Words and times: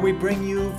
where 0.00 0.14
we 0.14 0.18
bring 0.18 0.42
you 0.48 0.74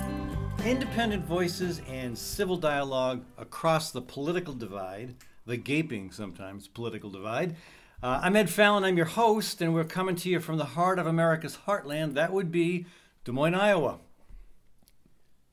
independent 0.64 1.24
voices 1.24 1.80
and 1.88 2.18
civil 2.18 2.56
dialogue 2.56 3.24
across 3.38 3.92
the 3.92 4.02
political 4.02 4.52
divide, 4.52 5.14
the 5.46 5.56
gaping 5.56 6.10
sometimes 6.10 6.66
political 6.66 7.08
divide. 7.08 7.54
Uh, 8.02 8.18
I'm 8.20 8.34
Ed 8.34 8.50
Fallon, 8.50 8.82
I'm 8.82 8.96
your 8.96 9.06
host, 9.06 9.62
and 9.62 9.72
we're 9.72 9.84
coming 9.84 10.16
to 10.16 10.28
you 10.28 10.40
from 10.40 10.56
the 10.56 10.64
heart 10.64 10.98
of 10.98 11.06
America's 11.06 11.58
heartland. 11.68 12.14
That 12.14 12.32
would 12.32 12.50
be 12.50 12.86
Des 13.24 13.30
Moines, 13.30 13.54
Iowa. 13.54 14.00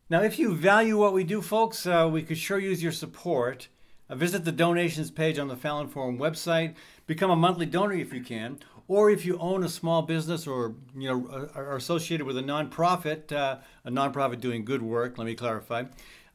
Now, 0.09 0.23
if 0.23 0.39
you 0.39 0.55
value 0.55 0.97
what 0.97 1.13
we 1.13 1.23
do, 1.23 1.39
folks, 1.39 1.85
uh, 1.85 2.09
we 2.11 2.23
could 2.23 2.39
sure 2.39 2.57
use 2.57 2.81
your 2.81 2.91
support. 2.91 3.67
Uh, 4.09 4.15
visit 4.15 4.45
the 4.45 4.51
donations 4.51 5.11
page 5.11 5.37
on 5.37 5.47
the 5.47 5.55
Fallon 5.55 5.89
Forum 5.89 6.17
website. 6.17 6.73
Become 7.05 7.29
a 7.29 7.35
monthly 7.35 7.67
donor 7.67 7.93
if 7.93 8.13
you 8.13 8.23
can, 8.23 8.57
or 8.89 9.11
if 9.11 9.23
you 9.23 9.37
own 9.37 9.63
a 9.63 9.69
small 9.69 10.01
business 10.01 10.47
or 10.47 10.73
you 10.97 11.07
know 11.07 11.49
are 11.55 11.77
associated 11.77 12.25
with 12.25 12.37
a 12.37 12.41
nonprofit, 12.41 13.31
uh, 13.31 13.59
a 13.85 13.91
nonprofit 13.91 14.41
doing 14.41 14.65
good 14.65 14.81
work. 14.81 15.17
Let 15.17 15.25
me 15.25 15.35
clarify. 15.35 15.83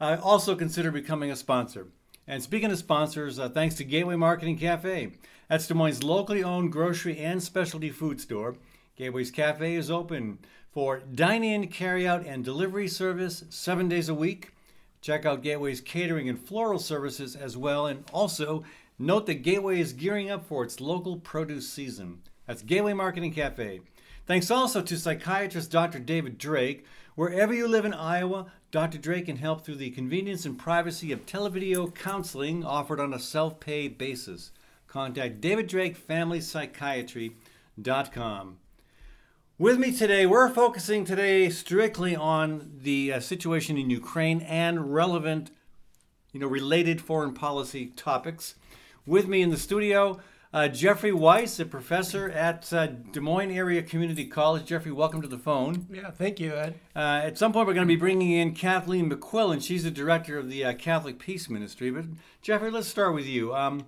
Uh, 0.01 0.17
also 0.23 0.55
consider 0.55 0.89
becoming 0.89 1.29
a 1.29 1.35
sponsor. 1.35 1.87
And 2.25 2.41
speaking 2.41 2.71
of 2.71 2.79
sponsors, 2.79 3.37
uh, 3.37 3.49
thanks 3.49 3.75
to 3.75 3.83
Gateway 3.83 4.15
Market 4.15 4.47
and 4.47 4.59
Cafe. 4.59 5.11
That's 5.47 5.67
Des 5.67 5.75
Moines' 5.75 6.01
locally 6.01 6.43
owned 6.43 6.71
grocery 6.71 7.19
and 7.19 7.43
specialty 7.43 7.91
food 7.91 8.19
store. 8.19 8.55
Gateway's 8.95 9.31
Cafe 9.31 9.75
is 9.75 9.91
open 9.91 10.39
for 10.71 10.99
dine 10.99 11.43
in, 11.43 11.67
carry 11.67 12.07
out, 12.07 12.25
and 12.25 12.43
delivery 12.43 12.87
service 12.87 13.43
seven 13.49 13.89
days 13.89 14.09
a 14.09 14.15
week. 14.15 14.53
Check 15.01 15.25
out 15.25 15.43
Gateway's 15.43 15.81
catering 15.81 16.29
and 16.29 16.39
floral 16.39 16.79
services 16.79 17.35
as 17.35 17.57
well. 17.57 17.85
And 17.85 18.05
also, 18.13 18.63
note 18.97 19.25
that 19.25 19.43
Gateway 19.43 19.79
is 19.79 19.93
gearing 19.93 20.31
up 20.31 20.45
for 20.45 20.63
its 20.63 20.79
local 20.79 21.17
produce 21.17 21.69
season. 21.69 22.21
That's 22.47 22.61
Gateway 22.61 22.93
Market 22.93 23.23
and 23.23 23.33
Cafe. 23.33 23.81
Thanks 24.27 24.51
also 24.51 24.81
to 24.81 24.97
psychiatrist 24.97 25.71
Dr. 25.71 25.99
David 25.99 26.37
Drake. 26.37 26.85
Wherever 27.15 27.53
you 27.53 27.67
live 27.67 27.85
in 27.85 27.93
Iowa, 27.93 28.47
Dr. 28.71 28.97
Drake 28.97 29.27
can 29.27 29.37
help 29.37 29.63
through 29.63 29.75
the 29.75 29.91
convenience 29.91 30.45
and 30.45 30.57
privacy 30.57 31.11
of 31.11 31.25
televideo 31.25 31.93
counseling 31.93 32.65
offered 32.65 32.99
on 32.99 33.13
a 33.13 33.19
self 33.19 33.59
pay 33.59 33.87
basis. 33.87 34.51
Contact 34.87 35.41
David 35.41 35.67
Drake 35.67 35.95
Family 35.95 36.41
Psychiatry.com. 36.41 38.57
With 39.57 39.79
me 39.79 39.93
today, 39.93 40.25
we're 40.25 40.49
focusing 40.49 41.05
today 41.05 41.49
strictly 41.49 42.13
on 42.15 42.71
the 42.81 43.13
uh, 43.13 43.19
situation 43.21 43.77
in 43.77 43.89
Ukraine 43.89 44.41
and 44.41 44.93
relevant, 44.93 45.49
you 46.33 46.41
know, 46.41 46.47
related 46.47 46.99
foreign 46.99 47.33
policy 47.33 47.85
topics. 47.95 48.55
With 49.05 49.29
me 49.29 49.41
in 49.41 49.51
the 49.51 49.57
studio, 49.57 50.19
uh, 50.55 50.69
Jeffrey 50.69 51.11
Weiss, 51.11 51.59
a 51.59 51.65
professor 51.65 52.29
at 52.29 52.71
uh, 52.71 52.87
Des 52.87 53.19
Moines 53.19 53.51
Area 53.51 53.83
Community 53.83 54.25
College. 54.25 54.65
Jeffrey, 54.65 54.91
welcome 54.93 55.21
to 55.21 55.27
the 55.27 55.37
phone. 55.37 55.85
Yeah, 55.91 56.11
thank 56.11 56.39
you, 56.39 56.55
Ed. 56.55 56.79
Uh, 56.95 57.19
at 57.25 57.37
some 57.37 57.51
point, 57.51 57.67
we're 57.67 57.73
going 57.73 57.85
to 57.85 57.93
be 57.93 57.99
bringing 57.99 58.31
in 58.31 58.53
Kathleen 58.53 59.11
McQuillen. 59.11 59.61
She's 59.61 59.83
the 59.83 59.91
director 59.91 60.37
of 60.39 60.49
the 60.49 60.63
uh, 60.63 60.73
Catholic 60.73 61.19
Peace 61.19 61.49
Ministry. 61.49 61.91
But 61.91 62.05
Jeffrey, 62.41 62.71
let's 62.71 62.87
start 62.87 63.13
with 63.13 63.25
you. 63.25 63.53
Um, 63.53 63.85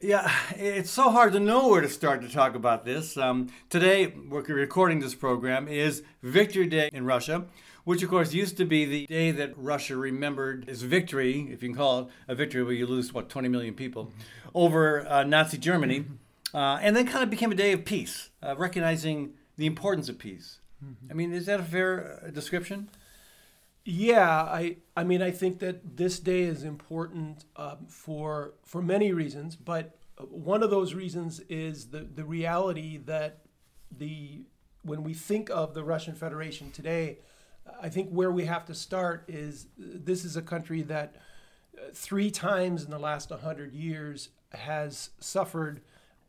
yeah, 0.00 0.30
it's 0.50 0.90
so 0.90 1.10
hard 1.10 1.32
to 1.32 1.40
know 1.40 1.68
where 1.68 1.80
to 1.80 1.88
start 1.88 2.20
to 2.22 2.28
talk 2.28 2.54
about 2.54 2.84
this. 2.84 3.16
Um, 3.16 3.48
today, 3.70 4.12
we're 4.28 4.42
recording 4.42 5.00
this 5.00 5.14
program, 5.14 5.68
is 5.68 6.02
Victory 6.22 6.66
Day 6.66 6.90
in 6.92 7.06
Russia, 7.06 7.46
which 7.84 8.02
of 8.02 8.10
course 8.10 8.34
used 8.34 8.58
to 8.58 8.66
be 8.66 8.84
the 8.84 9.06
day 9.06 9.30
that 9.30 9.54
Russia 9.56 9.96
remembered 9.96 10.68
its 10.68 10.82
victory, 10.82 11.48
if 11.50 11.62
you 11.62 11.70
can 11.70 11.76
call 11.76 12.00
it 12.00 12.06
a 12.28 12.34
victory 12.34 12.62
where 12.62 12.74
you 12.74 12.86
lose, 12.86 13.14
what, 13.14 13.30
20 13.30 13.48
million 13.48 13.72
people, 13.72 14.12
over 14.54 15.06
uh, 15.08 15.24
Nazi 15.24 15.56
Germany. 15.56 16.04
Uh, 16.52 16.78
and 16.80 16.94
then 16.94 17.06
kind 17.06 17.24
of 17.24 17.30
became 17.30 17.50
a 17.50 17.56
day 17.56 17.72
of 17.72 17.84
peace, 17.84 18.30
uh, 18.42 18.54
recognizing 18.56 19.32
the 19.56 19.66
importance 19.66 20.08
of 20.08 20.18
peace. 20.18 20.60
I 21.10 21.14
mean, 21.14 21.32
is 21.32 21.46
that 21.46 21.58
a 21.58 21.64
fair 21.64 22.22
uh, 22.24 22.30
description? 22.30 22.90
Yeah, 23.88 24.28
I 24.28 24.78
I 24.96 25.04
mean 25.04 25.22
I 25.22 25.30
think 25.30 25.60
that 25.60 25.96
this 25.96 26.18
day 26.18 26.42
is 26.42 26.64
important 26.64 27.44
um, 27.54 27.86
for 27.88 28.54
for 28.64 28.82
many 28.82 29.12
reasons, 29.12 29.54
but 29.54 29.95
one 30.24 30.62
of 30.62 30.70
those 30.70 30.94
reasons 30.94 31.40
is 31.48 31.86
the 31.86 32.00
the 32.00 32.24
reality 32.24 32.96
that 32.98 33.42
the 33.96 34.42
when 34.82 35.02
we 35.02 35.14
think 35.14 35.50
of 35.50 35.74
the 35.74 35.82
Russian 35.82 36.14
Federation 36.14 36.70
today, 36.70 37.18
I 37.82 37.88
think 37.88 38.10
where 38.10 38.30
we 38.30 38.44
have 38.44 38.64
to 38.66 38.74
start 38.74 39.24
is 39.28 39.66
this 39.76 40.24
is 40.24 40.36
a 40.36 40.42
country 40.42 40.82
that 40.82 41.16
uh, 41.76 41.86
three 41.92 42.30
times 42.30 42.84
in 42.84 42.90
the 42.90 42.98
last 42.98 43.30
100 43.30 43.72
years 43.74 44.28
has 44.52 45.10
suffered 45.18 45.80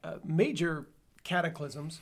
uh, 0.03 0.15
major 0.25 0.87
cataclysms. 1.23 2.01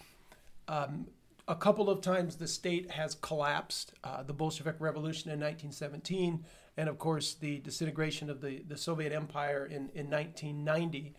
Um, 0.67 1.07
a 1.47 1.55
couple 1.55 1.89
of 1.89 2.01
times 2.01 2.37
the 2.37 2.47
state 2.47 2.91
has 2.91 3.15
collapsed. 3.15 3.93
Uh, 4.03 4.23
the 4.23 4.33
Bolshevik 4.33 4.77
Revolution 4.79 5.29
in 5.29 5.39
1917, 5.39 6.43
and 6.77 6.89
of 6.89 6.97
course 6.97 7.35
the 7.35 7.59
disintegration 7.59 8.29
of 8.29 8.41
the, 8.41 8.63
the 8.67 8.77
Soviet 8.77 9.11
Empire 9.11 9.65
in, 9.65 9.89
in 9.93 10.09
1990. 10.09 11.13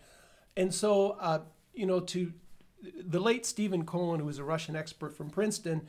And 0.57 0.73
so, 0.73 1.11
uh, 1.11 1.41
you 1.73 1.85
know, 1.85 2.01
to 2.01 2.33
the 3.05 3.19
late 3.19 3.45
Stephen 3.45 3.85
Cohen, 3.85 4.19
who 4.19 4.25
was 4.25 4.39
a 4.39 4.43
Russian 4.43 4.75
expert 4.75 5.15
from 5.15 5.29
Princeton, 5.29 5.87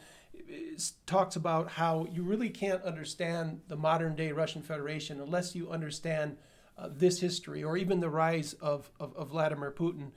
talks 1.07 1.37
about 1.37 1.71
how 1.71 2.07
you 2.13 2.23
really 2.23 2.51
can't 2.51 2.83
understand 2.83 3.63
the 3.67 3.77
modern 3.77 4.15
day 4.15 4.31
Russian 4.31 4.63
Federation 4.63 5.21
unless 5.21 5.55
you 5.55 5.71
understand 5.71 6.37
uh, 6.77 6.89
this 6.93 7.21
history 7.21 7.65
or 7.65 7.77
even 7.77 8.01
the 8.01 8.11
rise 8.11 8.53
of, 8.55 8.91
of, 9.01 9.17
of 9.17 9.31
Vladimir 9.31 9.73
Putin. 9.73 10.13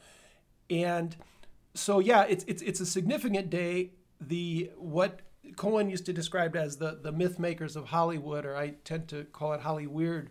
And 0.70 1.16
so, 1.74 2.00
yeah, 2.00 2.26
it's, 2.30 2.44
it's, 2.44 2.62
it's 2.62 2.80
a 2.80 2.86
significant 2.86 3.50
day 3.50 3.92
the 4.20 4.70
what 4.78 5.22
Cohen 5.56 5.90
used 5.90 6.06
to 6.06 6.14
describe 6.14 6.56
as 6.56 6.78
the 6.78 7.00
the 7.02 7.12
myth 7.12 7.40
makers 7.40 7.76
of 7.76 7.86
Hollywood, 7.86 8.46
or 8.46 8.56
I 8.56 8.76
tend 8.84 9.08
to 9.10 9.24
call 9.26 9.54
it 9.54 9.62
Hollyweird. 9.62 10.28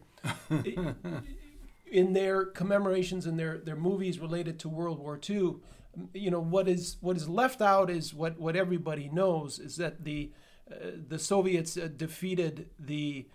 in 1.91 2.13
their 2.13 2.45
commemorations 2.45 3.27
and 3.27 3.39
their 3.39 3.59
their 3.59 3.77
movies 3.77 4.19
related 4.19 4.59
to 4.61 4.69
World 4.69 4.99
War 4.99 5.19
II, 5.29 5.57
you 6.15 6.31
know 6.31 6.41
what 6.41 6.69
is 6.69 6.97
what 7.01 7.17
is 7.17 7.29
left 7.29 7.61
out 7.61 7.91
is 7.91 8.15
what 8.15 8.39
what 8.39 8.57
everybody 8.57 9.09
knows 9.13 9.59
is 9.59 9.77
that 9.77 10.05
the 10.05 10.31
uh, 10.71 10.75
the 11.09 11.19
Soviets 11.19 11.77
uh, 11.77 11.89
defeated 11.97 12.71
the 12.79 13.27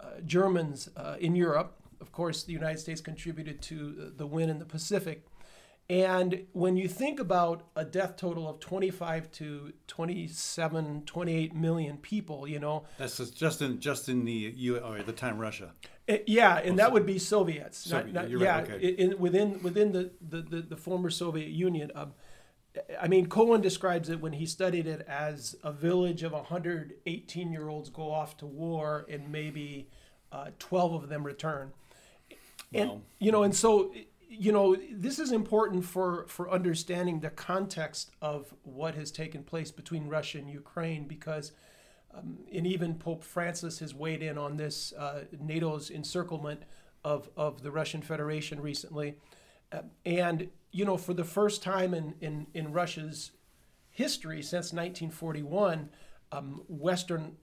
uh, 0.00 0.20
Germans 0.24 0.88
uh, 0.96 1.16
in 1.20 1.34
Europe. 1.34 1.74
Of 2.00 2.12
course, 2.12 2.44
the 2.44 2.52
United 2.52 2.78
States 2.78 3.00
contributed 3.00 3.60
to 3.62 4.12
the 4.16 4.26
win 4.26 4.48
in 4.50 4.60
the 4.60 4.64
Pacific. 4.64 5.26
And 5.90 6.44
when 6.52 6.76
you 6.76 6.86
think 6.86 7.18
about 7.18 7.64
a 7.74 7.82
death 7.82 8.16
total 8.16 8.46
of 8.46 8.60
25 8.60 9.30
to 9.32 9.72
27, 9.86 11.02
28 11.06 11.54
million 11.54 11.96
people, 11.96 12.46
you 12.46 12.58
know. 12.58 12.84
That's 12.98 13.16
just 13.30 13.62
in 13.62 13.80
just 13.80 14.10
in 14.10 14.26
the 14.26 14.52
U 14.54 14.78
or 14.78 15.02
the 15.02 15.12
time 15.12 15.38
Russia. 15.38 15.72
It, 16.06 16.24
yeah, 16.26 16.58
and 16.58 16.74
oh, 16.74 16.76
that 16.76 16.92
would 16.92 17.06
be 17.06 17.18
Soviets. 17.18 17.78
Soviet, 17.78 18.12
not, 18.12 18.30
not, 18.30 18.40
yeah, 18.40 18.58
right, 18.58 18.70
okay. 18.70 18.86
in, 18.86 19.18
within 19.18 19.62
within 19.62 19.92
the, 19.92 20.10
the, 20.20 20.42
the, 20.42 20.60
the 20.60 20.76
former 20.76 21.08
Soviet 21.08 21.48
Union. 21.48 21.90
Um, 21.94 22.12
I 23.00 23.08
mean, 23.08 23.26
Cohen 23.26 23.62
describes 23.62 24.10
it 24.10 24.20
when 24.20 24.34
he 24.34 24.44
studied 24.44 24.86
it 24.86 25.06
as 25.08 25.56
a 25.64 25.72
village 25.72 26.22
of 26.22 26.32
118 26.32 27.52
year 27.52 27.68
olds 27.68 27.88
go 27.88 28.10
off 28.12 28.36
to 28.38 28.46
war 28.46 29.06
and 29.08 29.32
maybe 29.32 29.88
uh, 30.32 30.50
12 30.58 31.04
of 31.04 31.08
them 31.08 31.24
return. 31.24 31.72
And, 32.74 32.90
wow. 32.90 33.00
you 33.18 33.32
know, 33.32 33.42
and 33.42 33.56
so 33.56 33.92
you 34.28 34.52
know, 34.52 34.76
this 34.92 35.18
is 35.18 35.32
important 35.32 35.84
for, 35.84 36.26
for 36.28 36.50
understanding 36.50 37.20
the 37.20 37.30
context 37.30 38.10
of 38.20 38.52
what 38.62 38.94
has 38.94 39.10
taken 39.10 39.42
place 39.42 39.70
between 39.70 40.08
Russia 40.08 40.38
and 40.38 40.50
Ukraine 40.50 41.08
because, 41.08 41.52
um, 42.14 42.38
and 42.52 42.66
even 42.66 42.94
Pope 42.94 43.24
Francis 43.24 43.78
has 43.78 43.94
weighed 43.94 44.22
in 44.22 44.36
on 44.36 44.56
this, 44.56 44.92
uh, 44.98 45.24
NATO's 45.40 45.90
encirclement 45.90 46.62
of, 47.04 47.30
of 47.36 47.62
the 47.62 47.70
Russian 47.70 48.02
Federation 48.02 48.60
recently. 48.60 49.16
Uh, 49.72 49.82
and, 50.04 50.50
you 50.72 50.84
know, 50.84 50.98
for 50.98 51.14
the 51.14 51.24
first 51.24 51.62
time 51.62 51.94
in, 51.94 52.14
in, 52.20 52.46
in 52.52 52.72
Russia's 52.72 53.30
history 53.90 54.42
since 54.42 54.72
1941, 54.72 55.88
um, 56.32 56.62
Western, 56.68 57.36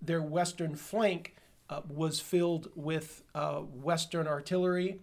their 0.00 0.22
Western 0.22 0.76
flank 0.76 1.34
uh, 1.68 1.80
was 1.88 2.20
filled 2.20 2.68
with 2.76 3.24
uh, 3.34 3.58
Western 3.58 4.28
artillery 4.28 5.00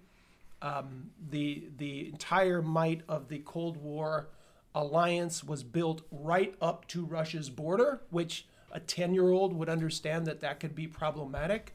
um, 0.61 1.11
the 1.29 1.69
the 1.77 2.07
entire 2.07 2.61
might 2.61 3.01
of 3.07 3.29
the 3.29 3.39
Cold 3.39 3.77
War 3.77 4.29
alliance 4.75 5.43
was 5.43 5.63
built 5.63 6.01
right 6.11 6.55
up 6.61 6.87
to 6.89 7.05
Russia's 7.05 7.49
border, 7.49 8.01
which 8.09 8.45
a 8.71 8.79
10 8.79 9.13
year 9.13 9.29
old 9.29 9.53
would 9.53 9.69
understand 9.69 10.25
that 10.27 10.41
that 10.41 10.59
could 10.59 10.75
be 10.75 10.87
problematic. 10.87 11.73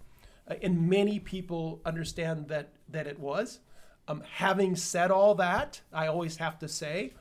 Uh, 0.49 0.55
and 0.63 0.89
many 0.89 1.19
people 1.19 1.81
understand 1.85 2.49
that, 2.49 2.71
that 2.89 3.07
it 3.07 3.19
was. 3.19 3.61
Um, 4.07 4.23
having 4.35 4.77
said 4.77 5.11
all 5.11 5.35
that, 5.37 5.81
I 5.93 6.07
always 6.07 6.37
have 6.37 6.59
to 6.61 6.69
say 6.69 7.15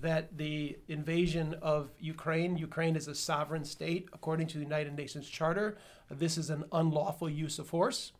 that 0.00 0.38
the 0.38 0.78
invasion 0.86 1.56
of 1.60 1.90
Ukraine, 1.98 2.56
Ukraine 2.56 2.94
is 2.94 3.08
a 3.08 3.14
sovereign 3.14 3.64
state 3.64 4.08
according 4.12 4.46
to 4.48 4.58
the 4.58 4.64
United 4.64 4.96
Nations 4.96 5.28
Charter. 5.28 5.76
This 6.08 6.38
is 6.38 6.50
an 6.50 6.64
unlawful 6.70 7.28
use 7.28 7.58
of 7.58 7.66
force. 7.66 8.12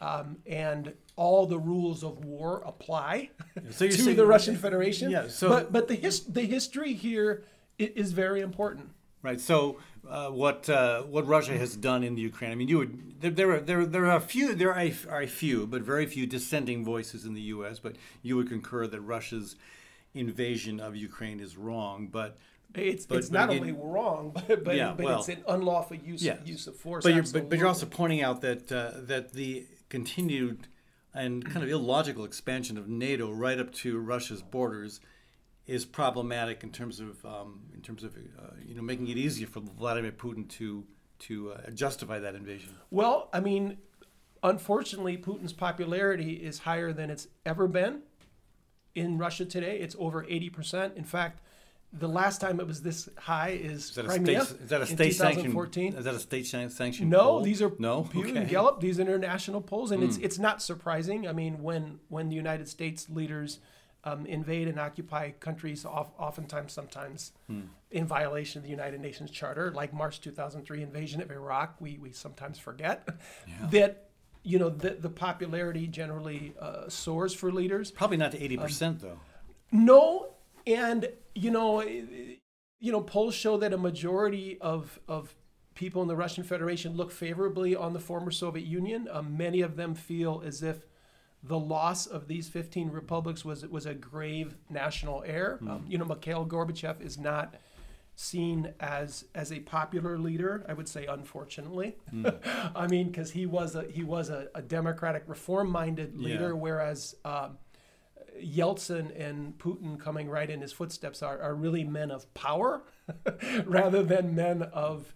Um, 0.00 0.38
and 0.46 0.94
all 1.16 1.44
the 1.46 1.58
rules 1.58 2.02
of 2.02 2.24
war 2.24 2.62
apply 2.64 3.28
so 3.70 3.86
to 3.88 4.14
the 4.14 4.24
Russian 4.24 4.56
Federation. 4.56 5.10
Yeah, 5.10 5.28
so 5.28 5.48
but 5.50 5.72
but 5.72 5.88
the 5.88 5.94
his, 5.94 6.24
the 6.24 6.42
history 6.42 6.94
here 6.94 7.44
is 7.78 8.12
very 8.12 8.40
important. 8.40 8.90
Right. 9.22 9.38
So, 9.38 9.78
uh, 10.08 10.30
what 10.30 10.68
uh, 10.70 11.02
what 11.02 11.26
Russia 11.26 11.52
has 11.58 11.76
done 11.76 12.02
in 12.02 12.14
the 12.14 12.22
Ukraine? 12.22 12.52
I 12.52 12.54
mean, 12.54 12.68
you 12.68 12.78
would 12.78 13.20
there 13.20 13.30
there 13.30 13.50
are, 13.52 13.60
there, 13.60 13.84
there 13.84 14.06
are 14.06 14.16
a 14.16 14.20
few 14.20 14.54
there 14.54 14.72
are 14.72 14.80
a, 14.80 14.94
are 15.10 15.22
a 15.22 15.26
few, 15.26 15.66
but 15.66 15.82
very 15.82 16.06
few 16.06 16.26
dissenting 16.26 16.82
voices 16.82 17.26
in 17.26 17.34
the 17.34 17.42
U.S. 17.56 17.78
But 17.78 17.96
you 18.22 18.36
would 18.36 18.48
concur 18.48 18.86
that 18.86 19.00
Russia's 19.02 19.56
invasion 20.14 20.80
of 20.80 20.96
Ukraine 20.96 21.38
is 21.40 21.58
wrong. 21.58 22.08
But 22.10 22.38
it's, 22.74 23.04
but, 23.04 23.18
it's 23.18 23.28
but 23.28 23.38
not 23.38 23.50
again- 23.50 23.60
only 23.60 23.72
wrong, 23.72 24.30
but 24.34 24.64
but, 24.64 24.76
Yeah, 24.76 24.94
but 24.96 25.04
well- 25.04 25.18
it's 25.18 25.28
an 25.28 25.44
unlawful 25.46 25.98
use 25.98 26.22
Yes. 26.22 26.38
use 26.46 26.66
of 26.66 26.76
force. 26.76 27.04
But 27.04 27.12
you're, 27.14 27.24
but, 27.24 27.50
but 27.50 27.58
you're 27.58 27.68
also 27.68 27.86
pointing 27.86 28.22
out 28.22 28.40
that 28.40 28.72
uh, 28.72 28.92
that 29.02 29.32
the 29.32 29.66
continued 29.90 30.68
and 31.12 31.44
kind 31.44 31.62
of 31.62 31.68
illogical 31.68 32.24
expansion 32.24 32.78
of 32.78 32.88
NATO 32.88 33.30
right 33.30 33.58
up 33.58 33.72
to 33.74 33.98
Russia's 33.98 34.40
borders 34.42 35.00
is 35.66 35.84
problematic 35.84 36.62
in 36.62 36.70
terms 36.70 37.00
of 37.00 37.24
um, 37.26 37.60
in 37.74 37.80
terms 37.80 38.02
of 38.02 38.16
uh, 38.16 38.54
you 38.64 38.74
know 38.74 38.82
making 38.82 39.08
it 39.08 39.18
easier 39.18 39.46
for 39.46 39.60
Vladimir 39.60 40.12
Putin 40.12 40.48
to 40.48 40.84
to 41.20 41.52
uh, 41.52 41.70
justify 41.70 42.18
that 42.18 42.34
invasion. 42.34 42.74
Well, 42.90 43.28
I 43.32 43.40
mean, 43.40 43.76
unfortunately, 44.42 45.18
Putin's 45.18 45.52
popularity 45.52 46.34
is 46.34 46.60
higher 46.60 46.92
than 46.92 47.10
it's 47.10 47.28
ever 47.44 47.68
been 47.68 48.00
in 48.94 49.18
Russia 49.18 49.44
today. 49.44 49.78
It's 49.78 49.94
over 49.98 50.24
80%. 50.24 50.96
In 50.96 51.04
fact, 51.04 51.40
the 51.92 52.08
last 52.08 52.40
time 52.40 52.60
it 52.60 52.66
was 52.66 52.82
this 52.82 53.08
high 53.18 53.50
is, 53.50 53.86
Is 53.90 53.94
that 53.96 54.04
a 54.04 54.08
Crimea 54.08 54.44
state? 54.44 54.60
Is 54.62 54.68
that 54.70 54.80
a 54.80 54.82
in 54.82 54.86
state 54.86 55.12
sanctioned? 55.14 55.44
2014. 55.52 55.94
Is 55.94 56.04
that 56.04 56.14
a 56.14 56.18
state 56.20 56.46
sanction? 56.46 57.08
No, 57.08 57.18
poll? 57.18 57.40
these 57.42 57.60
are 57.62 57.72
no. 57.78 58.02
Pew 58.04 58.22
and 58.22 58.30
Okay. 58.30 58.44
Hmm. 58.44 58.50
Gallup. 58.50 58.80
These 58.80 58.98
are 58.98 59.02
international 59.02 59.60
polls, 59.60 59.90
and 59.90 60.02
it's 60.02 60.16
it's 60.18 60.38
not 60.38 60.62
surprising. 60.62 61.26
I 61.26 61.32
mean, 61.32 61.62
when 61.62 61.98
when 62.08 62.28
the 62.28 62.36
United 62.36 62.68
States 62.68 63.08
leaders 63.10 63.58
um, 64.04 64.24
invade 64.24 64.66
and 64.68 64.78
occupy 64.80 65.32
countries, 65.32 65.84
of, 65.84 66.10
oftentimes, 66.18 66.72
sometimes 66.72 67.32
Hmm. 67.48 67.62
in 67.90 68.06
violation 68.06 68.58
of 68.60 68.62
the 68.64 68.70
United 68.70 69.00
Nations 69.00 69.30
Charter, 69.30 69.72
like 69.72 69.92
March 69.92 70.20
2003 70.20 70.82
invasion 70.82 71.20
of 71.20 71.30
Iraq, 71.30 71.80
we 71.80 71.98
we 71.98 72.12
sometimes 72.12 72.58
forget 72.58 73.06
that 73.70 74.10
you 74.44 74.58
know 74.60 74.70
the 74.70 74.90
the 74.90 75.10
popularity 75.10 75.88
generally 75.88 76.54
uh, 76.60 76.88
soars 76.88 77.34
for 77.34 77.50
leaders. 77.50 77.90
Probably 77.90 78.16
not 78.16 78.30
to 78.32 78.40
eighty 78.42 78.56
percent 78.56 79.00
though. 79.00 79.18
No, 79.72 80.34
and 80.70 81.08
you 81.34 81.50
know, 81.50 81.80
eh, 81.80 82.36
you 82.78 82.92
know, 82.92 83.00
polls 83.00 83.34
show 83.34 83.56
that 83.58 83.72
a 83.72 83.78
majority 83.78 84.58
of 84.60 84.98
of 85.08 85.34
people 85.74 86.02
in 86.02 86.08
the 86.08 86.16
Russian 86.16 86.44
Federation 86.44 86.96
look 86.96 87.10
favorably 87.10 87.74
on 87.76 87.92
the 87.92 88.00
former 88.00 88.30
Soviet 88.30 88.66
Union. 88.66 89.08
Um, 89.10 89.36
many 89.36 89.60
of 89.60 89.76
them 89.76 89.94
feel 89.94 90.42
as 90.44 90.62
if 90.62 90.86
the 91.42 91.58
loss 91.58 92.06
of 92.06 92.26
these 92.28 92.48
15 92.48 92.90
republics 92.90 93.44
was 93.44 93.66
was 93.66 93.86
a 93.86 93.94
grave 93.94 94.56
national 94.68 95.22
error. 95.26 95.58
Um, 95.66 95.84
you 95.88 95.96
know, 95.98 96.04
Mikhail 96.04 96.44
Gorbachev 96.46 97.00
is 97.00 97.16
not 97.18 97.54
seen 98.16 98.74
as 98.80 99.24
as 99.34 99.50
a 99.52 99.60
popular 99.60 100.18
leader. 100.18 100.64
I 100.68 100.74
would 100.74 100.88
say, 100.88 101.06
unfortunately. 101.06 101.96
I 102.74 102.86
mean, 102.88 103.06
because 103.10 103.30
he 103.30 103.46
was 103.46 103.74
a 103.74 103.84
he 103.84 104.04
was 104.04 104.28
a, 104.30 104.48
a 104.54 104.60
democratic, 104.62 105.24
reform-minded 105.26 106.16
leader, 106.18 106.48
Yeah. 106.48 106.52
whereas. 106.52 107.14
Um, 107.24 107.58
Yeltsin 108.44 109.10
and 109.18 109.56
Putin 109.58 109.98
coming 109.98 110.28
right 110.28 110.48
in 110.50 110.60
his 110.60 110.72
footsteps 110.72 111.22
are, 111.22 111.40
are 111.40 111.54
really 111.54 111.84
men 111.84 112.10
of 112.10 112.32
power 112.34 112.82
rather 113.64 114.02
than 114.02 114.34
men 114.34 114.62
of 114.62 115.12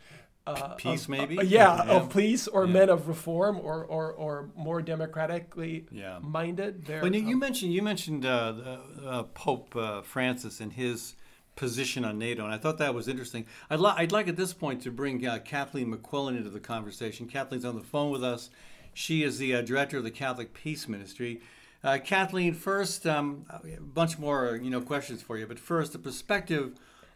uh, 0.47 0.75
Peace, 0.75 1.05
of- 1.05 1.09
maybe? 1.09 1.39
uh, 1.39 1.43
yeah, 1.43 1.85
Yeah. 1.87 1.93
of 1.93 2.13
peace 2.13 2.47
or 2.49 2.67
men 2.67 2.91
of 2.91 3.09
reform 3.09 3.59
or, 3.59 3.83
or, 3.85 4.13
or 4.13 4.51
more 4.55 4.83
democratically 4.83 5.87
Yeah. 5.91 6.19
minded. 6.21 6.85
They're, 6.85 7.01
When 7.01 7.15
you, 7.15 7.23
you 7.23 7.33
um, 7.35 7.39
mentioned 7.39 7.73
you 7.73 7.81
mentioned 7.83 8.27
uh, 8.27 8.53
the, 8.53 8.81
uh, 9.09 9.23
Pope 9.35 9.75
uh, 9.75 10.03
Francis 10.03 10.61
and 10.61 10.73
his 10.75 11.15
position 11.57 12.05
on 12.05 12.19
NATO, 12.19 12.45
and 12.45 12.53
I 12.53 12.59
thought 12.59 12.77
that 12.79 12.93
was 12.95 13.09
interesting. 13.09 13.47
I'd, 13.71 13.79
li- 13.81 13.95
I'd 13.97 14.13
like 14.13 14.29
at 14.29 14.37
this 14.37 14.53
point 14.53 14.83
to 14.83 14.91
bring 14.91 15.25
uh, 15.27 15.39
Kathleen 15.39 15.95
McQuillen 15.95 16.37
into 16.37 16.51
the 16.51 16.61
conversation. 16.61 17.27
Kathleen's 17.27 17.65
on 17.65 17.77
the 17.77 17.81
phone 17.85 18.11
with 18.11 18.25
us. 18.25 18.51
She 18.93 19.23
is 19.23 19.39
the 19.39 19.55
uh, 19.55 19.61
director 19.63 19.97
of 19.99 20.05
the 20.05 20.11
Catholic 20.11 20.53
Peace 20.53 20.89
Ministry. 20.89 21.41
Uh, 21.85 21.99
Kathleen, 21.99 22.55
first, 22.55 23.07
um, 23.07 23.45
a 23.51 23.79
bunch 23.79 24.19
more 24.19 24.59
you 24.63 24.71
know 24.71 24.81
questions 24.81 25.21
for 25.21 25.37
you, 25.37 25.47
but 25.47 25.59
first, 25.59 25.93
the 25.93 25.99
perspective 25.99 26.73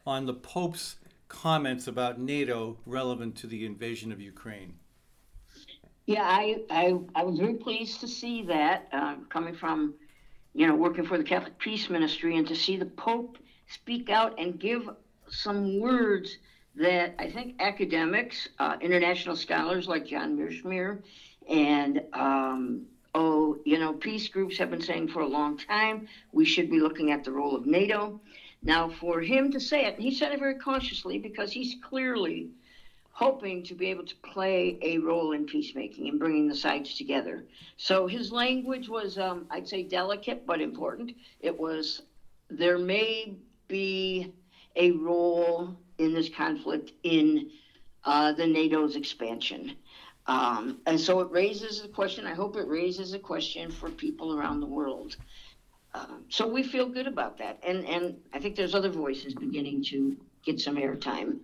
on 0.07 0.27
the 0.27 0.35
Pope's 0.35 0.97
comments 1.29 1.87
about 1.87 2.21
NATO 2.21 2.77
relevant 2.85 3.35
to 3.37 3.47
the 3.47 3.65
invasion 3.65 4.13
of 4.13 4.21
Ukraine. 4.21 4.75
Yeah, 6.05 6.23
I, 6.23 6.65
I, 6.71 6.99
I 7.15 7.25
was 7.25 7.39
very 7.39 7.55
pleased 7.55 8.01
to 8.01 8.09
see 8.09 8.43
that 8.45 8.89
uh, 8.93 9.17
coming 9.31 9.55
from, 9.55 9.95
you 10.55 10.67
know, 10.67 10.75
working 10.75 11.05
for 11.05 11.17
the 11.17 11.25
Catholic 11.25 11.59
Peace 11.59 11.89
Ministry 11.89 12.37
and 12.37 12.47
to 12.47 12.55
see 12.55 12.77
the 12.77 12.87
Pope 12.87 13.39
speak 13.69 14.11
out 14.11 14.39
and 14.39 14.59
give 14.59 14.89
some 15.29 15.81
words 15.81 16.39
that 16.77 17.15
I 17.19 17.31
think 17.31 17.57
academics, 17.59 18.49
uh, 18.59 18.77
international 18.83 19.37
scholars 19.37 19.89
like 19.89 20.07
John 20.07 20.37
Mearsheimer, 20.37 21.03
and 21.49 22.03
um, 22.13 22.87
oh, 23.15 23.57
you 23.65 23.79
know, 23.79 23.95
peace 23.95 24.29
groups 24.29 24.57
have 24.59 24.71
been 24.71 24.81
saying 24.81 25.09
for 25.09 25.21
a 25.23 25.27
long 25.27 25.57
time 25.57 26.03
we 26.33 26.45
should 26.45 26.69
be 26.69 26.81
looking 26.81 27.11
at 27.11 27.25
the 27.25 27.33
role 27.33 27.55
of 27.55 27.67
NATO. 27.67 28.15
Now, 28.63 28.89
for 28.89 29.21
him 29.23 29.51
to 29.53 29.61
say 29.61 29.87
it, 29.87 29.95
and 29.97 30.05
he 30.05 30.11
said 30.11 30.33
it 30.33 30.39
very 30.39 30.55
cautiously 30.55 31.19
because 31.19 31.53
he's 31.53 31.75
clearly 31.81 32.49
hoping 33.11 33.63
to 33.65 33.75
be 33.75 33.91
able 33.91 34.05
to 34.05 34.15
play 34.25 34.75
a 34.83 34.99
role 34.99 35.33
in 35.33 35.45
peacemaking 35.45 36.09
and 36.09 36.19
bringing 36.19 36.47
the 36.47 36.55
sides 36.55 36.95
together. 36.95 37.43
So 37.77 38.07
his 38.07 38.31
language 38.31 38.89
was, 38.89 39.17
um, 39.19 39.45
I'd 39.51 39.67
say, 39.69 39.83
delicate 39.83 40.39
but 40.45 40.61
important. 40.61 41.11
It 41.41 41.59
was, 41.59 42.01
there 42.49 42.79
may 42.79 43.27
be 43.69 44.29
a 44.77 44.93
role 44.93 45.75
in 45.99 46.15
this 46.15 46.29
conflict 46.29 46.93
in 47.03 47.43
uh, 48.05 48.33
the 48.33 48.47
NATO's 48.47 48.95
expansion. 48.95 49.73
Um, 50.29 50.79
and 50.87 51.01
so 51.01 51.21
it 51.21 51.31
raises 51.31 51.83
a 51.83 51.89
question. 51.89 52.27
I 52.27 52.35
hope 52.35 52.57
it 52.57 52.69
raises 52.69 53.15
a 53.15 53.19
question 53.19 53.71
for 53.71 53.91
people 53.91 54.39
around 54.39 54.61
the 54.61 54.67
world. 54.67 55.17
Um, 55.95 56.25
so 56.29 56.47
we 56.47 56.63
feel 56.63 56.87
good 56.87 57.07
about 57.07 57.39
that, 57.39 57.59
and 57.67 57.87
and 57.87 58.15
I 58.35 58.39
think 58.39 58.55
there's 58.55 58.75
other 58.75 58.91
voices 58.91 59.35
beginning 59.35 59.83
to 59.85 60.17
get 60.45 60.61
some 60.61 60.77
airtime 60.77 61.39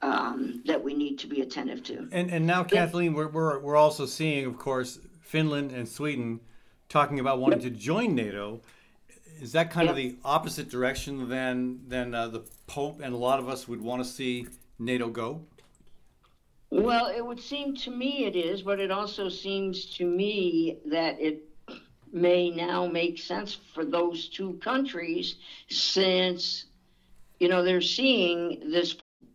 um, 0.00 0.62
that 0.66 0.82
we 0.82 0.94
need 0.94 1.18
to 1.18 1.26
be 1.26 1.40
attentive 1.40 1.82
to. 1.84 2.08
And 2.12 2.30
and 2.30 2.46
now, 2.46 2.62
Kathleen, 2.62 3.14
we're, 3.14 3.28
we're, 3.28 3.58
we're 3.58 3.76
also 3.76 4.06
seeing, 4.06 4.46
of 4.46 4.56
course, 4.58 5.00
Finland 5.22 5.72
and 5.72 5.88
Sweden 5.88 6.40
talking 6.88 7.18
about 7.18 7.40
wanting 7.40 7.60
to 7.60 7.70
join 7.70 8.14
NATO. 8.14 8.60
Is 9.40 9.52
that 9.52 9.70
kind 9.70 9.88
of 9.88 9.96
the 9.96 10.16
opposite 10.24 10.68
direction 10.68 11.28
than 11.28 11.80
than 11.88 12.14
uh, 12.14 12.28
the 12.28 12.44
Pope 12.68 13.00
and 13.02 13.12
a 13.12 13.16
lot 13.16 13.40
of 13.40 13.48
us 13.48 13.66
would 13.66 13.80
want 13.80 14.04
to 14.04 14.08
see 14.08 14.46
NATO 14.78 15.08
go? 15.08 15.46
Well, 16.70 17.08
it 17.08 17.22
would 17.24 17.40
seem 17.40 17.72
to 17.74 17.90
me 17.90 18.24
it 18.26 18.36
is, 18.36 18.62
but 18.62 18.80
it 18.80 18.90
also 18.90 19.28
seems 19.28 19.86
to 19.96 20.04
me 20.06 20.74
that 20.86 21.16
it 21.18 21.36
may 22.12 22.50
now 22.50 22.86
make 22.86 23.18
sense 23.18 23.58
for 23.74 23.84
those 23.84 24.28
two 24.28 24.54
countries 24.60 25.34
since, 25.70 26.64
you 27.40 27.48
know, 27.48 27.62
they're 27.62 27.80
seeing 27.80 28.56
this 28.62 28.94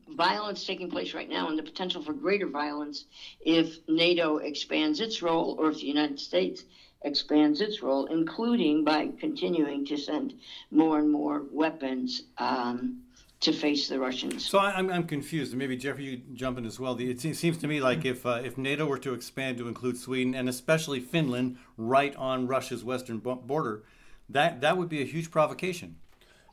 violence 0.10 0.66
taking 0.66 0.90
place 0.90 1.14
right 1.14 1.30
now 1.30 1.50
and 1.50 1.58
the 1.58 1.64
potential 1.64 2.02
for 2.02 2.14
greater 2.14 2.48
violence 2.48 3.06
if 3.42 3.80
NATO 3.88 4.38
expands 4.38 5.00
its 5.00 5.22
role 5.22 5.56
or 5.58 5.70
if 5.70 5.80
the 5.80 5.88
United 5.88 6.20
States 6.20 6.66
expands 7.04 7.62
its 7.62 7.82
role, 7.82 8.06
including 8.06 8.84
by 8.84 9.12
continuing 9.20 9.84
to 9.86 9.98
send 9.98 10.34
more 10.72 11.00
and 11.00 11.10
more 11.12 11.44
weapons 11.50 12.22
um, 12.38 12.94
to 13.42 13.52
face 13.52 13.88
the 13.90 14.00
Russians. 14.00 14.46
So 14.46 14.58
I, 14.60 14.72
I'm, 14.72 14.90
I'm 14.90 15.04
confused. 15.04 15.52
and 15.52 15.60
Maybe 15.60 15.78
Jeffrey, 15.78 16.06
you 16.06 16.18
jump 16.34 16.58
in 16.58 16.66
as 16.66 16.80
well. 16.80 16.98
It 17.00 17.20
seems 17.20 17.58
to 17.58 17.68
me 17.68 17.80
like 17.80 18.06
if 18.06 18.26
uh, 18.26 18.42
if 18.44 18.58
NATO 18.58 18.86
were 18.86 18.98
to 19.00 19.14
expand 19.14 19.58
to 19.58 19.68
include 19.68 19.98
Sweden 19.98 20.34
and 20.34 20.50
especially 20.50 21.00
Finland 21.00 21.58
right 21.78 22.16
on 22.16 22.48
Russia's 22.48 22.84
western 22.84 23.20
border, 23.20 23.84
that 24.30 24.62
that 24.62 24.78
would 24.78 24.90
be 24.90 25.02
a 25.02 25.06
huge 25.06 25.32
provocation. 25.32 25.98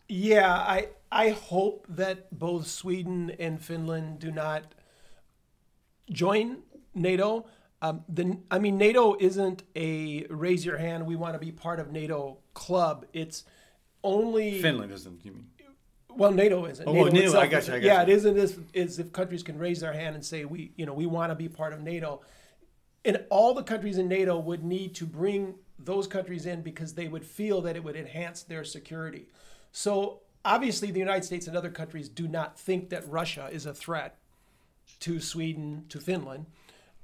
Yeah, 0.09 0.53
I 0.53 0.89
I 1.11 1.31
hope 1.31 1.87
that 1.89 2.37
both 2.37 2.67
Sweden 2.67 3.31
and 3.39 3.63
Finland 3.63 4.19
do 4.19 4.31
not 4.31 4.75
join 6.11 6.59
NATO. 6.95 7.47
Um, 7.81 8.05
the 8.09 8.39
I 8.51 8.59
mean, 8.59 8.77
NATO 8.77 9.17
isn't 9.19 9.63
a 9.75 10.27
raise 10.29 10.65
your 10.65 10.79
hand. 10.79 11.07
We 11.07 11.17
want 11.17 11.35
to 11.35 11.39
be 11.39 11.53
part 11.53 11.81
of 11.81 11.91
NATO 11.91 12.39
club. 12.55 13.07
It's 13.13 13.45
only 14.05 14.61
Finland 14.61 14.93
isn't. 14.93 15.25
You 15.25 15.33
mean? 15.33 15.47
Well, 16.17 16.33
NATO 16.33 16.67
isn't. 16.67 16.87
Oh, 16.87 16.93
NATO, 16.93 17.17
itself 17.17 17.45
I 17.45 17.47
got 17.47 17.67
you, 17.67 17.75
I 17.75 17.79
got 17.79 17.85
yeah, 17.85 17.97
you. 17.99 18.13
it 18.13 18.17
isn't 18.17 18.39
as, 18.39 18.59
as 18.75 18.99
if 18.99 19.13
countries 19.13 19.43
can 19.43 19.59
raise 19.59 19.81
their 19.81 19.93
hand 19.93 20.15
and 20.15 20.25
say 20.25 20.45
we, 20.45 20.73
you 20.77 20.87
know, 20.87 20.95
we 20.95 21.07
want 21.07 21.31
to 21.31 21.35
be 21.35 21.49
part 21.49 21.73
of 21.73 21.81
NATO, 21.81 22.21
and 23.05 23.25
all 23.31 23.55
the 23.55 23.63
countries 23.63 23.99
in 23.99 24.09
NATO 24.09 24.39
would 24.39 24.65
need 24.65 24.95
to 24.97 25.07
bring 25.07 25.55
those 25.79 26.07
countries 26.07 26.47
in 26.47 26.63
because 26.63 26.95
they 26.95 27.09
would 27.09 27.25
feel 27.25 27.61
that 27.63 27.77
it 27.77 27.85
would 27.85 27.97
enhance 27.97 28.43
their 28.43 28.65
security. 28.65 29.29
So 29.73 30.21
obviously, 30.45 30.91
the 30.91 31.01
United 31.01 31.25
States 31.25 31.47
and 31.47 31.57
other 31.57 31.71
countries 31.71 32.09
do 32.09 32.29
not 32.29 32.59
think 32.59 32.91
that 32.91 33.09
Russia 33.09 33.49
is 33.53 33.67
a 33.67 33.75
threat 33.75 34.19
to 35.01 35.21
Sweden, 35.21 35.85
to 35.89 36.01
Finland. 36.01 36.47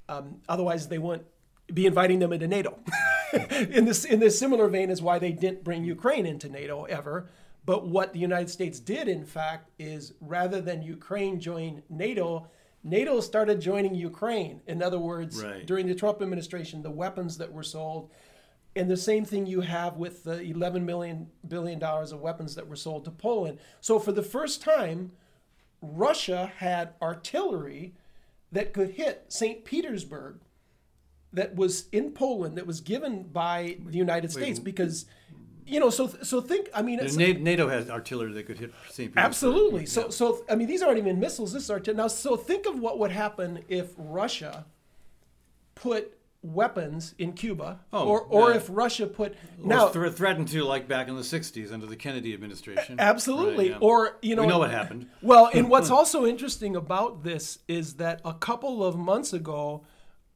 Um, 0.07 0.37
otherwise, 0.47 0.87
they 0.87 0.97
wouldn't 0.97 1.27
be 1.73 1.85
inviting 1.85 2.19
them 2.19 2.33
into 2.33 2.47
NATO. 2.47 2.79
in 3.51 3.85
this 3.85 4.05
in 4.05 4.19
this 4.19 4.39
similar 4.39 4.67
vein 4.67 4.89
is 4.89 5.01
why 5.01 5.19
they 5.19 5.31
didn't 5.31 5.63
bring 5.63 5.83
Ukraine 5.83 6.25
into 6.25 6.49
NATO 6.49 6.85
ever. 6.85 7.29
But 7.65 7.87
what 7.87 8.13
the 8.13 8.19
United 8.19 8.49
States 8.49 8.79
did, 8.79 9.07
in 9.07 9.25
fact, 9.25 9.69
is 9.77 10.13
rather 10.21 10.61
than 10.61 10.81
Ukraine 10.81 11.39
join 11.39 11.83
NATO, 11.89 12.47
NATO 12.83 13.19
started 13.19 13.59
joining 13.61 13.93
Ukraine. 13.95 14.61
In 14.67 14.81
other 14.81 14.99
words, 14.99 15.43
Right. 15.43 15.65
during 15.65 15.87
the 15.87 15.95
Trump 15.95 16.21
administration, 16.21 16.81
the 16.81 16.89
weapons 16.91 17.37
that 17.37 17.51
were 17.51 17.63
sold, 17.63 18.09
and 18.75 18.89
the 18.89 18.97
same 18.97 19.25
thing 19.25 19.45
you 19.45 19.61
have 19.61 19.97
with 19.97 20.23
the 20.23 20.41
11 20.41 20.85
million 20.85 21.29
billion 21.47 21.79
dollars 21.79 22.11
of 22.11 22.21
weapons 22.21 22.55
that 22.55 22.67
were 22.67 22.75
sold 22.75 23.03
to 23.05 23.11
Poland. 23.11 23.59
So 23.81 23.99
for 23.99 24.11
the 24.11 24.23
first 24.23 24.61
time, 24.61 25.11
Russia 25.81 26.51
had 26.57 26.93
artillery 27.01 27.93
that 28.51 28.73
could 28.73 28.91
hit 28.91 29.25
St. 29.27 29.63
Petersburg 29.65 30.39
that 31.31 31.55
was 31.55 31.87
in 31.91 32.11
Poland 32.11 32.57
that 32.57 32.65
was 32.65 32.81
given 32.81 33.23
by 33.23 33.77
the 33.85 33.97
United 33.97 34.31
States 34.31 34.59
because 34.59 35.05
you 35.69 35.79
know 35.79 35.89
so 35.89 36.07
so 36.23 36.41
think 36.41 36.69
I 36.73 36.81
mean 36.81 36.99
it's, 36.99 37.15
NATO 37.15 37.69
has 37.69 37.89
artillery 37.89 38.33
that 38.33 38.43
could 38.47 38.57
hit 38.57 38.73
St. 38.89 39.09
Petersburg. 39.09 39.23
Absolutely. 39.23 39.85
So, 39.85 40.09
so 40.09 40.43
I 40.49 40.55
mean, 40.55 40.67
these 40.67 40.81
aren't 40.81 40.97
even 40.97 41.19
missiles. 41.19 41.53
This 41.53 41.69
are 41.69 41.79
now. 41.93 42.07
So, 42.07 42.35
think 42.35 42.65
of 42.65 42.79
what 42.79 42.99
would 42.99 43.11
happen 43.11 43.63
if 43.67 43.93
Russia 43.97 44.65
put 45.75 46.15
weapons 46.41 47.15
in 47.17 47.33
Cuba, 47.33 47.79
Oh, 47.91 48.07
or 48.07 48.21
or 48.21 48.51
yeah. 48.51 48.57
if 48.57 48.67
Russia 48.69 49.07
put 49.07 49.33
Or 49.61 49.67
now. 49.67 49.87
thre- 49.89 50.07
threatened 50.07 50.47
to, 50.49 50.63
like 50.63 50.87
back 50.87 51.07
in 51.07 51.15
the 51.15 51.21
'60s 51.21 51.71
under 51.71 51.85
the 51.85 51.95
Kennedy 51.95 52.33
administration. 52.33 52.99
Absolutely. 52.99 53.71
Right, 53.71 53.79
yeah. 53.81 53.87
Or 53.87 54.17
you 54.21 54.35
know, 54.35 54.43
we 54.43 54.47
know 54.47 54.59
what 54.59 54.71
happened. 54.71 55.07
Well, 55.21 55.49
and 55.53 55.69
what's 55.73 55.89
also 55.89 56.25
interesting 56.25 56.75
about 56.75 57.23
this 57.23 57.59
is 57.67 57.95
that 57.95 58.21
a 58.23 58.33
couple 58.33 58.83
of 58.83 58.95
months 58.97 59.33
ago, 59.33 59.83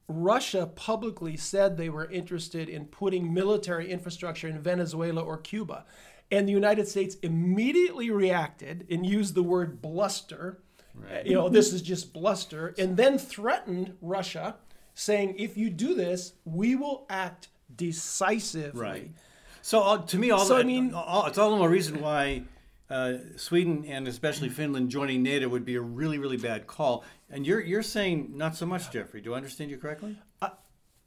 Russia 0.08 0.66
publicly 0.76 1.38
said 1.38 1.78
they 1.78 1.90
were 1.90 2.10
interested 2.12 2.70
in 2.70 2.86
putting 2.86 3.34
military 3.34 3.90
infrastructure 3.90 4.48
in 4.48 4.60
Venezuela 4.62 5.22
or 5.22 5.38
Cuba. 5.38 5.86
And 6.32 6.48
the 6.48 6.52
United 6.52 6.88
States 6.88 7.16
immediately 7.22 8.10
reacted 8.10 8.86
and 8.90 9.06
used 9.06 9.36
the 9.36 9.44
word 9.44 9.82
bluster. 9.82 10.62
You 11.26 11.34
know, 11.34 11.50
this 11.50 11.74
is 11.74 11.82
just 11.82 12.14
bluster. 12.14 12.74
And 12.78 12.98
then 12.98 13.18
threatened 13.18 13.96
Russia, 14.02 14.56
saying, 14.94 15.36
if 15.38 15.58
you 15.58 15.70
do 15.70 15.96
this, 15.96 16.34
we 16.46 16.76
will 16.76 17.06
act 17.10 17.48
decisively. 17.76 18.80
Right. 18.82 19.12
So 19.62 19.82
uh, 19.82 19.98
to 20.06 20.18
me, 20.18 20.30
all 20.32 20.46
So, 20.46 20.56
the, 20.56 20.60
I 20.60 20.64
mean- 20.64 20.94
all, 20.94 21.26
it's 21.26 21.38
all 21.38 21.52
the 21.52 21.58
more 21.58 21.70
reason 21.70 22.02
why 22.02 22.44
uh, 22.94 23.18
Sweden 23.38 23.86
and 23.88 24.08
especially 24.08 24.50
Finland 24.50 24.90
joining 24.90 25.24
NATO 25.24 25.50
would 25.50 25.66
be 25.66 25.76
a 25.76 25.82
really, 25.82 26.20
really 26.20 26.38
bad 26.38 26.68
call. 26.68 27.04
And 27.30 27.46
you're 27.46 27.60
you're 27.60 27.82
saying 27.82 28.38
not 28.38 28.56
so 28.56 28.68
much, 28.68 28.92
Jeffrey. 28.92 29.20
Do 29.20 29.34
I 29.34 29.38
understand 29.38 29.72
you 29.72 29.78
correctly? 29.78 30.18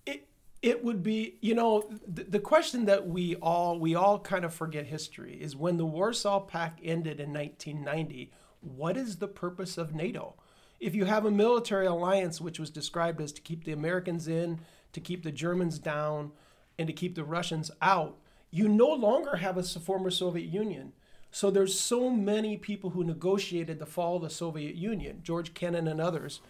it 0.04 0.28
it 0.62 0.82
would 0.82 1.02
be 1.02 1.36
you 1.40 1.54
know 1.54 1.88
the, 2.06 2.24
the 2.24 2.40
question 2.40 2.86
that 2.86 3.06
we 3.06 3.36
all 3.36 3.78
we 3.78 3.94
all 3.94 4.18
kind 4.18 4.44
of 4.44 4.52
forget 4.52 4.86
history 4.86 5.38
is 5.40 5.54
when 5.54 5.76
the 5.76 5.86
Warsaw 5.86 6.40
Pact 6.40 6.80
ended 6.82 7.20
in 7.20 7.32
1990 7.32 8.32
what 8.60 8.96
is 8.96 9.16
the 9.16 9.28
purpose 9.28 9.78
of 9.78 9.94
NATO 9.94 10.34
if 10.80 10.94
you 10.94 11.04
have 11.04 11.24
a 11.24 11.30
military 11.30 11.86
alliance 11.86 12.40
which 12.40 12.58
was 12.58 12.70
described 12.70 13.20
as 13.20 13.32
to 13.32 13.40
keep 13.40 13.64
the 13.64 13.72
Americans 13.72 14.26
in 14.26 14.60
to 14.92 15.00
keep 15.00 15.22
the 15.22 15.32
Germans 15.32 15.78
down 15.78 16.32
and 16.78 16.86
to 16.86 16.92
keep 16.92 17.14
the 17.14 17.24
Russians 17.24 17.70
out 17.80 18.16
you 18.50 18.68
no 18.68 18.88
longer 18.88 19.36
have 19.36 19.56
a 19.58 19.62
former 19.62 20.10
Soviet 20.10 20.46
Union 20.46 20.92
so 21.36 21.50
there's 21.50 21.78
so 21.78 22.08
many 22.08 22.56
people 22.56 22.88
who 22.90 23.04
negotiated 23.04 23.78
the 23.78 23.84
fall 23.84 24.16
of 24.16 24.22
the 24.22 24.30
Soviet 24.30 24.74
Union 24.74 25.20
George 25.22 25.52
Kennan 25.52 25.86
and 25.86 26.00
others 26.00 26.40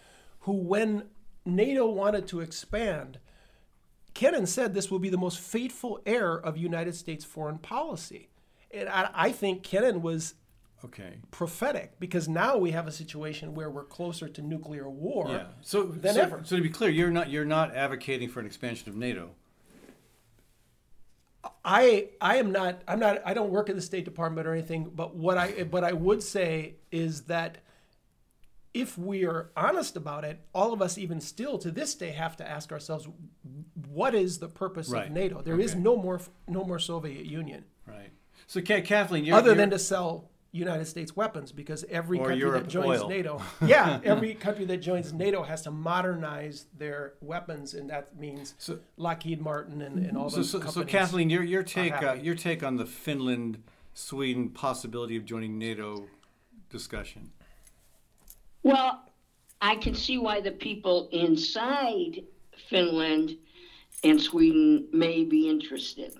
who 0.41 0.53
when 0.53 1.03
NATO 1.45 1.85
wanted 1.87 2.25
to 2.29 2.39
expand 2.39 3.19
Kennan 4.13 4.45
said 4.47 4.73
this 4.73 4.89
will 4.89 4.99
be 4.99 5.09
the 5.09 5.17
most 5.17 5.39
fateful 5.39 5.99
error 6.05 6.39
of 6.41 6.55
United 6.55 6.95
States 6.95 7.25
foreign 7.25 7.57
policy. 7.57 8.29
And 8.71 8.87
I, 8.87 9.09
I 9.13 9.31
think 9.33 9.61
Kennan 9.61 10.01
was 10.01 10.35
Okay. 10.85 11.17
prophetic 11.31 11.99
because 11.99 12.29
now 12.29 12.55
we 12.55 12.71
have 12.71 12.87
a 12.87 12.91
situation 12.91 13.55
where 13.55 13.69
we're 13.69 13.83
closer 13.83 14.29
to 14.29 14.41
nuclear 14.41 14.89
war. 14.89 15.27
Yeah. 15.27 15.47
So, 15.61 15.83
than 15.83 16.13
so, 16.15 16.21
ever. 16.21 16.41
so 16.45 16.55
to 16.55 16.61
be 16.61 16.69
clear, 16.69 16.89
you're 16.89 17.11
not 17.11 17.29
you're 17.29 17.45
not 17.45 17.75
advocating 17.75 18.29
for 18.29 18.39
an 18.39 18.45
expansion 18.45 18.87
of 18.89 18.95
NATO. 18.95 19.31
I 21.65 22.09
I 22.21 22.37
am 22.37 22.51
not 22.51 22.81
I'm 22.87 22.99
not 22.99 23.21
I 23.25 23.33
don't 23.33 23.49
work 23.51 23.69
at 23.69 23.75
the 23.75 23.81
State 23.81 24.05
Department 24.05 24.47
or 24.47 24.53
anything, 24.53 24.91
but 24.93 25.15
what 25.15 25.37
I 25.37 25.63
but 25.63 25.83
I 25.83 25.93
would 25.93 26.23
say 26.23 26.75
is 26.91 27.21
that 27.23 27.59
if 28.73 28.97
we 28.97 29.25
are 29.25 29.49
honest 29.57 29.95
about 29.95 30.23
it, 30.23 30.39
all 30.53 30.71
of 30.73 30.81
us 30.81 30.97
even 30.97 31.19
still 31.19 31.57
to 31.59 31.71
this 31.71 31.95
day 31.95 32.11
have 32.11 32.37
to 32.37 32.47
ask 32.47 32.71
ourselves 32.71 33.07
what 33.89 34.13
is 34.13 34.37
the 34.39 34.47
purpose 34.47 34.89
Right. 34.89 35.07
of 35.07 35.11
NATO? 35.13 35.41
There 35.41 35.59
is 35.59 35.71
Okay. 35.71 35.79
no 35.81 35.97
more 35.97 36.21
no 36.47 36.63
more 36.63 36.79
Soviet 36.79 37.25
Union. 37.25 37.65
Right. 37.87 38.11
So, 38.45 38.61
Ka- 38.61 38.81
Kathleen, 38.81 39.25
you're, 39.25 39.35
other 39.35 39.47
you're, 39.49 39.55
than 39.55 39.69
to 39.71 39.79
sell 39.79 40.29
United 40.57 40.85
States 40.85 41.15
weapons 41.15 41.51
because 41.51 41.85
every 41.89 42.19
Or 42.19 42.27
country 42.27 42.39
Europe 42.39 42.63
that 42.63 42.69
joins 42.69 43.01
oil. 43.01 43.09
NATO, 43.09 43.41
yeah, 43.65 43.99
every 44.03 44.33
country 44.33 44.65
that 44.65 44.77
joins 44.77 45.13
NATO 45.13 45.43
has 45.43 45.61
to 45.63 45.71
modernize 45.71 46.65
their 46.77 47.13
weapons, 47.21 47.73
and 47.73 47.89
that 47.89 48.17
means 48.19 48.55
So- 48.57 48.79
Lockheed 48.97 49.41
Martin 49.41 49.81
and, 49.81 50.05
and 50.05 50.17
all 50.17 50.29
so, 50.29 50.37
those 50.37 50.49
so, 50.49 50.61
so. 50.61 50.83
Kathleen, 50.83 51.29
your 51.29 51.43
your 51.43 51.63
take 51.63 52.01
uh, 52.01 52.13
your 52.13 52.35
take 52.35 52.63
on 52.63 52.77
the 52.77 52.85
Finland 52.85 53.63
Sweden 53.93 54.49
possibility 54.49 55.15
of 55.15 55.25
joining 55.25 55.57
NATO 55.57 56.07
discussion. 56.69 57.31
Well, 58.63 59.03
I 59.61 59.75
can 59.77 59.95
see 59.95 60.17
why 60.17 60.41
the 60.41 60.51
people 60.51 61.09
inside 61.11 62.23
Finland 62.69 63.37
and 64.03 64.21
Sweden 64.21 64.87
may 64.91 65.23
be 65.23 65.49
interested. 65.49 66.13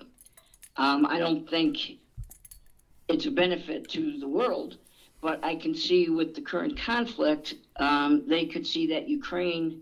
Um, 0.78 1.06
I 1.06 1.20
don't 1.20 1.50
think 1.50 1.78
it's 3.08 3.26
a 3.26 3.32
benefit 3.32 3.90
to 3.90 4.18
the 4.20 4.28
world, 4.28 4.78
but 5.22 5.44
I 5.44 5.56
can 5.56 5.74
see 5.74 6.10
with 6.10 6.36
the 6.36 6.42
current 6.42 6.78
conflict, 6.78 7.56
um, 7.78 8.24
they 8.28 8.46
could 8.46 8.68
see 8.68 8.88
that 8.88 9.08
Ukraine 9.08 9.82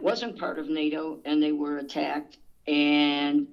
wasn't 0.00 0.38
part 0.38 0.58
of 0.58 0.68
NATO 0.68 1.20
and 1.24 1.42
they 1.42 1.52
were 1.52 1.78
attacked. 1.78 2.38
And, 2.66 3.46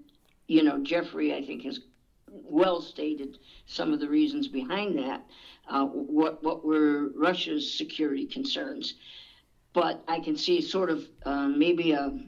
you 0.48 0.64
know, 0.64 0.80
Jeffrey, 0.84 1.34
I 1.34 1.46
think, 1.46 1.64
has 1.64 1.82
well 2.30 2.82
stated 2.82 3.38
some 3.66 3.94
of 3.94 4.00
the 4.00 4.10
reasons 4.10 4.48
behind 4.48 4.98
that. 4.98 5.24
Uh, 5.68 5.86
what, 5.86 6.44
what 6.44 6.66
were 6.66 7.10
Russia's 7.16 7.78
security 7.78 8.26
concerns? 8.26 8.96
But 9.74 10.04
I 10.08 10.20
can 10.20 10.38
see 10.38 10.62
sort 10.62 10.90
of 10.90 11.04
uh, 11.26 11.48
maybe 11.48 11.92
a 11.92 12.20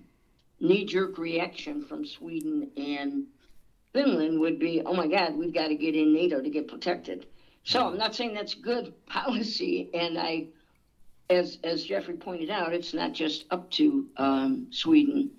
knee 0.59 0.85
jerk 0.85 1.17
reaction 1.17 1.85
from 1.85 2.05
Sweden 2.05 2.71
and 2.77 3.25
Finland 3.95 4.37
would 4.41 4.59
be, 4.59 4.81
oh 4.85 4.93
my 4.93 5.07
God, 5.07 5.35
we've 5.35 5.53
got 5.53 5.69
to 5.69 5.75
get 5.75 5.95
in 5.95 6.13
NATO 6.13 6.41
to 6.41 6.49
get 6.49 6.67
protected. 6.67 7.25
So 7.63 7.87
I'm 7.87 7.97
not 7.97 8.13
saying 8.13 8.33
that's 8.33 8.53
good 8.53 8.93
policy, 9.07 9.89
and 9.93 10.19
I, 10.19 10.47
as 11.29 11.57
as 11.63 11.85
Jeffrey 11.85 12.15
pointed 12.15 12.49
out, 12.49 12.73
it's 12.73 12.93
not 12.93 13.13
just 13.13 13.45
up 13.51 13.71
to 13.71 14.05
um, 14.17 14.67
Sweden 14.69 15.31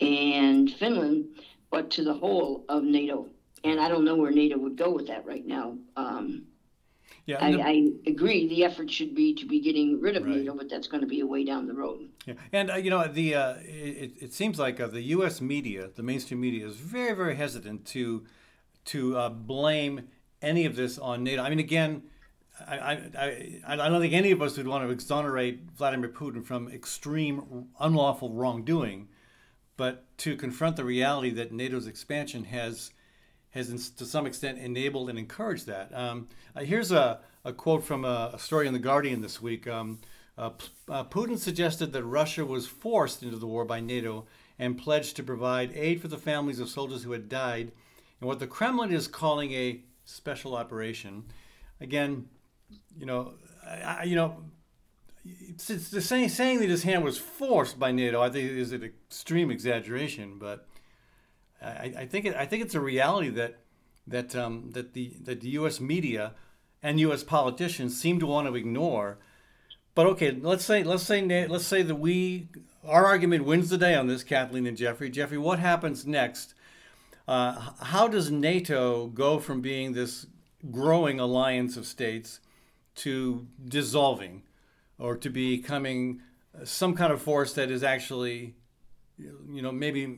and 0.00 0.72
Finland, 0.72 1.26
but 1.70 1.90
to 1.90 2.02
the 2.02 2.14
whole 2.14 2.64
of 2.70 2.82
NATO. 2.82 3.28
And 3.62 3.78
I 3.78 3.88
don't 3.88 4.06
know 4.06 4.16
where 4.16 4.32
NATO 4.32 4.56
would 4.56 4.76
go 4.76 4.90
with 4.90 5.06
that 5.08 5.26
right 5.26 5.46
now. 5.46 5.76
Um, 5.94 6.46
Yeah. 7.26 7.36
I, 7.40 7.48
and 7.48 7.58
the- 7.58 7.62
I 7.64 8.10
agree 8.10 8.48
the 8.48 8.64
effort 8.64 8.90
should 8.90 9.14
be 9.14 9.34
to 9.34 9.46
be 9.46 9.60
getting 9.60 10.00
rid 10.00 10.16
of 10.16 10.24
Right. 10.24 10.36
NATO, 10.36 10.54
but 10.54 10.68
that's 10.68 10.88
going 10.88 11.02
to 11.02 11.06
be 11.06 11.20
a 11.20 11.26
way 11.26 11.44
down 11.44 11.66
the 11.68 11.74
road. 11.74 12.08
Yeah, 12.26 12.34
and 12.52 12.70
uh, 12.70 12.74
you 12.76 12.90
know 12.90 13.06
the 13.06 13.34
uh, 13.34 13.54
it, 13.62 14.12
it 14.20 14.32
seems 14.32 14.58
like 14.58 14.80
uh, 14.80 14.86
the 14.88 15.02
U.S. 15.16 15.40
media, 15.40 15.88
the 15.94 16.02
mainstream 16.02 16.40
media, 16.40 16.66
is 16.66 16.76
very 16.76 17.14
very 17.14 17.36
hesitant 17.36 17.84
to 17.86 18.24
to 18.86 19.16
uh, 19.16 19.28
blame 19.28 20.08
any 20.40 20.66
of 20.66 20.74
this 20.76 20.98
on 20.98 21.22
NATO. 21.22 21.42
I 21.42 21.48
mean, 21.50 21.60
again, 21.60 22.02
I, 22.66 22.76
I 22.76 23.10
I 23.16 23.72
I 23.74 23.88
don't 23.88 24.00
think 24.00 24.14
any 24.14 24.32
of 24.32 24.42
us 24.42 24.56
would 24.56 24.66
want 24.66 24.84
to 24.84 24.90
exonerate 24.90 25.70
Vladimir 25.76 26.08
Putin 26.10 26.44
from 26.44 26.68
extreme 26.68 27.66
unlawful 27.78 28.32
wrongdoing, 28.32 29.08
but 29.76 30.04
to 30.18 30.36
confront 30.36 30.76
the 30.76 30.84
reality 30.84 31.30
that 31.30 31.52
NATO's 31.52 31.86
expansion 31.86 32.44
has 32.44 32.90
has 33.52 33.90
to 33.90 34.04
some 34.04 34.26
extent 34.26 34.58
enabled 34.58 35.08
and 35.08 35.18
encouraged 35.18 35.66
that. 35.66 35.94
Um, 35.94 36.28
uh, 36.56 36.60
here's 36.60 36.90
a, 36.90 37.20
a 37.44 37.52
quote 37.52 37.84
from 37.84 38.04
a, 38.04 38.32
a 38.34 38.38
story 38.38 38.66
in 38.66 38.72
The 38.72 38.78
Guardian 38.78 39.20
this 39.22 39.40
week. 39.40 39.66
Um, 39.66 40.00
uh, 40.36 40.50
uh, 40.88 41.04
Putin 41.04 41.38
suggested 41.38 41.92
that 41.92 42.04
Russia 42.04 42.44
was 42.44 42.66
forced 42.66 43.22
into 43.22 43.36
the 43.36 43.46
war 43.46 43.64
by 43.64 43.80
NATO 43.80 44.26
and 44.58 44.78
pledged 44.78 45.16
to 45.16 45.22
provide 45.22 45.72
aid 45.74 46.00
for 46.00 46.08
the 46.08 46.18
families 46.18 46.60
of 46.60 46.68
soldiers 46.68 47.02
who 47.02 47.12
had 47.12 47.28
died 47.28 47.72
in 48.20 48.26
what 48.26 48.38
the 48.38 48.46
Kremlin 48.46 48.92
is 48.92 49.06
calling 49.06 49.52
a 49.52 49.82
special 50.04 50.56
operation. 50.56 51.24
Again, 51.80 52.28
you 52.96 53.04
know, 53.04 53.34
I, 53.66 54.04
you 54.04 54.16
know, 54.16 54.36
it's 55.24 55.66
the 55.66 56.00
saying, 56.00 56.30
saying 56.30 56.60
that 56.60 56.68
his 56.68 56.82
hand 56.82 57.04
was 57.04 57.18
forced 57.18 57.78
by 57.78 57.92
NATO. 57.92 58.20
I 58.20 58.30
think 58.30 58.50
is 58.50 58.72
an 58.72 58.82
extreme 58.82 59.50
exaggeration, 59.50 60.38
but 60.38 60.66
I, 61.62 61.92
I 61.98 62.06
think 62.06 62.26
it, 62.26 62.34
I 62.36 62.46
think 62.46 62.62
it's 62.62 62.74
a 62.74 62.80
reality 62.80 63.30
that 63.30 63.58
that 64.06 64.34
um, 64.34 64.70
that 64.72 64.94
the 64.94 65.16
that 65.22 65.40
the 65.40 65.48
U.S. 65.50 65.80
media 65.80 66.32
and 66.82 66.98
U.S. 67.00 67.22
politicians 67.22 68.00
seem 68.00 68.18
to 68.20 68.26
want 68.26 68.48
to 68.48 68.54
ignore. 68.54 69.18
But 69.94 70.06
okay, 70.06 70.32
let's 70.32 70.64
say 70.64 70.82
let's 70.82 71.04
say 71.04 71.46
let's 71.46 71.66
say 71.66 71.82
that 71.82 71.96
we 71.96 72.48
our 72.86 73.06
argument 73.06 73.44
wins 73.44 73.70
the 73.70 73.78
day 73.78 73.94
on 73.94 74.06
this, 74.06 74.24
Kathleen 74.24 74.66
and 74.66 74.76
Jeffrey. 74.76 75.10
Jeffrey, 75.10 75.38
what 75.38 75.58
happens 75.58 76.06
next? 76.06 76.54
Uh, 77.28 77.70
how 77.80 78.08
does 78.08 78.30
NATO 78.30 79.06
go 79.06 79.38
from 79.38 79.60
being 79.60 79.92
this 79.92 80.26
growing 80.70 81.20
alliance 81.20 81.76
of 81.76 81.86
states 81.86 82.40
to 82.94 83.46
dissolving 83.64 84.42
or 84.98 85.16
to 85.16 85.30
becoming 85.30 86.20
some 86.64 86.94
kind 86.94 87.12
of 87.12 87.22
force 87.22 87.52
that 87.54 87.70
is 87.70 87.82
actually, 87.82 88.54
you 89.18 89.62
know, 89.62 89.72
maybe 89.72 90.16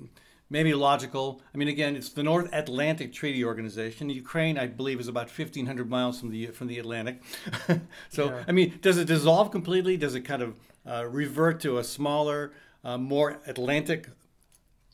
maybe 0.51 0.75
logical. 0.75 1.43
I 1.55 1.59
mean, 1.59 1.69
again, 1.69 1.97
it's 1.97 2.11
the 2.11 2.23
North 2.23 2.49
Atlantic 2.53 3.13
Treaty 3.13 3.45
Organization. 3.45 4.09
Ukraine, 4.11 4.59
I 4.59 4.67
believe, 4.67 5.01
is 5.01 5.09
about 5.09 5.27
1,500 5.27 5.89
miles 5.89 6.21
from 6.21 6.31
the 6.31 6.47
from 6.49 6.67
the 6.67 6.79
Atlantic. 6.79 7.23
so, 8.09 8.27
yeah. 8.27 8.45
I 8.49 8.53
mean, 8.53 8.79
does 8.81 8.99
it 8.99 9.07
dissolve 9.07 9.51
completely? 9.51 9.97
Does 9.97 10.15
it 10.15 10.23
kind 10.23 10.43
of 10.43 10.55
uh, 10.87 11.07
revert 11.07 11.61
to 11.61 11.79
a 11.79 11.85
smaller, 11.85 12.53
uh, 12.85 12.99
more 12.99 13.41
Atlantic 13.47 14.09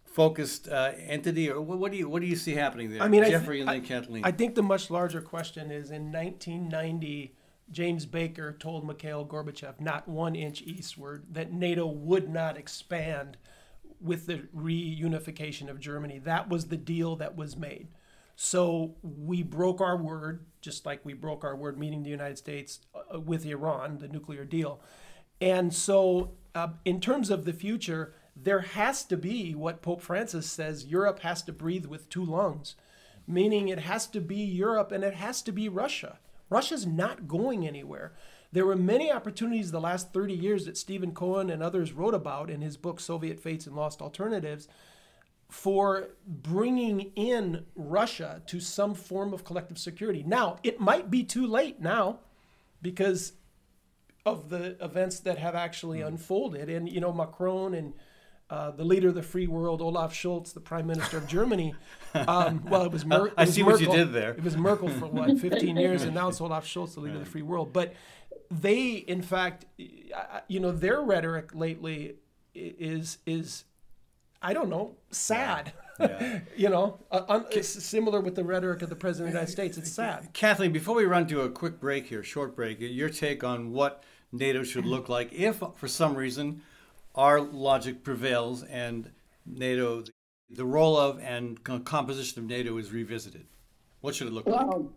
focused 0.05 0.69
uh, 0.69 0.93
entity, 1.07 1.49
or 1.51 1.61
what, 1.61 1.79
what, 1.79 1.93
do 1.93 1.99
you 1.99 2.09
what 2.09 2.21
do 2.21 2.27
you 2.27 2.37
see 2.37 2.55
happening 2.55 2.91
there? 2.91 3.03
I 3.03 3.09
mean, 3.09 3.25
Jeffrey 3.25 3.63
I 3.63 3.65
th- 3.65 3.77
and 3.77 3.85
then 3.85 4.03
Kathleen. 4.03 4.25
I 4.25 4.33
think 4.33 4.55
the 4.55 4.63
much 4.63 4.91
larger 4.91 5.21
question 5.21 5.71
is 5.71 5.91
in 5.91 6.13
1990. 6.13 7.35
James 7.71 8.05
Baker 8.05 8.53
told 8.59 8.85
Mikhail 8.85 9.25
Gorbachev, 9.25 9.81
not 9.81 10.09
one 10.09 10.35
inch 10.35 10.61
eastward, 10.63 11.25
that 11.31 11.53
NATO 11.53 11.87
would 11.87 12.29
not 12.29 12.57
expand 12.57 13.37
with 14.01 14.27
the 14.27 14.49
reunification 14.57 15.69
of 15.69 15.81
Germany. 15.81 16.19
That 16.19 16.49
was 16.49 16.67
the 16.67 16.77
deal 16.77 17.17
that 17.17 17.37
was 17.37 17.57
made. 17.57 17.89
So 18.37 18.95
we 19.03 19.43
broke 19.43 19.81
our 19.81 19.97
word, 19.97 20.47
just 20.63 20.87
like 20.87 21.05
we 21.05 21.13
broke 21.13 21.45
our 21.45 21.55
word 21.55 21.79
meeting 21.79 22.03
the 22.03 22.11
United 22.11 22.39
States 22.39 22.81
uh, 22.95 23.21
with 23.21 23.45
Iran, 23.45 23.99
the 23.99 24.09
nuclear 24.09 24.45
deal. 24.45 24.81
And 25.41 25.75
so, 25.75 26.33
uh, 26.55 26.69
in 26.85 27.01
terms 27.01 27.31
of 27.31 27.45
the 27.45 27.53
future, 27.53 28.15
there 28.35 28.61
has 28.61 29.05
to 29.05 29.17
be 29.17 29.55
what 29.55 29.83
Pope 29.83 30.01
Francis 30.01 30.51
says 30.51 30.87
Europe 30.87 31.21
has 31.21 31.43
to 31.43 31.53
breathe 31.53 31.87
with 31.87 32.09
two 32.09 32.25
lungs, 32.25 32.77
meaning 33.27 33.69
it 33.69 33.81
has 33.81 34.07
to 34.09 34.21
be 34.21 34.37
Europe 34.37 34.91
and 34.91 35.05
it 35.05 35.15
has 35.15 35.43
to 35.43 35.53
be 35.53 35.69
Russia. 35.69 36.19
Russia's 36.49 36.87
not 36.87 37.29
going 37.29 37.67
anywhere. 37.67 38.13
There 38.53 38.67
were 38.67 38.77
many 38.77 39.13
opportunities 39.13 39.71
the 39.71 39.81
last 39.81 40.13
30 40.13 40.35
years 40.35 40.67
that 40.67 40.77
Stephen 40.77 41.13
Cohen 41.13 41.51
and 41.51 41.63
others 41.63 41.93
wrote 41.93 42.15
about 42.15 42.51
in 42.51 42.61
his 42.61 42.77
book 42.77 42.99
Soviet 42.99 43.39
Fates 43.39 43.67
and 43.67 43.77
Lost 43.77 44.03
Alternatives 44.03 44.67
for 45.49 46.09
bringing 46.27 47.13
in 47.17 47.65
Russia 47.75 48.43
to 48.47 48.61
some 48.61 48.95
form 48.95 49.33
of 49.33 49.45
collective 49.45 49.79
security. 49.79 50.25
Now, 50.27 50.59
it 50.63 50.81
might 50.81 51.11
be 51.11 51.25
too 51.25 51.47
late 51.47 51.81
now 51.81 52.21
because 52.83 53.33
of 54.27 54.49
the 54.49 54.83
events 54.83 55.21
that 55.21 55.39
have 55.39 55.55
actually 55.55 56.01
mm. 56.01 56.07
unfolded. 56.07 56.69
And, 56.69 56.89
you 56.89 57.01
know, 57.01 57.13
Macron 57.13 57.75
and 57.75 57.95
uh, 58.49 58.71
the 58.73 58.85
leader 58.85 59.09
of 59.09 59.15
the 59.15 59.23
free 59.23 59.47
world, 59.47 59.81
Olaf 59.81 60.13
Scholz, 60.13 60.53
the 60.53 60.61
prime 60.61 60.87
minister 60.87 61.17
of 61.17 61.27
Germany. 61.27 61.75
Um, 62.15 62.65
well, 62.69 62.83
it 62.83 62.93
was, 62.93 63.07
Mer- 63.07 63.33
I 63.37 63.43
it 63.43 63.47
was 63.47 63.55
see 63.55 63.63
Merkel. 63.63 63.87
what 63.87 63.97
you 63.97 64.05
did 64.05 64.13
there. 64.13 64.31
It 64.31 64.43
was 64.43 64.57
Merkel 64.57 64.89
for 64.89 65.07
what, 65.07 65.39
15 65.39 65.77
years, 65.77 66.03
and 66.03 66.15
now 66.15 66.29
it's 66.29 66.41
Olaf 66.41 66.67
Scholz, 66.67 66.95
the 66.95 67.01
leader 67.01 67.15
right. 67.15 67.21
of 67.21 67.25
the 67.25 67.31
free 67.31 67.43
world. 67.43 67.73
But 67.73 67.95
they, 68.51 68.93
in 68.93 69.23
fact, 69.23 69.67
you 70.49 70.61
know, 70.61 70.73
their 70.73 71.01
rhetoric 71.01 71.55
lately 71.55 72.17
is 72.55 73.19
is, 73.27 73.65
I 74.43 74.53
don't 74.53 74.69
know, 74.69 74.97
sad. 75.11 75.73
Yeah. 76.01 76.41
you 76.57 76.71
know, 76.71 76.99
uh, 77.11 77.25
un- 77.29 77.45
it's 77.51 77.69
similar 77.69 78.23
with 78.23 78.35
the 78.35 78.43
rhetoric 78.43 78.81
of 78.81 78.89
the 78.89 78.97
president 78.97 79.29
of 79.29 79.33
the 79.35 79.39
United 79.41 79.53
States. 79.53 79.77
It's 79.77 79.93
sad. 79.93 80.31
Kathleen, 80.33 80.73
before 80.73 80.95
we 80.95 81.05
run 81.05 81.27
to 81.27 81.43
a 81.43 81.51
quick 81.51 81.79
break 81.79 82.07
here, 82.07 82.23
short 82.23 82.57
break, 82.57 82.79
your 82.81 83.11
take 83.11 83.45
on 83.45 83.73
what 83.73 84.03
NATO 84.33 84.63
should 84.63 84.87
look 84.87 85.09
like 85.11 85.31
if, 85.35 85.63
for 85.77 85.89
some 85.89 86.15
reason, 86.15 86.63
our 87.15 87.39
logic 87.39 88.03
prevails 88.03 88.63
and 88.63 89.11
NATO, 89.45 90.05
the 90.49 90.65
role 90.65 90.97
of 90.97 91.21
and 91.21 91.63
composition 91.85 92.43
of 92.43 92.49
NATO 92.49 92.79
is 92.79 92.91
revisited? 92.93 93.47
What 94.01 94.15
should 94.15 94.29
it 94.29 94.33
look 94.33 94.47
well, 94.47 94.67
like? 94.67 94.91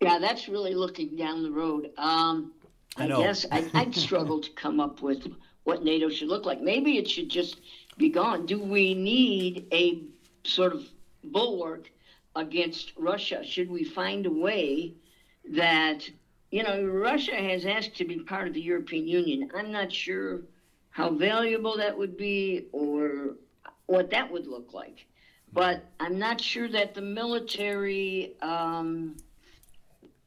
Yeah, 0.00 0.18
that's 0.18 0.48
really 0.48 0.74
looking 0.74 1.16
down 1.16 1.42
the 1.42 1.50
road. 1.50 1.90
Um, 1.98 2.52
I, 2.96 3.04
I 3.04 3.06
guess 3.08 3.46
I, 3.50 3.60
would 3.74 3.94
struggle 3.94 4.40
to 4.40 4.50
come 4.50 4.80
up 4.80 5.02
with 5.02 5.26
what 5.64 5.84
NATO 5.84 6.08
should 6.08 6.28
look 6.28 6.46
like. 6.46 6.60
Maybe 6.60 6.98
it 6.98 7.08
should 7.08 7.28
just 7.28 7.60
be 7.96 8.08
gone. 8.08 8.46
Do 8.46 8.60
we 8.60 8.94
need 8.94 9.66
a 9.72 10.02
sort 10.44 10.72
of 10.72 10.84
bulwark 11.24 11.90
against 12.34 12.92
Russia? 12.96 13.44
Should 13.44 13.70
we 13.70 13.84
find 13.84 14.26
a 14.26 14.30
way 14.30 14.94
that 15.50 16.08
you 16.50 16.64
know, 16.64 16.84
Russia 16.84 17.34
has 17.34 17.64
asked 17.64 17.96
to 17.96 18.04
be 18.04 18.18
part 18.20 18.48
of 18.48 18.54
the 18.54 18.60
European 18.60 19.06
Union. 19.06 19.50
I'm 19.54 19.70
not 19.70 19.92
sure 19.92 20.40
how 20.90 21.10
valuable 21.10 21.76
that 21.76 21.96
would 21.96 22.16
be 22.16 22.66
or 22.72 23.36
what 23.86 24.10
that 24.10 24.30
would 24.30 24.46
look 24.46 24.74
like. 24.74 25.06
But 25.52 25.84
I'm 25.98 26.18
not 26.18 26.40
sure 26.40 26.68
that 26.68 26.94
the 26.94 27.02
military, 27.02 28.34
um, 28.42 29.16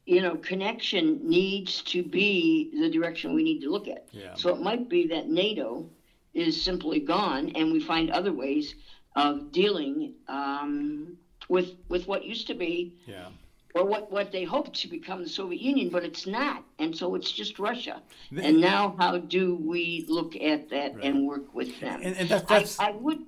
you 0.06 0.20
know, 0.20 0.36
connection 0.36 1.20
needs 1.22 1.82
to 1.82 2.02
be 2.02 2.70
the 2.78 2.90
direction 2.90 3.34
we 3.34 3.42
need 3.42 3.60
to 3.60 3.70
look 3.70 3.88
at. 3.88 4.06
Yeah. 4.12 4.34
So 4.34 4.54
it 4.54 4.60
might 4.60 4.88
be 4.88 5.06
that 5.08 5.28
NATO 5.28 5.88
is 6.34 6.60
simply 6.60 7.00
gone, 7.00 7.52
and 7.54 7.72
we 7.72 7.80
find 7.80 8.10
other 8.10 8.32
ways 8.32 8.74
of 9.16 9.52
dealing 9.52 10.14
um, 10.28 11.16
with 11.48 11.76
with 11.88 12.06
what 12.06 12.24
used 12.24 12.46
to 12.48 12.54
be 12.54 12.96
yeah 13.06 13.28
or 13.74 13.84
what, 13.84 14.10
what 14.10 14.30
they 14.30 14.44
hoped 14.44 14.72
to 14.72 14.88
become 14.88 15.22
the 15.22 15.28
Soviet 15.28 15.60
Union, 15.60 15.88
but 15.88 16.04
it's 16.04 16.26
not. 16.26 16.64
And 16.78 16.96
so 16.96 17.16
it's 17.16 17.30
just 17.30 17.58
Russia. 17.58 18.00
and 18.30 18.60
now, 18.60 18.94
how 18.98 19.18
do 19.18 19.56
we 19.56 20.06
look 20.08 20.36
at 20.36 20.70
that 20.70 20.94
right. 20.94 21.04
and 21.04 21.26
work 21.26 21.52
with 21.52 21.80
them? 21.80 22.00
And, 22.02 22.16
and 22.16 22.28
that, 22.28 22.46
that's. 22.46 22.78
I, 22.78 22.88
I, 22.88 22.90
would. 22.92 23.18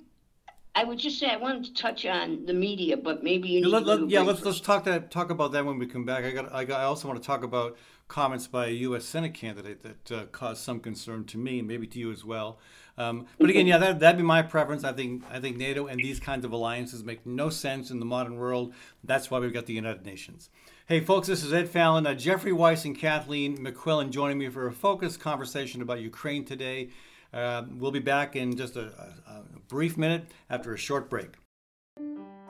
I 0.77 0.83
would 0.83 0.99
just 0.99 1.17
say 1.17 1.27
I 1.27 1.37
wanted 1.37 1.63
to 1.65 1.73
touch 1.73 2.05
on 2.05 2.45
the 2.45 2.53
media, 2.53 2.97
but 2.97 3.23
maybe 3.23 3.47
you 3.47 3.61
need 3.61 3.67
let, 3.67 3.87
let, 3.87 4.07
yeah. 4.11 4.21
Let's 4.21 4.45
let's 4.45 4.59
talk 4.59 4.83
that 4.83 5.09
talk 5.09 5.31
about 5.31 5.51
that 5.53 5.65
when 5.65 5.79
we 5.79 5.87
come 5.87 6.05
back. 6.05 6.23
I 6.23 6.29
got 6.29 6.53
I, 6.53 6.65
got, 6.65 6.79
I 6.79 6.83
also 6.83 7.07
want 7.07 7.19
to 7.19 7.25
talk 7.25 7.43
about 7.43 7.75
comments 8.07 8.45
by 8.45 8.67
a 8.67 8.69
U.S. 8.69 9.03
Senate 9.03 9.33
candidate 9.33 9.81
that 9.81 10.11
uh, 10.11 10.25
caused 10.27 10.61
some 10.61 10.79
concern 10.79 11.25
to 11.25 11.39
me 11.39 11.63
maybe 11.63 11.87
to 11.87 11.97
you 11.97 12.11
as 12.11 12.23
well. 12.23 12.59
Um, 12.95 13.25
but 13.39 13.49
again, 13.49 13.65
yeah, 13.65 13.79
that 13.79 13.99
that'd 13.99 14.17
be 14.17 14.23
my 14.23 14.43
preference. 14.43 14.83
I 14.83 14.93
think 14.93 15.23
I 15.31 15.39
think 15.39 15.57
NATO 15.57 15.87
and 15.87 15.99
these 15.99 16.19
kinds 16.19 16.45
of 16.45 16.51
alliances 16.51 17.03
make 17.03 17.25
no 17.25 17.49
sense 17.49 17.89
in 17.89 17.97
the 17.97 18.05
modern 18.05 18.35
world. 18.35 18.71
That's 19.03 19.31
why 19.31 19.39
we've 19.39 19.53
got 19.53 19.65
the 19.65 19.73
United 19.73 20.05
Nations. 20.05 20.51
Hey, 20.85 20.99
folks, 20.99 21.27
this 21.27 21.43
is 21.43 21.51
Ed 21.51 21.69
Fallon. 21.69 22.05
Uh, 22.05 22.13
Jeffrey 22.13 22.53
Weiss 22.53 22.85
and 22.85 22.95
Kathleen 22.95 23.57
McQuillen 23.57 24.11
joining 24.11 24.37
me 24.37 24.49
for 24.49 24.67
a 24.67 24.71
focused 24.71 25.19
conversation 25.19 25.81
about 25.81 26.01
Ukraine 26.01 26.45
today. 26.45 26.89
Uh, 27.33 27.63
we'll 27.77 27.91
be 27.91 27.99
back 27.99 28.35
in 28.35 28.55
just 28.55 28.75
a, 28.75 28.85
a, 29.27 29.31
a 29.31 29.59
brief 29.67 29.97
minute 29.97 30.25
after 30.49 30.73
a 30.73 30.77
short 30.77 31.09
break. 31.09 31.35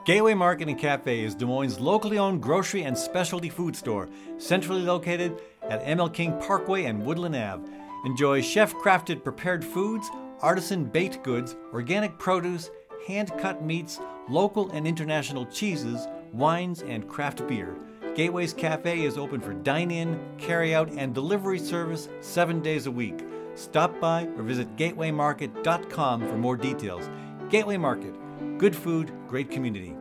Gateway 0.05 0.33
Market 0.33 0.69
and 0.69 0.79
Cafe 0.79 1.19
is 1.19 1.35
Des 1.35 1.45
Moines' 1.45 1.79
locally 1.79 2.17
owned 2.17 2.41
grocery 2.41 2.83
and 2.83 2.97
specialty 2.97 3.49
food 3.49 3.75
store, 3.75 4.07
centrally 4.37 4.81
located 4.81 5.41
at 5.63 5.83
ML 5.83 6.13
King 6.13 6.37
Parkway 6.39 6.85
and 6.85 7.05
Woodland 7.05 7.35
Ave. 7.35 7.69
Enjoy 8.05 8.41
chef 8.41 8.73
crafted 8.75 9.23
prepared 9.23 9.65
foods 9.65 10.09
artisan 10.41 10.85
baked 10.85 11.23
goods, 11.23 11.55
organic 11.73 12.17
produce, 12.19 12.69
hand 13.07 13.31
cut 13.37 13.63
meats, 13.63 13.99
local 14.29 14.69
and 14.71 14.87
international 14.87 15.45
cheeses, 15.45 16.07
wines, 16.33 16.83
and 16.83 17.07
craft 17.07 17.45
beer. 17.47 17.75
Gateway's 18.15 18.53
Cafe 18.53 19.03
is 19.03 19.17
open 19.17 19.39
for 19.39 19.53
dine 19.53 19.91
in, 19.91 20.19
carry 20.37 20.73
out, 20.73 20.89
and 20.91 21.13
delivery 21.13 21.59
service 21.59 22.09
seven 22.19 22.61
days 22.61 22.87
a 22.87 22.91
week. 22.91 23.23
Stop 23.57 23.99
by 23.99 24.27
or 24.37 24.43
visit 24.43 24.75
gatewaymarket.com 24.75 26.27
for 26.27 26.37
more 26.37 26.55
details. 26.55 27.09
Gateway 27.49 27.75
Market, 27.75 28.13
good 28.59 28.75
food, 28.75 29.11
great 29.27 29.49
community. 29.49 29.95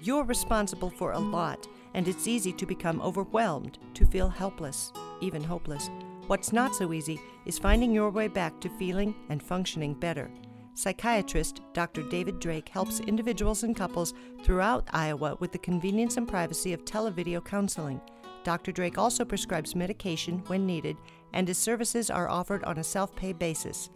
You're 0.00 0.24
responsible 0.24 0.88
for 0.88 1.12
a 1.12 1.18
lot, 1.18 1.68
and 1.92 2.08
it's 2.08 2.26
easy 2.26 2.52
to 2.54 2.64
become 2.64 3.02
overwhelmed, 3.02 3.78
to 3.92 4.06
feel 4.06 4.30
helpless, 4.30 4.90
even 5.20 5.44
hopeless. 5.44 5.90
What's 6.28 6.50
not 6.50 6.74
so 6.74 6.94
easy 6.94 7.20
is 7.44 7.58
finding 7.58 7.92
your 7.92 8.10
way 8.10 8.28
back 8.28 8.58
to 8.62 8.70
feeling 8.78 9.14
and 9.28 9.42
functioning 9.42 9.92
better. 9.92 10.30
Psychiatrist 10.72 11.60
Dr. 11.74 12.02
David 12.04 12.40
Drake 12.40 12.70
helps 12.70 13.00
individuals 13.00 13.64
and 13.64 13.76
couples 13.76 14.14
throughout 14.42 14.88
Iowa 14.92 15.36
with 15.40 15.52
the 15.52 15.58
convenience 15.58 16.16
and 16.16 16.26
privacy 16.26 16.72
of 16.72 16.86
televideo 16.86 17.44
counseling. 17.44 18.00
Dr. 18.44 18.70
Drake 18.70 18.96
also 18.96 19.24
prescribes 19.24 19.74
medication 19.74 20.38
when 20.46 20.64
needed, 20.64 20.96
and 21.32 21.48
his 21.48 21.58
services 21.58 22.10
are 22.10 22.28
offered 22.28 22.62
on 22.64 22.78
a 22.78 22.84
self 22.84 23.16
pay 23.16 23.32
basis. 23.32 23.90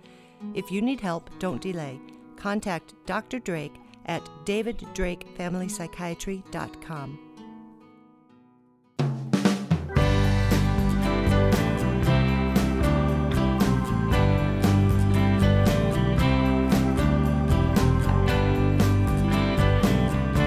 If 0.54 0.70
you 0.70 0.80
need 0.82 1.00
help, 1.00 1.30
don't 1.38 1.60
delay. 1.60 2.00
Contact 2.36 2.94
Dr. 3.06 3.38
Drake 3.38 3.74
at 4.06 4.24
daviddrakefamilypsychiatry.com. 4.44 7.26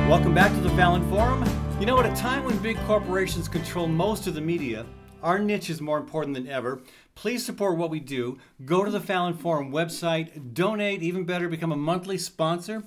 Welcome 0.10 0.34
back 0.36 0.52
to 0.52 0.60
the 0.60 0.70
Fallon 0.70 1.08
Forum. 1.10 1.44
You 1.80 1.88
know, 1.88 2.00
at 2.00 2.06
a 2.06 2.16
time 2.16 2.44
when 2.44 2.58
big 2.60 2.78
corporations 2.86 3.48
control 3.48 3.88
most 3.88 4.28
of 4.28 4.36
the 4.36 4.42
media, 4.42 4.86
our 5.24 5.40
niche 5.40 5.70
is 5.70 5.82
more 5.82 5.98
important 5.98 6.36
than 6.36 6.48
ever. 6.48 6.82
Please 7.16 7.46
support 7.46 7.78
what 7.78 7.90
we 7.90 8.00
do. 8.00 8.38
Go 8.66 8.84
to 8.84 8.92
the 8.92 9.00
Fallon 9.00 9.34
Forum 9.34 9.72
website, 9.72 10.54
donate, 10.54 11.02
even 11.02 11.24
better, 11.24 11.48
become 11.48 11.72
a 11.72 11.78
monthly 11.78 12.18
sponsor. 12.18 12.84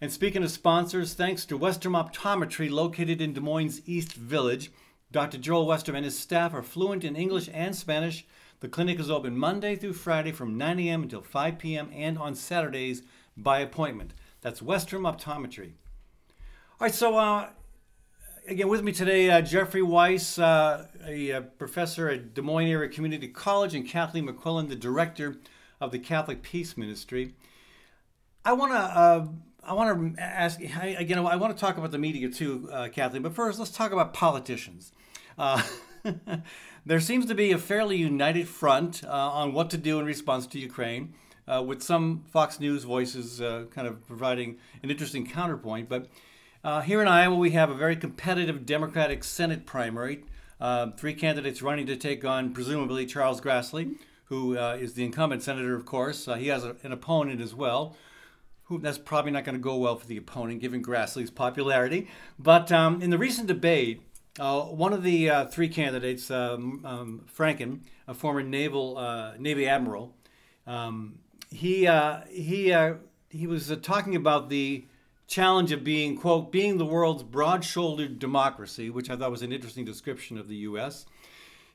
And 0.00 0.12
speaking 0.12 0.42
of 0.42 0.50
sponsors, 0.50 1.14
thanks 1.14 1.44
to 1.46 1.58
Westrom 1.58 1.94
Optometry, 1.94 2.70
located 2.70 3.20
in 3.20 3.32
Des 3.32 3.40
Moines 3.40 3.82
East 3.86 4.14
Village, 4.14 4.70
Dr. 5.12 5.38
Joel 5.38 5.66
Westrom 5.66 5.94
and 5.94 6.04
his 6.04 6.18
staff 6.18 6.54
are 6.54 6.62
fluent 6.62 7.04
in 7.04 7.16
English 7.16 7.50
and 7.52 7.76
Spanish. 7.76 8.24
The 8.60 8.68
clinic 8.68 8.98
is 8.98 9.10
open 9.10 9.36
Monday 9.36 9.76
through 9.76 9.92
Friday 9.92 10.32
from 10.32 10.56
9 10.56 10.78
a.m. 10.80 11.02
until 11.02 11.20
5 11.20 11.58
p.m. 11.58 11.90
and 11.94 12.16
on 12.16 12.34
Saturdays 12.34 13.02
by 13.36 13.60
appointment. 13.60 14.14
That's 14.40 14.60
Westrom 14.60 15.02
Optometry. 15.02 15.72
All 16.80 16.86
right, 16.86 16.94
so 16.94 17.16
uh, 17.16 17.50
again, 18.46 18.68
with 18.68 18.82
me 18.82 18.92
today, 18.92 19.30
uh, 19.30 19.40
Jeffrey 19.40 19.82
Weiss, 19.82 20.38
uh, 20.38 20.86
a, 21.06 21.30
a, 21.30 21.40
professor 21.42 22.08
at 22.08 22.34
Des 22.34 22.42
Moines 22.42 22.68
Area 22.68 22.88
Community 22.88 23.28
College, 23.28 23.74
and 23.74 23.86
Kathleen 23.86 24.26
McQuillen, 24.26 24.68
the 24.68 24.76
director 24.76 25.36
of 25.80 25.90
the 25.90 25.98
Catholic 25.98 26.42
Peace 26.42 26.76
Ministry. 26.76 27.34
I 28.44 28.52
want 28.52 28.72
to. 28.72 28.78
Uh, 28.78 29.26
I 29.64 29.74
want 29.74 30.16
to 30.16 30.22
ask 30.22 30.60
again. 30.60 31.18
I 31.18 31.36
want 31.36 31.56
to 31.56 31.60
talk 31.60 31.76
about 31.76 31.92
the 31.92 31.98
media 31.98 32.28
too, 32.28 32.68
uh, 32.72 32.88
Kathleen. 32.88 33.22
But 33.22 33.34
first, 33.34 33.60
let's 33.60 33.70
talk 33.70 33.92
about 33.92 34.12
politicians. 34.12 34.92
Uh, 35.38 35.62
there 36.86 36.98
seems 36.98 37.26
to 37.26 37.34
be 37.36 37.52
a 37.52 37.58
fairly 37.58 37.96
united 37.96 38.48
front 38.48 39.04
on 39.04 39.52
what 39.52 39.70
to 39.70 39.78
do 39.78 40.00
in 40.00 40.06
response 40.06 40.48
to 40.48 40.58
Ukraine 40.58 41.14
uh, 41.46 41.62
with 41.62 41.82
some 41.82 42.24
Fox 42.30 42.60
News 42.60 42.84
voices 42.84 43.40
uh, 43.40 43.64
kind 43.70 43.86
of 43.86 44.06
providing 44.06 44.58
an 44.82 44.90
interesting 44.90 45.26
counterpoint. 45.26 45.88
But 45.88 46.08
uh, 46.64 46.80
here 46.80 47.02
in 47.02 47.08
Iowa, 47.08 47.36
we 47.36 47.50
have 47.50 47.70
a 47.70 47.74
very 47.74 47.96
competitive 47.96 48.64
Democratic 48.66 49.24
Senate 49.24 49.66
primary. 49.66 50.24
Uh, 50.60 50.90
three 50.92 51.14
candidates 51.14 51.62
running 51.62 51.86
to 51.86 51.96
take 51.96 52.24
on, 52.24 52.52
presumably, 52.52 53.04
Charles 53.06 53.40
Grassley, 53.40 53.96
who 54.26 54.56
uh, 54.56 54.76
is 54.80 54.94
the 54.94 55.04
incumbent 55.04 55.42
senator, 55.42 55.74
of 55.74 55.84
course. 55.84 56.28
Uh, 56.28 56.34
he 56.34 56.48
has 56.48 56.64
a, 56.64 56.76
an 56.82 56.92
opponent 56.92 57.40
as 57.40 57.54
well. 57.54 57.96
Who, 58.64 58.78
that's 58.78 58.98
probably 58.98 59.32
not 59.32 59.44
going 59.44 59.56
to 59.56 59.62
go 59.62 59.76
well 59.76 59.96
for 59.96 60.06
the 60.06 60.16
opponent, 60.16 60.60
given 60.60 60.82
Grassley's 60.82 61.30
popularity. 61.30 62.08
But 62.38 62.70
um, 62.70 63.02
in 63.02 63.10
the 63.10 63.18
recent 63.18 63.48
debate, 63.48 64.02
one 64.38 64.92
of 64.92 65.02
the 65.02 65.48
three 65.50 65.68
candidates, 65.68 66.30
um, 66.30 66.80
um, 66.84 67.26
Franken, 67.36 67.80
a 68.06 68.14
former 68.14 68.42
naval 68.42 69.34
Navy 69.38 69.68
admiral, 69.68 70.14
um, 70.66 71.18
he 71.52 71.86
uh, 71.86 72.20
he 72.30 72.72
uh, 72.72 72.94
he 73.28 73.46
was 73.46 73.70
uh, 73.70 73.76
talking 73.76 74.16
about 74.16 74.48
the 74.48 74.84
challenge 75.32 75.72
of 75.72 75.82
being 75.82 76.16
quote 76.16 76.52
being 76.52 76.76
the 76.76 76.84
world's 76.84 77.22
broad-shouldered 77.22 78.18
democracy, 78.18 78.90
which 78.90 79.08
I 79.08 79.16
thought 79.16 79.30
was 79.30 79.42
an 79.42 79.52
interesting 79.52 79.84
description 79.84 80.36
of 80.36 80.46
the 80.46 80.56
U.S. 80.56 81.06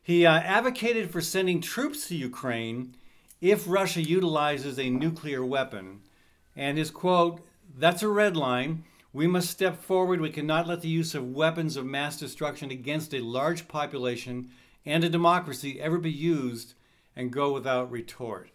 He 0.03 0.25
uh, 0.25 0.39
advocated 0.39 1.09
for 1.09 1.21
sending 1.21 1.59
troops 1.59 2.07
to 2.07 2.15
Ukraine 2.15 2.95
if 3.41 3.67
Russia 3.67 4.01
utilizes 4.01 4.79
a 4.79 4.89
nuclear 4.89 5.43
weapon, 5.43 6.01
and 6.55 6.77
his 6.77 6.91
quote 6.91 7.41
that's 7.77 8.03
a 8.03 8.07
red 8.07 8.37
line. 8.37 8.83
We 9.11 9.27
must 9.27 9.49
step 9.49 9.81
forward. 9.81 10.21
We 10.21 10.29
cannot 10.29 10.67
let 10.67 10.81
the 10.81 10.87
use 10.87 11.15
of 11.15 11.33
weapons 11.33 11.75
of 11.75 11.85
mass 11.85 12.17
destruction 12.19 12.69
against 12.69 13.13
a 13.13 13.19
large 13.19 13.67
population 13.67 14.49
and 14.85 15.03
a 15.03 15.09
democracy 15.09 15.81
ever 15.81 15.97
be 15.97 16.11
used 16.11 16.75
and 17.15 17.31
go 17.31 17.51
without 17.51 17.91
retort. 17.91 18.51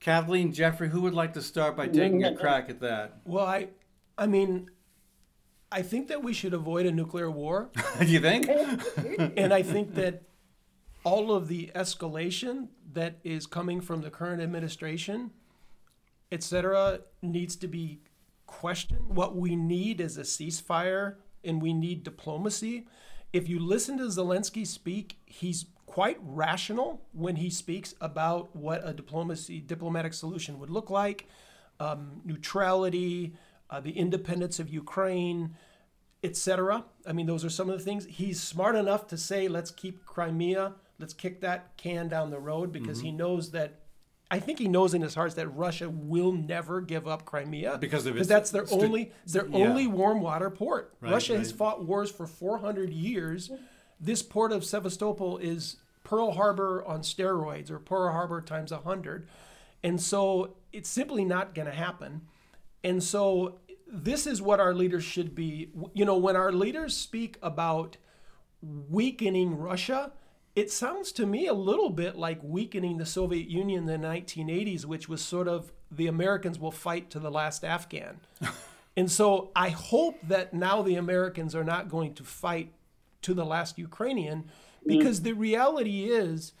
Kathleen, 0.00 0.52
Jeffrey, 0.52 0.88
who 0.88 1.02
would 1.02 1.14
like 1.14 1.34
to 1.34 1.42
start 1.42 1.76
by 1.76 1.86
taking 1.86 2.24
a 2.24 2.34
crack 2.34 2.70
at 2.70 2.80
that? 2.80 3.18
Well, 3.24 3.44
I, 3.44 3.68
I 4.16 4.26
mean, 4.26 4.70
I 5.70 5.82
think 5.82 6.08
that 6.08 6.22
we 6.22 6.32
should 6.32 6.54
avoid 6.54 6.86
a 6.86 6.92
nuclear 6.92 7.30
war. 7.30 7.70
Do 7.98 8.06
you 8.06 8.20
think? 8.20 8.48
and 9.36 9.52
I 9.52 9.62
think 9.62 9.94
that 9.94 10.22
all 11.04 11.32
of 11.32 11.48
the 11.48 11.70
escalation 11.74 12.68
that 12.92 13.18
is 13.24 13.46
coming 13.46 13.80
from 13.80 14.02
the 14.02 14.10
current 14.10 14.42
administration, 14.42 15.30
et 16.30 16.42
cetera, 16.42 17.00
needs 17.22 17.56
to 17.56 17.68
be 17.68 18.00
questioned. 18.46 19.00
What 19.08 19.34
we 19.34 19.56
need 19.56 20.00
is 20.00 20.18
a 20.18 20.22
ceasefire 20.22 21.16
and 21.42 21.60
we 21.60 21.72
need 21.72 22.04
diplomacy. 22.04 22.86
If 23.32 23.48
you 23.48 23.58
listen 23.58 23.98
to 23.98 24.04
Zelensky 24.04 24.66
speak, 24.66 25.18
he's 25.24 25.66
quite 25.86 26.18
rational 26.22 27.02
when 27.12 27.36
he 27.36 27.50
speaks 27.50 27.94
about 28.00 28.54
what 28.54 28.86
a 28.86 28.92
diplomacy 28.92 29.60
diplomatic 29.60 30.14
solution 30.14 30.58
would 30.58 30.70
look 30.70 30.90
like, 30.90 31.26
um, 31.80 32.20
neutrality, 32.24 33.34
uh, 33.70 33.80
the 33.80 33.92
independence 33.92 34.58
of 34.58 34.68
Ukraine, 34.68 35.56
etc. 36.22 36.84
I 37.06 37.12
mean, 37.12 37.26
those 37.26 37.44
are 37.44 37.50
some 37.50 37.68
of 37.68 37.78
the 37.78 37.84
things. 37.84 38.06
He's 38.06 38.40
smart 38.40 38.76
enough 38.76 39.06
to 39.08 39.16
say, 39.16 39.48
let's 39.48 39.70
keep 39.70 40.04
Crimea, 40.04 40.74
let's 40.98 41.14
kick 41.14 41.40
that 41.40 41.76
can 41.76 42.08
down 42.08 42.30
the 42.30 42.38
road 42.38 42.72
because 42.72 42.98
mm-hmm. 42.98 43.06
he 43.06 43.12
knows 43.12 43.50
that. 43.52 43.78
I 44.30 44.38
think 44.38 44.58
he 44.58 44.66
knows 44.66 44.94
in 44.94 45.02
his 45.02 45.14
heart 45.14 45.34
that 45.36 45.48
Russia 45.48 45.90
will 45.90 46.32
never 46.32 46.80
give 46.80 47.06
up 47.06 47.26
Crimea 47.26 47.76
because 47.78 48.06
of 48.06 48.16
its, 48.16 48.26
that's 48.26 48.50
their 48.50 48.66
st- 48.66 48.82
only 48.82 49.12
their 49.26 49.46
yeah. 49.46 49.58
only 49.58 49.86
warm 49.86 50.22
water 50.22 50.48
port. 50.48 50.94
Right, 51.02 51.12
Russia 51.12 51.34
right. 51.34 51.40
has 51.40 51.52
fought 51.52 51.84
wars 51.84 52.10
for 52.10 52.26
400 52.26 52.90
years. 52.90 53.50
This 54.00 54.22
port 54.22 54.50
of 54.50 54.64
Sevastopol 54.64 55.36
is 55.36 55.76
Pearl 56.02 56.32
Harbor 56.32 56.84
on 56.84 57.00
steroids 57.00 57.70
or 57.70 57.78
Pearl 57.78 58.10
Harbor 58.10 58.40
times 58.40 58.72
100. 58.72 59.28
And 59.82 60.00
so 60.00 60.54
it's 60.72 60.88
simply 60.88 61.24
not 61.24 61.54
going 61.54 61.66
to 61.66 61.74
happen. 61.74 62.22
And 62.84 63.02
so 63.02 63.60
this 63.86 64.26
is 64.26 64.40
what 64.40 64.60
our 64.60 64.74
leaders 64.74 65.04
should 65.04 65.34
be. 65.34 65.70
You 65.94 66.04
know, 66.04 66.16
when 66.16 66.36
our 66.36 66.52
leaders 66.52 66.96
speak 66.96 67.38
about 67.42 67.96
weakening 68.62 69.56
Russia, 69.58 70.12
it 70.54 70.70
sounds 70.70 71.12
to 71.12 71.26
me 71.26 71.46
a 71.46 71.54
little 71.54 71.90
bit 71.90 72.16
like 72.16 72.40
weakening 72.42 72.98
the 72.98 73.06
Soviet 73.06 73.48
Union 73.48 73.88
in 73.88 74.00
the 74.00 74.06
1980s, 74.06 74.84
which 74.84 75.08
was 75.08 75.22
sort 75.22 75.48
of 75.48 75.72
the 75.90 76.06
Americans 76.06 76.58
will 76.58 76.70
fight 76.70 77.10
to 77.10 77.18
the 77.18 77.30
last 77.30 77.64
Afghan. 77.64 78.20
and 78.96 79.10
so 79.10 79.50
I 79.56 79.70
hope 79.70 80.18
that 80.28 80.52
now 80.52 80.82
the 80.82 80.96
Americans 80.96 81.54
are 81.54 81.64
not 81.64 81.88
going 81.88 82.14
to 82.14 82.24
fight 82.24 82.72
to 83.22 83.34
the 83.34 83.44
last 83.44 83.78
Ukrainian 83.78 84.44
because 84.86 85.20
mm. 85.20 85.24
the 85.24 85.32
reality 85.32 86.04
is 86.04 86.52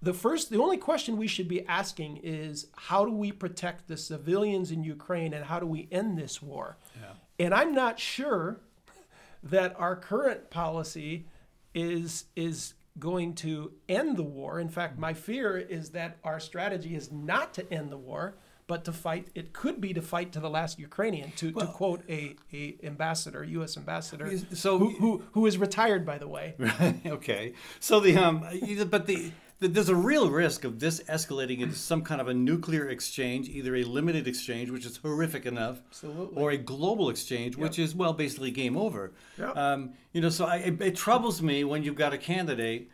the 0.00 0.14
first 0.14 0.50
the 0.50 0.60
only 0.60 0.76
question 0.76 1.16
we 1.16 1.26
should 1.26 1.48
be 1.48 1.66
asking 1.66 2.18
is 2.22 2.66
how 2.76 3.04
do 3.04 3.12
we 3.12 3.32
protect 3.32 3.88
the 3.88 3.96
civilians 3.96 4.70
in 4.70 4.84
Ukraine 4.84 5.32
and 5.34 5.44
how 5.44 5.58
do 5.58 5.66
we 5.66 5.88
end 5.90 6.16
this 6.16 6.40
war? 6.40 6.76
Yeah. 7.00 7.44
And 7.44 7.54
I'm 7.54 7.74
not 7.74 7.98
sure 7.98 8.60
that 9.42 9.74
our 9.78 9.96
current 9.96 10.50
policy 10.50 11.26
is 11.74 12.24
is 12.36 12.74
going 12.98 13.34
to 13.34 13.72
end 13.88 14.16
the 14.16 14.24
war. 14.24 14.58
In 14.60 14.68
fact, 14.68 14.98
my 14.98 15.14
fear 15.14 15.56
is 15.56 15.90
that 15.90 16.18
our 16.24 16.40
strategy 16.40 16.94
is 16.94 17.12
not 17.12 17.54
to 17.54 17.72
end 17.72 17.92
the 17.92 17.96
war, 17.96 18.34
but 18.66 18.84
to 18.84 18.92
fight. 18.92 19.28
It 19.34 19.52
could 19.52 19.80
be 19.80 19.94
to 19.94 20.02
fight 20.02 20.32
to 20.32 20.40
the 20.40 20.50
last 20.50 20.78
Ukrainian. 20.78 21.32
To, 21.36 21.52
well, 21.52 21.66
to 21.66 21.72
quote 21.72 22.02
a, 22.08 22.36
a 22.52 22.76
ambassador, 22.82 23.44
U.S. 23.44 23.76
ambassador, 23.76 24.30
so 24.52 24.78
who, 24.78 24.90
who, 24.90 25.22
who 25.32 25.46
is 25.46 25.58
retired, 25.58 26.04
by 26.04 26.18
the 26.18 26.28
way. 26.28 26.54
okay. 27.06 27.54
So 27.80 28.00
the 28.00 28.16
um, 28.16 28.44
but 28.90 29.06
the 29.06 29.32
there's 29.60 29.88
a 29.88 29.96
real 29.96 30.30
risk 30.30 30.62
of 30.64 30.78
this 30.78 31.00
escalating 31.04 31.60
into 31.60 31.74
some 31.74 32.02
kind 32.02 32.20
of 32.20 32.28
a 32.28 32.34
nuclear 32.34 32.88
exchange, 32.88 33.48
either 33.48 33.74
a 33.74 33.82
limited 33.82 34.28
exchange, 34.28 34.70
which 34.70 34.86
is 34.86 34.98
horrific 34.98 35.46
enough, 35.46 35.80
Absolutely. 35.88 36.40
or 36.40 36.50
a 36.52 36.56
global 36.56 37.10
exchange, 37.10 37.56
yep. 37.56 37.62
which 37.62 37.78
is 37.78 37.94
well 37.94 38.12
basically 38.12 38.52
game 38.52 38.76
over. 38.76 39.12
Yep. 39.36 39.56
Um, 39.56 39.94
you 40.12 40.20
know, 40.20 40.30
so 40.30 40.46
I, 40.46 40.56
it, 40.56 40.80
it, 40.80 40.96
troubles 40.96 41.42
me 41.42 41.64
when 41.64 41.82
you've 41.82 41.96
got 41.96 42.12
a 42.12 42.18
candidate 42.18 42.88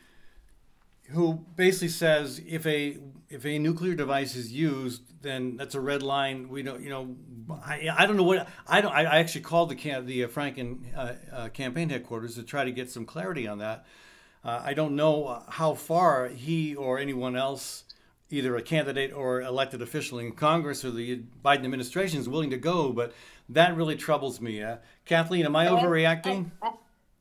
who 1.11 1.45
basically 1.55 1.89
says 1.89 2.41
if 2.47 2.67
a 2.67 2.97
if 3.29 3.45
a 3.45 3.59
nuclear 3.59 3.95
device 3.95 4.35
is 4.35 4.51
used, 4.51 5.03
then 5.23 5.59
that's 5.59 5.75
a 5.75 5.81
red 5.81 6.03
line. 6.03 6.49
We 6.49 6.63
don't, 6.63 6.81
you 6.83 6.89
know, 6.89 7.15
I, 7.63 7.91
I 7.95 8.07
don't 8.07 8.17
know 8.17 8.23
what 8.23 8.49
I 8.67 8.81
don't. 8.81 8.93
I, 8.93 9.19
actually 9.19 9.43
called 9.43 9.69
the 9.69 9.75
can, 9.75 10.07
the 10.07 10.25
uh, 10.25 10.29
Franken 10.29 10.97
uh, 10.97 11.13
uh, 11.31 11.49
campaign 11.51 11.91
headquarters 11.91 12.37
to 12.37 12.43
try 12.43 12.65
to 12.65 12.73
get 12.73 12.91
some 12.91 13.05
clarity 13.05 13.47
on 13.47 13.59
that. 13.59 13.85
Uh, 14.45 14.61
I 14.63 14.75
don't 14.75 14.95
know 14.95 15.43
how 15.49 15.75
far 15.75 16.29
he 16.29 16.75
or 16.75 16.99
anyone 16.99 17.35
else, 17.35 17.85
either 18.31 18.57
a 18.57 18.63
candidate 18.63 19.13
or 19.13 19.41
elected 19.41 19.81
official 19.81 20.19
in 20.19 20.33
Congress 20.33 20.85
or 20.85 20.91
the 20.91 21.23
Biden 21.43 21.65
administration, 21.65 22.21
is 22.21 22.29
willing 22.29 22.51
to 22.51 22.59
go, 22.59 22.93
but 22.93 23.15
that 23.49 23.75
really 23.75 23.97
troubles 23.97 24.41
me. 24.41 24.63
Uh, 24.63 24.77
Kathleen, 25.07 25.47
am 25.47 25.57
I 25.57 25.67
overreacting? 25.67 26.51
I, 26.63 26.73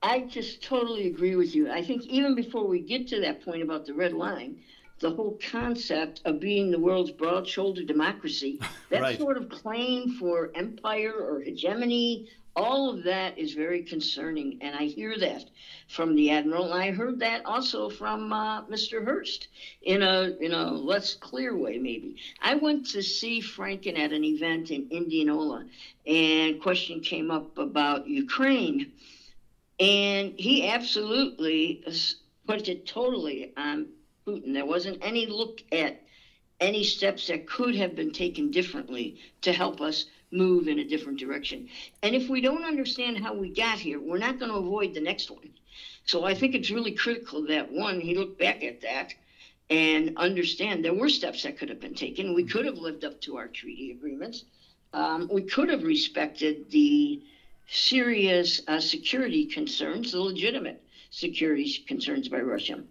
I 0.01 0.19
just 0.21 0.61
totally 0.61 1.07
agree 1.07 1.35
with 1.37 1.55
you. 1.55 1.71
I 1.71 1.81
think 1.81 2.03
even 2.03 2.35
before 2.35 2.67
we 2.67 2.79
get 2.79 3.07
to 3.09 3.21
that 3.21 3.43
point 3.43 3.63
about 3.63 3.85
the 3.85 3.93
red 3.93 4.11
line, 4.11 4.59
the 4.99 5.11
whole 5.11 5.39
concept 5.49 6.21
of 6.25 6.39
being 6.41 6.71
the 6.71 6.79
world's 6.79 7.11
broad 7.11 7.47
shouldered 7.47 7.87
democracy, 7.87 8.59
that 8.89 9.01
right. 9.01 9.17
sort 9.17 9.37
of 9.37 9.47
claim 9.49 10.17
for 10.19 10.51
empire 10.55 11.13
or 11.13 11.39
hegemony, 11.39 12.27
all 12.55 12.89
of 12.89 13.03
that 13.03 13.33
is 13.37 13.53
very 13.53 13.81
concerning. 13.81 14.55
And 14.61 14.75
I 14.75 14.85
hear 14.87 15.17
that 15.19 15.43
from 15.87 16.15
the 16.15 16.31
Admiral. 16.31 16.73
I 16.73 16.91
heard 16.91 17.19
that 17.19 17.41
also 17.45 17.89
from 17.89 18.33
uh, 18.33 18.61
Mr. 18.63 19.03
Hurst 19.03 19.47
in 19.81 20.01
a, 20.01 20.31
in 20.39 20.53
a 20.53 20.71
less 20.73 21.15
clear 21.15 21.55
way, 21.55 21.77
maybe. 21.77 22.15
I 22.41 22.55
went 22.55 22.85
to 22.89 23.01
see 23.03 23.41
Franken 23.41 23.97
at 23.97 24.11
an 24.11 24.23
event 24.23 24.71
in 24.71 24.85
Indianola, 24.89 25.63
and 26.05 26.57
question 26.57 26.99
came 27.01 27.31
up 27.31 27.45
about 27.57 28.05
Ukraine 28.05 28.85
and 29.79 30.33
he 30.37 30.63
absolutely 30.63 31.79
put 32.47 32.67
it 32.69 32.85
totally 32.85 33.47
on 33.57 33.87
Putin. 34.27 34.53
There 34.53 34.65
wasn't 34.65 34.97
any 35.01 35.27
look 35.27 35.61
at 35.71 35.95
any 36.59 36.83
steps 36.83 37.27
that 37.27 37.45
could 37.45 37.75
have 37.75 37.95
been 37.95 38.11
taken 38.11 38.49
differently 38.49 39.13
to 39.43 39.53
help 39.53 39.81
us 39.81 40.05
move 40.33 40.67
in 40.67 40.79
a 40.79 40.83
different 40.83 41.19
direction. 41.19 41.63
And 42.01 42.15
if 42.15 42.27
we 42.27 42.41
don't 42.41 42.65
understand 42.65 43.19
how 43.19 43.33
we 43.33 43.49
got 43.49 43.79
here, 43.79 43.99
we're 43.99 44.17
not 44.17 44.39
going 44.39 44.49
to 44.49 44.57
avoid 44.57 44.93
the 44.93 44.99
next 44.99 45.29
one. 45.29 45.51
So 46.05 46.25
I 46.25 46.33
think 46.33 46.53
it's 46.53 46.69
really 46.69 46.91
critical 46.91 47.45
that 47.47 47.69
one, 47.69 48.01
he 48.01 48.13
look 48.13 48.37
back 48.37 48.63
at 48.63 48.81
that 48.81 49.13
and 49.69 50.11
understand 50.17 50.83
there 50.83 50.93
were 50.93 51.09
steps 51.09 51.43
that 51.43 51.57
could 51.57 51.69
have 51.69 51.79
been 51.79 51.95
taken. 51.95 52.33
We 52.33 52.43
could 52.43 52.65
have 52.65 52.77
lived 52.77 53.05
up 53.05 53.19
to 53.21 53.37
our 53.37 53.47
treaty 53.47 53.91
agreements. 53.91 54.43
Um, 54.91 55.27
we 55.29 55.43
could 55.43 55.69
have 55.69 55.83
respected 55.83 56.69
the 56.69 57.19
serious 57.69 58.59
uh, 58.67 58.79
security 58.79 59.45
concerns, 59.45 60.11
the 60.11 60.19
legitimate 60.19 60.77
security 61.13 61.71
concerns 61.87 62.27
by 62.27 62.39
Russia. 62.39 62.83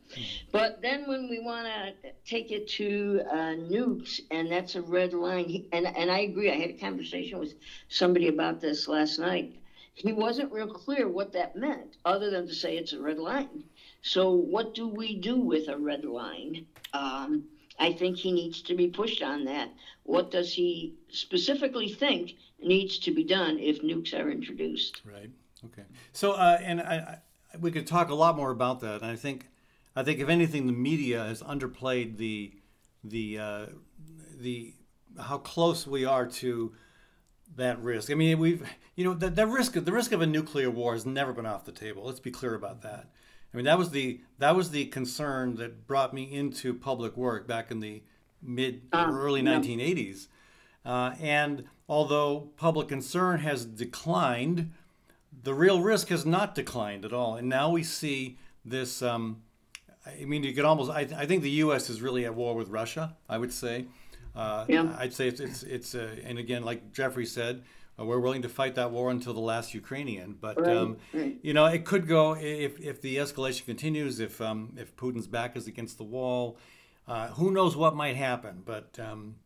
But 0.52 0.80
then 0.80 1.08
when 1.08 1.28
we 1.28 1.40
want 1.40 1.66
to 1.66 2.12
take 2.24 2.52
it 2.52 2.68
to 2.68 3.20
uh, 3.28 3.56
nukes, 3.58 4.20
and 4.30 4.50
that's 4.50 4.76
a 4.76 4.82
red 4.82 5.12
line, 5.12 5.66
and, 5.72 5.86
and 5.86 6.08
I 6.10 6.20
agree, 6.20 6.50
I 6.50 6.54
had 6.54 6.70
a 6.70 6.78
conversation 6.78 7.40
with 7.40 7.54
somebody 7.88 8.28
about 8.28 8.60
this 8.60 8.86
last 8.86 9.18
night. 9.18 9.56
He 9.94 10.12
wasn't 10.12 10.52
real 10.52 10.68
clear 10.68 11.08
what 11.08 11.32
that 11.32 11.56
meant, 11.56 11.96
other 12.04 12.30
than 12.30 12.46
to 12.46 12.54
say 12.54 12.76
it's 12.76 12.92
a 12.92 13.00
red 13.00 13.18
line. 13.18 13.64
So, 14.02 14.30
what 14.30 14.72
do 14.72 14.86
we 14.86 15.16
do 15.16 15.36
with 15.36 15.68
a 15.68 15.76
red 15.76 16.04
line? 16.04 16.66
Um, 16.92 17.44
I 17.78 17.92
think 17.92 18.16
he 18.16 18.30
needs 18.30 18.62
to 18.62 18.74
be 18.74 18.86
pushed 18.86 19.22
on 19.22 19.44
that. 19.46 19.68
What 20.04 20.30
does 20.30 20.52
he 20.52 20.94
specifically 21.10 21.88
think 21.88 22.34
needs 22.62 22.98
to 23.00 23.10
be 23.10 23.24
done 23.24 23.58
if 23.58 23.82
nukes 23.82 24.14
are 24.14 24.30
introduced? 24.30 25.02
Right. 25.04 25.30
Okay. 25.64 25.82
So, 26.12 26.32
uh, 26.32 26.58
and 26.62 26.80
I, 26.80 27.18
we 27.60 27.70
could 27.70 27.86
talk 27.86 28.10
a 28.10 28.14
lot 28.14 28.36
more 28.36 28.50
about 28.50 28.80
that. 28.80 29.02
And 29.02 29.10
I 29.10 29.16
think, 29.16 29.48
I 29.94 30.02
think 30.02 30.20
if 30.20 30.28
anything, 30.28 30.66
the 30.66 30.72
media 30.72 31.24
has 31.24 31.42
underplayed 31.42 32.16
the, 32.16 32.52
the, 33.04 33.38
uh, 33.38 33.66
the, 34.40 34.74
how 35.20 35.38
close 35.38 35.86
we 35.86 36.04
are 36.04 36.26
to 36.26 36.72
that 37.56 37.82
risk. 37.82 38.10
I 38.10 38.14
mean, 38.14 38.38
we've, 38.38 38.66
you 38.96 39.04
know, 39.04 39.14
the, 39.14 39.28
the 39.28 39.46
risk, 39.46 39.72
the 39.74 39.92
risk 39.92 40.12
of 40.12 40.22
a 40.22 40.26
nuclear 40.26 40.70
war 40.70 40.94
has 40.94 41.04
never 41.04 41.32
been 41.32 41.46
off 41.46 41.64
the 41.64 41.72
table. 41.72 42.04
Let's 42.04 42.20
be 42.20 42.30
clear 42.30 42.54
about 42.54 42.82
that. 42.82 43.10
I 43.52 43.56
mean, 43.56 43.66
that 43.66 43.78
was 43.78 43.90
the 43.90 44.20
that 44.38 44.56
was 44.56 44.70
the 44.70 44.86
concern 44.86 45.56
that 45.56 45.86
brought 45.86 46.14
me 46.14 46.22
into 46.22 46.72
public 46.72 47.16
work 47.16 47.46
back 47.46 47.70
in 47.70 47.80
the 47.80 48.02
mid 48.42 48.82
Uh, 48.92 49.10
early 49.12 49.42
yeah. 49.42 49.58
1980s. 49.58 50.28
Uh, 50.84 51.14
and 51.20 51.64
although 51.88 52.50
public 52.56 52.88
concern 52.88 53.40
has 53.40 53.64
declined, 53.64 54.72
the 55.42 55.54
real 55.54 55.80
risk 55.80 56.08
has 56.08 56.24
not 56.24 56.54
declined 56.54 57.04
at 57.04 57.12
all. 57.12 57.36
And 57.36 57.48
now 57.48 57.70
we 57.70 57.82
see 57.82 58.38
this. 58.64 59.02
Um, 59.02 59.42
I 60.06 60.24
mean, 60.24 60.42
you 60.42 60.52
could 60.52 60.64
almost. 60.64 60.90
I, 60.90 61.00
I 61.16 61.26
think 61.26 61.42
the 61.42 61.50
U.S. 61.50 61.88
is 61.90 62.00
really 62.00 62.24
at 62.24 62.34
war 62.34 62.54
with 62.54 62.68
Russia. 62.68 63.16
I 63.28 63.38
would 63.38 63.52
say. 63.52 63.86
Uh, 64.34 64.64
Yeah. 64.68 64.94
I'd 64.98 65.12
say 65.12 65.28
it's 65.28 65.40
it's, 65.40 65.62
it's 65.62 65.94
uh, 65.94 66.16
and 66.24 66.38
again, 66.38 66.64
like 66.64 66.92
Jeffrey 66.92 67.26
said, 67.26 67.62
uh, 67.98 68.04
we're 68.04 68.18
willing 68.18 68.42
to 68.42 68.48
fight 68.48 68.74
that 68.76 68.90
war 68.90 69.10
until 69.10 69.34
the 69.34 69.40
last 69.40 69.74
Ukrainian. 69.74 70.36
But 70.40 70.60
Right, 70.60 70.76
um, 70.76 70.96
right. 71.12 71.36
you 71.42 71.52
know, 71.52 71.66
it 71.66 71.84
could 71.84 72.08
go 72.08 72.34
if 72.34 72.80
if 72.80 73.00
the 73.00 73.16
escalation 73.16 73.66
continues. 73.66 74.20
If 74.20 74.40
um, 74.40 74.74
if 74.76 74.96
Putin's 74.96 75.26
back 75.26 75.56
is 75.56 75.66
against 75.66 75.98
the 75.98 76.04
wall, 76.04 76.56
uh, 77.06 77.28
who 77.28 77.50
knows 77.50 77.76
what 77.76 77.94
might 77.94 78.16
happen? 78.16 78.62
But 78.64 78.98
um, 78.98 79.36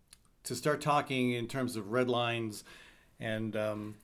to 0.45 0.55
start 0.55 0.81
talking 0.81 1.33
in 1.33 1.49
terms 1.49 1.77
of 1.77 1.91
red 1.91 2.09
lines 2.09 2.65
and 3.19 3.57
um, 3.57 3.95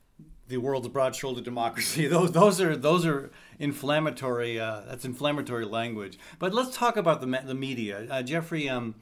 the 0.52 0.58
world's 0.58 0.86
broad-shouldered 0.88 1.44
democracy, 1.44 2.06
those 2.16 2.32
those 2.32 2.60
are 2.60 2.76
those 2.76 3.06
are 3.06 3.30
inflammatory. 3.58 4.60
Uh, 4.60 4.82
that's 4.86 5.04
inflammatory 5.04 5.64
language. 5.64 6.18
But 6.38 6.52
let's 6.52 6.76
talk 6.76 6.96
about 6.96 7.20
the 7.22 7.42
the 7.44 7.54
media, 7.54 8.06
uh, 8.10 8.22
Jeffrey. 8.22 8.68
Um, 8.68 8.94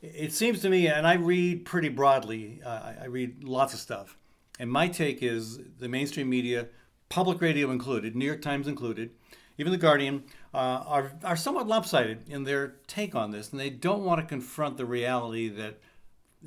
it 0.00 0.32
seems 0.32 0.60
to 0.60 0.68
me, 0.70 0.86
and 0.86 1.06
I 1.06 1.14
read 1.14 1.64
pretty 1.64 1.88
broadly. 1.88 2.60
Uh, 2.64 2.92
I- 3.02 3.06
read 3.06 3.42
lots 3.42 3.74
of 3.74 3.80
stuff, 3.80 4.16
and 4.60 4.70
my 4.70 4.86
take 4.86 5.20
is 5.22 5.58
the 5.78 5.88
mainstream 5.88 6.30
media, 6.30 6.68
public 7.08 7.40
radio 7.40 7.70
included, 7.70 8.14
New 8.14 8.26
York 8.26 8.42
Times 8.42 8.68
included, 8.68 9.10
even 9.58 9.72
the 9.72 9.78
Guardian, 9.78 10.22
uh, 10.52 10.84
are 10.86 11.12
are 11.24 11.36
somewhat 11.36 11.66
lopsided 11.66 12.28
in 12.28 12.44
their 12.44 12.76
take 12.86 13.16
on 13.16 13.32
this, 13.32 13.50
and 13.50 13.58
they 13.58 13.70
don't 13.70 14.04
want 14.04 14.20
to 14.20 14.26
confront 14.26 14.76
the 14.76 14.86
reality 14.86 15.48
that 15.48 15.80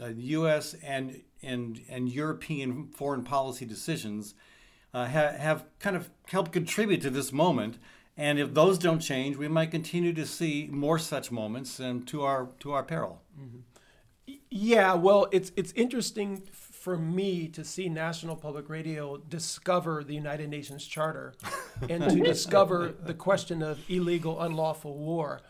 uh, 0.02 0.08
U.S. 0.16 0.74
and 0.76 1.22
and 1.42 1.82
and 1.90 2.10
European 2.10 2.88
foreign 2.88 3.24
policy 3.24 3.66
decisions 3.66 4.34
uh, 4.94 5.06
ha- 5.06 5.34
have 5.38 5.66
kind 5.80 5.96
of 5.96 6.10
helped 6.28 6.52
contribute 6.52 7.02
to 7.02 7.10
this 7.10 7.32
moment. 7.32 7.78
And 8.16 8.40
if 8.40 8.54
those 8.56 8.80
don't 8.80 9.00
change, 9.00 9.38
we 9.38 9.48
might 9.48 9.70
continue 9.70 10.12
to 10.14 10.26
see 10.26 10.68
more 10.72 10.98
such 10.98 11.32
moments, 11.32 11.80
and 11.80 12.08
to 12.08 12.24
our 12.24 12.50
to 12.60 12.72
our 12.72 12.84
peril. 12.84 13.22
Yeah, 14.50 14.96
well, 14.96 15.28
it's 15.32 15.52
it's 15.56 15.72
interesting 15.74 16.42
for 16.88 16.98
me 16.98 17.48
to 17.50 17.64
see 17.64 17.90
National 17.90 18.36
Public 18.36 18.70
Radio 18.70 19.18
discover 19.18 20.04
the 20.04 20.16
United 20.16 20.50
Nations 20.50 20.86
Charter 20.88 21.34
and 21.90 22.02
to 22.10 22.24
discover 22.24 22.94
the 23.04 23.14
question 23.14 23.62
of 23.62 23.80
illegal, 23.90 24.42
unlawful 24.42 24.98
war, 24.98 25.42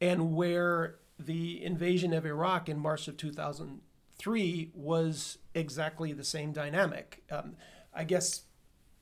and 0.00 0.34
where 0.34 0.96
the 1.18 1.62
invasion 1.62 2.12
of 2.12 2.24
Iraq 2.24 2.68
in 2.68 2.78
March 2.78 3.06
of 3.06 3.16
2003 4.18 4.70
was 4.74 5.38
exactly 5.54 6.12
the 6.12 6.24
same 6.24 6.52
dynamic. 6.52 7.22
Um, 7.30 7.56
I 7.94 8.04
guess 8.04 8.42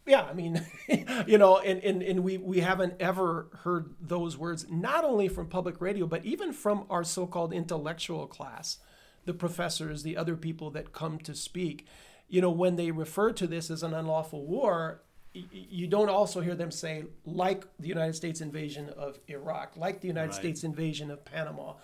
yeah, 0.07 0.23
I 0.23 0.35
mean, 0.35 0.65
you 1.27 1.37
know, 1.37 1.59
and, 1.59 1.83
and, 1.83 2.03
and 2.03 2.23
we, 2.23 2.39
we 2.39 2.61
haven't 2.61 2.95
ever 3.01 3.49
heard 3.65 3.95
those 4.01 4.39
words, 4.39 4.67
not 4.71 5.05
only 5.05 5.29
from 5.29 5.49
public 5.49 5.81
radio, 5.81 6.07
but 6.07 6.25
even 6.25 6.53
from 6.53 6.87
our 6.89 7.03
so 7.03 7.27
called 7.27 7.53
intellectual 7.53 8.27
class, 8.29 8.79
the 9.25 9.35
professors, 9.35 10.05
the 10.05 10.17
other 10.17 10.37
people 10.37 10.71
that 10.71 10.93
come 10.93 11.19
to 11.19 11.35
speak. 11.35 11.87
You 12.29 12.41
know, 12.41 12.51
when 12.51 12.77
they 12.77 12.93
refer 12.93 13.33
to 13.33 13.47
this 13.49 13.69
as 13.69 13.83
an 13.83 13.95
unlawful 13.95 14.47
war, 14.47 15.03
you 15.33 15.87
don't 15.87 16.09
also 16.09 16.41
hear 16.41 16.55
them 16.55 16.71
say, 16.71 17.05
like 17.25 17.65
the 17.79 17.89
United 17.89 18.15
States 18.15 18.41
invasion 18.41 18.89
of 18.91 19.19
Iraq, 19.29 19.77
like 19.77 20.01
the 20.01 20.09
United 20.09 20.29
Right. 20.29 20.37
States 20.37 20.65
invasion 20.65 21.11
of 21.11 21.25
Panama. 21.25 21.75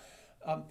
Um, 0.45 0.63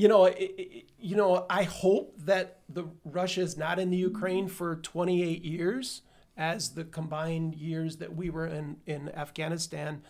you 0.00 0.08
know, 0.08 0.24
it, 0.24 0.86
you 0.98 1.14
know, 1.14 1.44
I 1.50 1.64
hope 1.64 2.14
that 2.24 2.60
the 2.68 2.84
Russia 3.04 3.42
is 3.42 3.58
not 3.58 3.78
in 3.78 3.90
the 3.90 3.98
Ukraine 3.98 4.48
for 4.48 4.76
28 4.76 5.44
years, 5.44 6.02
as 6.38 6.70
the 6.70 6.84
combined 6.84 7.54
years 7.54 7.98
that 7.98 8.16
we 8.16 8.30
were 8.30 8.46
in 8.46 8.78
in 8.86 9.10
Afghanistan 9.14 10.02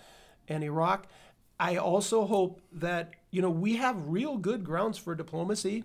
and 0.46 0.62
Iraq. 0.62 1.09
I 1.59 1.76
also 1.76 2.24
hope 2.24 2.61
that 2.72 3.14
you 3.33 3.42
know 3.42 3.50
we 3.50 3.76
have 3.76 4.09
real 4.09 4.37
good 4.37 4.64
grounds 4.64 4.96
for 4.96 5.16
diplomacy. 5.16 5.85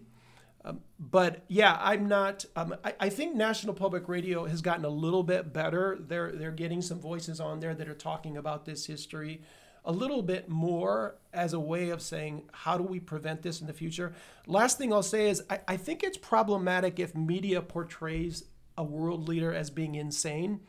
Um, 0.63 0.81
but 0.99 1.43
yeah, 1.47 1.77
I'm 1.81 2.07
not. 2.07 2.45
Um, 2.55 2.75
I, 2.83 2.93
I 2.99 3.09
think 3.09 3.35
National 3.35 3.73
Public 3.73 4.07
Radio 4.07 4.45
has 4.45 4.61
gotten 4.61 4.85
a 4.85 4.89
little 4.89 5.23
bit 5.23 5.51
better. 5.51 5.97
They're 5.99 6.31
they're 6.31 6.51
getting 6.51 6.83
some 6.83 6.99
voices 6.99 7.39
on 7.39 7.59
there 7.59 7.73
that 7.73 7.87
are 7.89 7.95
talking 7.95 8.37
about 8.37 8.65
this 8.65 8.85
history 8.85 9.41
a 9.85 9.91
little 9.91 10.21
bit 10.21 10.49
more 10.49 11.15
as 11.33 11.53
a 11.53 11.59
way 11.59 11.89
of 11.89 12.01
saying 12.01 12.43
how 12.51 12.77
do 12.77 12.83
we 12.83 12.99
prevent 12.99 13.41
this 13.43 13.61
in 13.61 13.67
the 13.67 13.73
future. 13.73 14.13
Last 14.47 14.77
thing 14.77 14.91
I'll 14.91 15.03
say 15.03 15.29
is 15.29 15.43
I, 15.49 15.59
I 15.67 15.77
think 15.77 16.03
it's 16.03 16.17
problematic 16.17 16.99
if 16.99 17.15
media 17.15 17.61
portrays 17.61 18.45
a 18.77 18.83
world 18.83 19.27
leader 19.27 19.53
as 19.53 19.69
being 19.69 19.95
insane, 19.95 20.61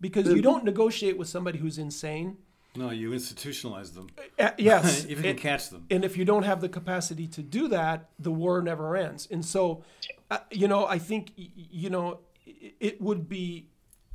because 0.00 0.28
you 0.28 0.42
don't 0.42 0.64
negotiate 0.64 1.18
with 1.18 1.28
somebody 1.28 1.58
who's 1.58 1.78
insane. 1.78 2.36
No, 2.76 2.90
you 2.90 3.10
institutionalize 3.10 3.94
them 3.94 4.08
Uh, 4.38 4.50
yes, 4.58 5.04
if 5.04 5.10
you 5.10 5.16
can 5.16 5.26
and- 5.26 5.38
catch 5.38 5.70
them. 5.70 5.86
and 5.90 6.04
if 6.04 6.16
you 6.16 6.24
don't 6.24 6.44
have 6.44 6.60
the 6.60 6.68
capacity 6.68 7.26
to 7.28 7.42
do 7.42 7.66
that, 7.68 8.10
the 8.18 8.30
war 8.30 8.60
never 8.62 8.96
ends. 8.96 9.26
And 9.30 9.44
so, 9.44 9.82
uh, 10.30 10.38
you 10.52 10.68
know, 10.68 10.86
I 10.86 10.98
think, 10.98 11.32
you 11.36 11.90
know, 11.90 12.20
it 12.46 13.00
would 13.00 13.28
be 13.28 13.68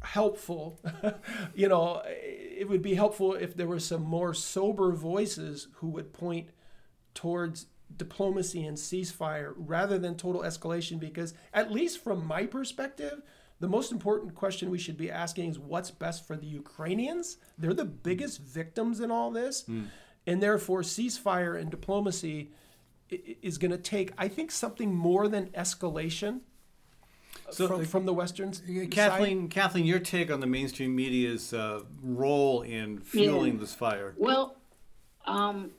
helpful, 0.04 0.80
you 1.56 1.68
know, 1.68 2.02
it 2.06 2.68
would 2.70 2.82
be 2.82 2.96
helpful 2.96 3.34
if 3.34 3.56
there 3.56 3.68
were 3.68 3.80
some 3.80 4.04
more 4.04 4.34
sober 4.34 4.92
voices 4.92 5.68
who 5.76 5.90
would 5.90 6.14
point 6.14 6.50
towards 7.14 7.68
diplomacy 7.96 8.66
and 8.66 8.78
ceasefire 8.78 9.54
rather 9.56 9.98
than 9.98 10.16
total 10.16 10.42
escalation. 10.42 11.00
Because, 11.00 11.34
at 11.54 11.72
least 11.72 12.04
from 12.04 12.26
my 12.26 12.46
perspective, 12.46 13.22
the 13.60 13.68
most 13.68 13.92
important 13.92 14.36
question 14.36 14.70
we 14.70 14.80
should 14.80 14.98
be 14.98 15.12
asking 15.12 15.50
is 15.50 15.60
what's 15.60 15.92
best 15.92 16.28
for 16.28 16.36
the 16.36 16.48
Ukrainians? 16.48 17.38
They're 17.58 17.74
the 17.74 17.86
biggest 17.86 18.40
victims 18.40 19.00
in 19.00 19.12
all 19.12 19.32
this. 19.32 19.64
Hmm. 19.64 19.84
And 20.26 20.42
therefore, 20.42 20.82
ceasefire 20.82 21.60
and 21.60 21.70
diplomacy 21.70 22.52
is 23.10 23.58
going 23.58 23.72
to 23.72 23.78
take, 23.78 24.12
I 24.18 24.28
think, 24.28 24.52
something 24.52 24.94
more 24.94 25.28
than 25.28 25.48
escalation 25.48 26.42
So, 27.54 27.68
from, 27.68 27.86
from 27.86 28.06
the 28.06 28.14
Western 28.14 28.50
s- 28.50 28.62
side. 28.66 28.92
Kathleen, 28.92 29.48
Kathleen, 29.48 29.86
your 29.86 30.00
take 30.00 30.32
on 30.32 30.40
the 30.40 30.48
mainstream 30.48 30.96
media's 30.96 31.54
uh, 31.54 31.82
role 32.02 32.62
in 32.64 33.00
fueling 33.00 33.54
Yeah. 33.54 33.60
this 33.60 33.76
fire? 33.76 34.14
Well, 34.18 34.56
um, 35.26 35.72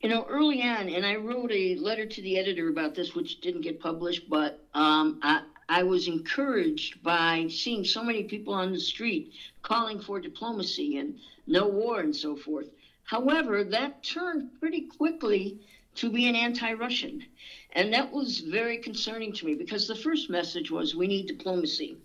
you 0.00 0.08
know, 0.08 0.26
early 0.28 0.62
on, 0.62 0.88
and 0.88 1.04
I 1.04 1.16
wrote 1.16 1.50
a 1.52 1.76
letter 1.76 2.06
to 2.06 2.22
the 2.22 2.38
editor 2.38 2.68
about 2.68 2.94
this, 2.94 3.14
which 3.14 3.40
didn't 3.40 3.60
get 3.62 3.80
published, 3.80 4.28
but 4.28 4.64
um, 4.74 5.20
I, 5.22 5.42
I 5.68 5.82
was 5.82 6.08
encouraged 6.08 7.02
by 7.02 7.46
seeing 7.48 7.84
so 7.84 8.02
many 8.02 8.24
people 8.24 8.54
on 8.54 8.72
the 8.72 8.80
street 8.80 9.32
calling 9.62 10.00
for 10.00 10.20
diplomacy 10.20 10.98
and 10.98 11.18
no 11.46 11.66
war 11.68 12.00
and 12.00 12.14
so 12.14 12.36
forth. 12.36 12.68
However, 13.04 13.62
that 13.64 14.02
turned 14.02 14.50
pretty 14.58 14.82
quickly 14.82 15.58
to 15.96 16.10
be 16.10 16.26
an 16.28 16.34
anti 16.34 16.72
Russian. 16.72 17.24
And 17.72 17.92
that 17.92 18.12
was 18.12 18.40
very 18.40 18.78
concerning 18.78 19.32
to 19.34 19.46
me 19.46 19.54
because 19.54 19.88
the 19.88 19.96
first 19.96 20.28
message 20.28 20.70
was 20.70 20.94
we 20.94 21.06
need 21.06 21.26
diplomacy. 21.26 21.96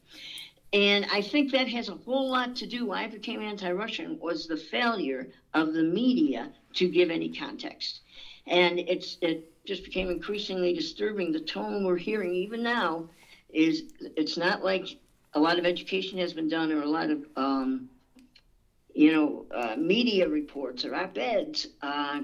And 0.73 1.05
I 1.11 1.21
think 1.21 1.51
that 1.51 1.67
has 1.69 1.89
a 1.89 1.95
whole 1.95 2.29
lot 2.29 2.55
to 2.57 2.67
do. 2.67 2.85
Why 2.85 3.03
I 3.03 3.07
became 3.07 3.41
anti-Russian 3.41 4.19
was 4.19 4.47
the 4.47 4.57
failure 4.57 5.29
of 5.53 5.73
the 5.73 5.83
media 5.83 6.51
to 6.73 6.89
give 6.89 7.09
any 7.09 7.29
context, 7.29 8.01
and 8.47 8.79
it's 8.79 9.17
it 9.21 9.49
just 9.65 9.85
became 9.85 10.09
increasingly 10.09 10.73
disturbing. 10.73 11.31
The 11.31 11.39
tone 11.39 11.85
we're 11.85 11.95
hearing 11.97 12.33
even 12.33 12.63
now 12.63 13.09
is 13.49 13.83
it's 14.17 14.37
not 14.37 14.61
like 14.61 14.97
a 15.33 15.39
lot 15.39 15.57
of 15.57 15.65
education 15.65 16.19
has 16.19 16.33
been 16.33 16.49
done 16.49 16.71
or 16.71 16.81
a 16.81 16.89
lot 16.89 17.09
of 17.09 17.25
um, 17.37 17.89
you 18.93 19.13
know 19.13 19.45
uh, 19.55 19.75
media 19.77 20.27
reports 20.27 20.83
or 20.83 20.95
op-eds 20.95 21.67
uh, 21.81 22.21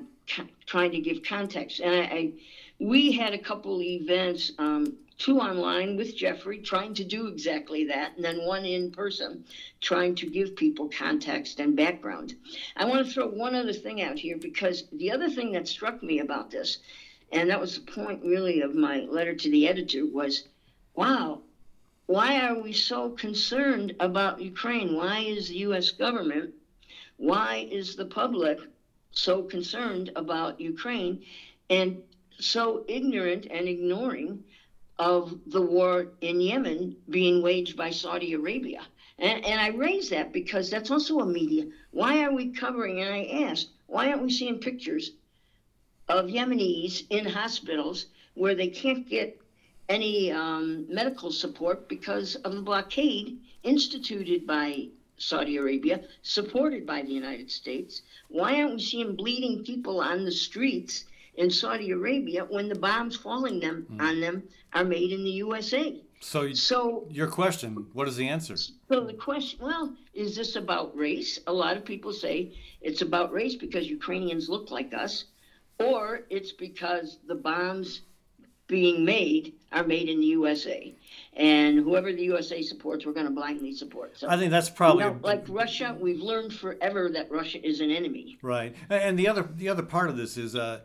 trying 0.65 0.91
to 0.91 0.99
give 0.99 1.23
context. 1.23 1.79
And 1.79 1.95
I, 1.95 1.99
I, 1.99 2.31
we 2.79 3.11
had 3.11 3.33
a 3.33 3.37
couple 3.37 3.81
events. 3.81 4.51
Um, 4.57 4.97
two 5.17 5.39
online 5.39 5.95
with 5.95 6.15
Jeffrey, 6.15 6.57
trying 6.57 6.93
to 6.95 7.03
do 7.03 7.27
exactly 7.27 7.85
that, 7.85 8.15
and 8.15 8.25
then 8.25 8.45
one 8.45 8.65
in 8.65 8.91
person, 8.91 9.43
trying 9.79 10.15
to 10.15 10.25
give 10.25 10.55
people 10.55 10.89
context 10.89 11.59
and 11.59 11.75
background. 11.75 12.35
I 12.75 12.85
want 12.85 13.05
to 13.05 13.11
throw 13.11 13.27
one 13.27 13.55
other 13.55 13.73
thing 13.73 14.01
out 14.01 14.17
here 14.19 14.37
because 14.37 14.85
the 14.91 15.11
other 15.11 15.29
thing 15.29 15.51
that 15.53 15.67
struck 15.67 16.01
me 16.01 16.19
about 16.19 16.51
this, 16.51 16.79
and 17.31 17.49
that 17.49 17.61
was 17.61 17.75
the 17.75 17.91
point 17.91 18.23
really 18.23 18.61
of 18.61 18.75
my 18.75 19.01
letter 19.01 19.35
to 19.35 19.49
the 19.49 19.67
editor, 19.67 20.05
was 20.05 20.43
wow, 20.95 21.41
why 22.07 22.41
are 22.41 22.59
we 22.59 22.73
so 22.73 23.09
concerned 23.11 23.95
about 23.99 24.41
Ukraine? 24.41 24.95
Why 24.95 25.19
is 25.19 25.47
the 25.47 25.57
US 25.69 25.91
government, 25.91 26.53
why 27.17 27.67
is 27.71 27.95
the 27.95 28.05
public 28.05 28.59
so 29.11 29.43
concerned 29.43 30.11
about 30.15 30.59
Ukraine 30.59 31.23
and 31.69 32.01
so 32.45 32.81
ignorant 32.87 33.47
and 33.49 33.67
ignoring? 33.67 34.39
of 34.99 35.35
the 35.47 35.61
war 35.61 36.05
in 36.21 36.39
Yemen 36.39 36.93
being 37.09 37.41
waged 37.41 37.75
by 37.75 37.89
Saudi 37.89 38.33
Arabia. 38.33 38.87
And, 39.17 39.43
and, 39.43 39.59
I 39.59 39.67
raise 39.67 40.09
that 40.09 40.31
because 40.31 40.69
that's 40.69 40.89
also 40.89 41.19
a 41.19 41.25
media. 41.25 41.65
Why 41.91 42.23
are 42.23 42.31
we 42.31 42.45
covering? 42.45 43.01
And 43.01 43.13
I 43.13 43.25
asked, 43.49 43.67
why 43.87 44.09
aren't 44.09 44.21
we 44.21 44.29
seeing 44.29 44.57
pictures 44.57 45.11
of 46.07 46.25
Yemenis 46.25 47.01
in 47.09 47.25
hospitals 47.25 48.05
where 48.33 48.55
they 48.55 48.67
can't 48.67 49.05
get 49.07 49.29
any 49.89 50.31
um, 50.31 50.85
medical 50.87 51.31
support 51.31 51.79
because 51.87 52.35
of 52.43 52.53
the 52.53 52.61
blockade 52.61 53.33
instituted 53.63 54.45
by 54.45 54.87
Saudi 55.17 55.57
Arabia, 55.57 55.99
supported 56.21 56.85
by 56.85 57.01
the 57.01 57.11
United 57.11 57.49
States? 57.49 58.01
Why 58.29 58.59
aren't 58.59 58.73
we 58.73 58.79
seeing 58.79 59.13
bleeding 59.15 59.59
people 59.59 59.99
on 60.01 60.23
the 60.23 60.31
streets 60.31 61.03
in 61.35 61.49
Saudi 61.49 61.91
Arabia 61.91 62.45
when 62.45 62.69
the 62.69 62.75
bombs 62.75 63.15
falling 63.15 63.59
them 63.59 63.87
mm. 63.91 64.01
on 64.01 64.19
them 64.19 64.43
are 64.73 64.83
made 64.83 65.11
in 65.11 65.23
the 65.23 65.31
USA. 65.31 66.01
So, 66.19 66.53
so 66.53 67.05
your 67.09 67.27
question, 67.27 67.87
what 67.93 68.07
is 68.07 68.15
the 68.15 68.29
answer? 68.29 68.55
So 68.55 68.71
the 68.89 69.13
question, 69.13 69.59
well, 69.61 69.93
is 70.13 70.35
this 70.35 70.55
about 70.55 70.95
race? 70.95 71.39
A 71.47 71.53
lot 71.53 71.75
of 71.75 71.83
people 71.83 72.13
say 72.13 72.53
it's 72.81 73.01
about 73.01 73.33
race 73.33 73.55
because 73.55 73.87
Ukrainians 73.87 74.47
look 74.47 74.71
like 74.71 74.93
us, 74.93 75.25
or 75.79 76.21
it's 76.29 76.53
because 76.53 77.19
the 77.27 77.35
bombs 77.35 78.01
being 78.67 79.03
made 79.03 79.53
are 79.73 79.83
made 79.83 80.07
in 80.07 80.21
the 80.21 80.27
USA, 80.27 80.95
and 81.33 81.79
whoever 81.79 82.13
the 82.13 82.23
USA 82.23 82.61
supports, 82.61 83.05
we're 83.05 83.11
going 83.11 83.25
to 83.25 83.31
blindly 83.31 83.73
support. 83.73 84.17
So, 84.17 84.29
I 84.29 84.37
think 84.37 84.49
that's 84.49 84.69
probably 84.69 85.03
like 85.21 85.43
Russia. 85.49 85.97
We've 85.99 86.21
learned 86.21 86.53
forever 86.53 87.09
that 87.09 87.29
Russia 87.29 87.65
is 87.65 87.81
an 87.81 87.91
enemy. 87.91 88.37
Right, 88.41 88.73
and 88.89 89.19
the 89.19 89.27
other 89.27 89.43
the 89.57 89.67
other 89.67 89.83
part 89.83 90.09
of 90.09 90.15
this 90.15 90.37
is. 90.37 90.55
Uh, 90.55 90.79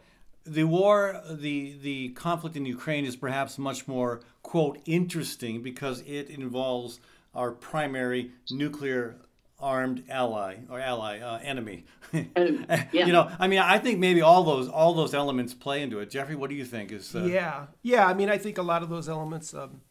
the 0.48 0.64
war, 0.64 1.22
the 1.30 1.76
the 1.80 2.08
conflict 2.10 2.56
in 2.56 2.64
Ukraine 2.66 3.04
is 3.04 3.16
perhaps 3.16 3.58
much 3.58 3.86
more 3.86 4.20
quote 4.42 4.78
interesting 4.86 5.62
because 5.62 6.00
it 6.06 6.30
involves 6.30 7.00
our 7.34 7.52
primary 7.52 8.32
nuclear 8.50 9.16
armed 9.60 10.04
ally 10.08 10.56
or 10.70 10.80
ally 10.80 11.18
uh, 11.18 11.38
enemy. 11.42 11.84
yeah. 12.12 12.86
you 12.92 13.12
know, 13.12 13.30
I 13.38 13.48
mean, 13.48 13.58
I 13.58 13.78
think 13.78 13.98
maybe 13.98 14.22
all 14.22 14.44
those 14.44 14.68
all 14.68 14.94
those 14.94 15.14
elements 15.14 15.54
play 15.54 15.82
into 15.82 16.00
it. 16.00 16.10
Jeffrey, 16.10 16.34
what 16.34 16.50
do 16.50 16.56
you 16.56 16.64
think? 16.64 16.92
Is 16.92 17.14
uh... 17.14 17.24
yeah, 17.24 17.66
yeah. 17.82 18.06
I 18.06 18.14
mean, 18.14 18.30
I 18.30 18.38
think 18.38 18.58
a 18.58 18.62
lot 18.62 18.82
of 18.82 18.88
those 18.88 19.08
elements 19.08 19.54
um, 19.54 19.82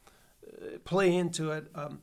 play 0.86 1.16
into 1.16 1.52
it. 1.52 1.68
Um, 1.76 2.02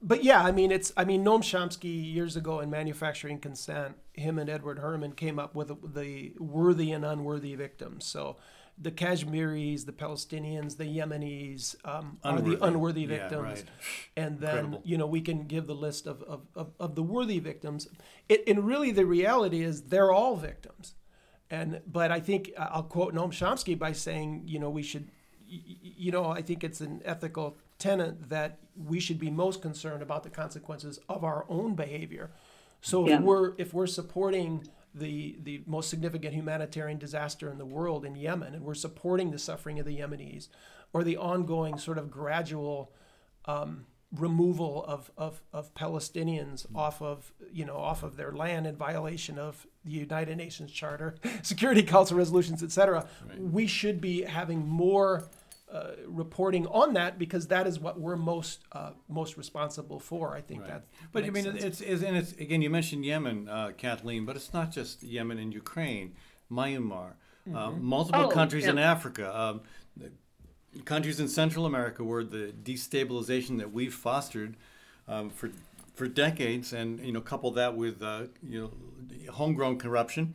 but 0.00 0.22
yeah, 0.22 0.42
I 0.42 0.52
mean, 0.52 0.70
it's 0.70 0.92
I 0.96 1.04
mean, 1.04 1.24
Noam 1.24 1.40
Chomsky 1.40 2.12
years 2.12 2.36
ago 2.36 2.60
in 2.60 2.70
Manufacturing 2.70 3.38
Consent, 3.38 3.96
him 4.18 4.38
and 4.38 4.50
Edward 4.50 4.78
Herman 4.78 5.12
came 5.12 5.38
up 5.38 5.54
with 5.54 5.94
the 5.94 6.32
worthy 6.38 6.92
and 6.92 7.04
unworthy 7.04 7.54
victims. 7.54 8.04
So 8.06 8.36
the 8.80 8.90
Kashmiris, 8.90 9.84
the 9.84 9.92
Palestinians, 9.92 10.76
the 10.76 10.84
Yemenis 10.84 11.74
um, 11.84 12.18
are 12.22 12.40
the 12.40 12.62
unworthy 12.64 13.06
victims. 13.06 13.32
Yeah, 13.32 13.38
right. 13.38 13.64
And 14.16 14.40
then, 14.40 14.56
Incredible. 14.56 14.82
you 14.84 14.98
know, 14.98 15.06
we 15.06 15.20
can 15.20 15.46
give 15.46 15.66
the 15.66 15.74
list 15.74 16.06
of, 16.06 16.22
of, 16.22 16.42
of, 16.54 16.72
of 16.78 16.94
the 16.94 17.02
worthy 17.02 17.38
victims. 17.38 17.88
It, 18.28 18.44
and 18.46 18.66
really, 18.66 18.90
the 18.90 19.06
reality 19.06 19.62
is 19.62 19.82
they're 19.82 20.12
all 20.12 20.36
victims. 20.36 20.94
And 21.50 21.80
but 21.86 22.12
I 22.12 22.20
think 22.20 22.52
I'll 22.58 22.82
quote 22.82 23.14
Noam 23.14 23.30
Chomsky 23.30 23.78
by 23.78 23.92
saying, 23.92 24.42
you 24.46 24.58
know, 24.58 24.70
we 24.70 24.82
should, 24.82 25.10
you 25.46 26.12
know, 26.12 26.26
I 26.26 26.42
think 26.42 26.62
it's 26.62 26.80
an 26.80 27.00
ethical 27.04 27.56
tenet 27.78 28.28
that 28.28 28.58
we 28.76 29.00
should 29.00 29.18
be 29.18 29.30
most 29.30 29.62
concerned 29.62 30.02
about 30.02 30.24
the 30.24 30.30
consequences 30.30 30.98
of 31.08 31.24
our 31.24 31.46
own 31.48 31.74
behavior. 31.74 32.30
So 32.80 33.04
if 33.04 33.10
yeah. 33.10 33.20
we're 33.20 33.54
if 33.58 33.74
we're 33.74 33.86
supporting 33.86 34.68
the 34.94 35.36
the 35.42 35.62
most 35.66 35.90
significant 35.90 36.34
humanitarian 36.34 36.98
disaster 36.98 37.50
in 37.50 37.58
the 37.58 37.66
world 37.66 38.04
in 38.04 38.16
Yemen, 38.16 38.54
and 38.54 38.64
we're 38.64 38.74
supporting 38.74 39.30
the 39.30 39.38
suffering 39.38 39.78
of 39.78 39.86
the 39.86 39.98
Yemenis, 39.98 40.48
or 40.92 41.02
the 41.02 41.16
ongoing 41.16 41.78
sort 41.78 41.98
of 41.98 42.10
gradual 42.10 42.92
um, 43.44 43.86
removal 44.14 44.84
of, 44.86 45.10
of, 45.18 45.42
of 45.52 45.74
Palestinians 45.74 46.66
off 46.74 47.02
of 47.02 47.32
you 47.52 47.64
know 47.64 47.76
off 47.76 48.02
of 48.02 48.16
their 48.16 48.32
land 48.32 48.66
in 48.66 48.74
violation 48.76 49.38
of 49.38 49.66
the 49.84 49.92
United 49.92 50.36
Nations 50.36 50.70
Charter, 50.70 51.16
Security 51.42 51.82
Council 51.82 52.16
resolutions, 52.16 52.62
etc. 52.62 53.06
Right. 53.28 53.40
We 53.40 53.66
should 53.66 54.00
be 54.00 54.22
having 54.22 54.66
more 54.66 55.28
uh, 55.72 55.90
reporting 56.06 56.66
on 56.68 56.94
that 56.94 57.18
because 57.18 57.48
that 57.48 57.66
is 57.66 57.78
what 57.78 58.00
we're 58.00 58.16
most 58.16 58.64
uh, 58.72 58.92
most 59.08 59.36
responsible 59.36 60.00
for. 60.00 60.34
I 60.34 60.40
think 60.40 60.62
right. 60.62 60.70
that. 60.70 60.86
But 61.12 61.24
I 61.24 61.30
mean, 61.30 61.44
sense. 61.44 61.62
it's, 61.62 61.80
it's 61.80 62.02
and 62.02 62.16
it's 62.16 62.32
again 62.32 62.62
you 62.62 62.70
mentioned 62.70 63.04
Yemen, 63.04 63.48
uh, 63.48 63.72
Kathleen, 63.76 64.24
but 64.24 64.36
it's 64.36 64.52
not 64.52 64.70
just 64.70 65.02
Yemen 65.02 65.38
and 65.38 65.52
Ukraine, 65.52 66.14
Myanmar, 66.50 67.12
uh, 67.46 67.68
mm-hmm. 67.68 67.84
multiple 67.84 68.26
oh, 68.26 68.28
countries 68.28 68.64
yeah. 68.64 68.70
in 68.70 68.78
Africa. 68.78 69.38
Um, 69.38 69.60
countries 70.84 71.18
in 71.18 71.28
Central 71.28 71.66
America 71.66 72.04
where 72.04 72.24
the 72.24 72.52
destabilization 72.62 73.58
that 73.58 73.72
we've 73.72 73.94
fostered 73.94 74.56
um, 75.06 75.30
for 75.30 75.50
for 75.94 76.06
decades, 76.06 76.72
and 76.72 77.00
you 77.00 77.12
know, 77.12 77.20
couple 77.20 77.50
that 77.50 77.76
with 77.76 78.02
uh, 78.02 78.24
you 78.42 78.60
know, 78.60 79.32
homegrown 79.32 79.78
corruption 79.78 80.34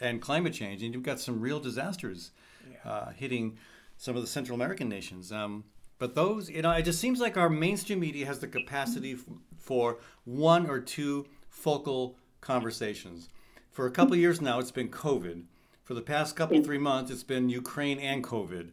and 0.00 0.20
climate 0.20 0.52
change, 0.52 0.82
and 0.82 0.92
you've 0.92 1.04
got 1.04 1.20
some 1.20 1.40
real 1.40 1.60
disasters 1.60 2.32
yeah. 2.68 2.90
uh, 2.90 3.10
hitting 3.12 3.56
some 3.96 4.16
of 4.16 4.22
the 4.22 4.28
Central 4.28 4.54
American 4.54 4.88
nations. 4.88 5.32
Um, 5.32 5.64
but 5.98 6.14
those, 6.14 6.50
you 6.50 6.62
know, 6.62 6.72
it 6.72 6.82
just 6.82 7.00
seems 7.00 7.20
like 7.20 7.36
our 7.36 7.48
mainstream 7.48 8.00
media 8.00 8.26
has 8.26 8.40
the 8.40 8.48
capacity 8.48 9.12
f- 9.12 9.20
for 9.58 9.98
one 10.24 10.68
or 10.68 10.80
two 10.80 11.26
focal 11.48 12.16
conversations. 12.40 13.28
For 13.70 13.86
a 13.86 13.90
couple 13.90 14.16
years 14.16 14.40
now, 14.40 14.58
it's 14.58 14.70
been 14.70 14.88
COVID. 14.88 15.44
For 15.84 15.94
the 15.94 16.02
past 16.02 16.36
couple 16.36 16.62
three 16.62 16.78
months, 16.78 17.10
it's 17.10 17.22
been 17.22 17.48
Ukraine 17.48 17.98
and 17.98 18.24
COVID. 18.24 18.70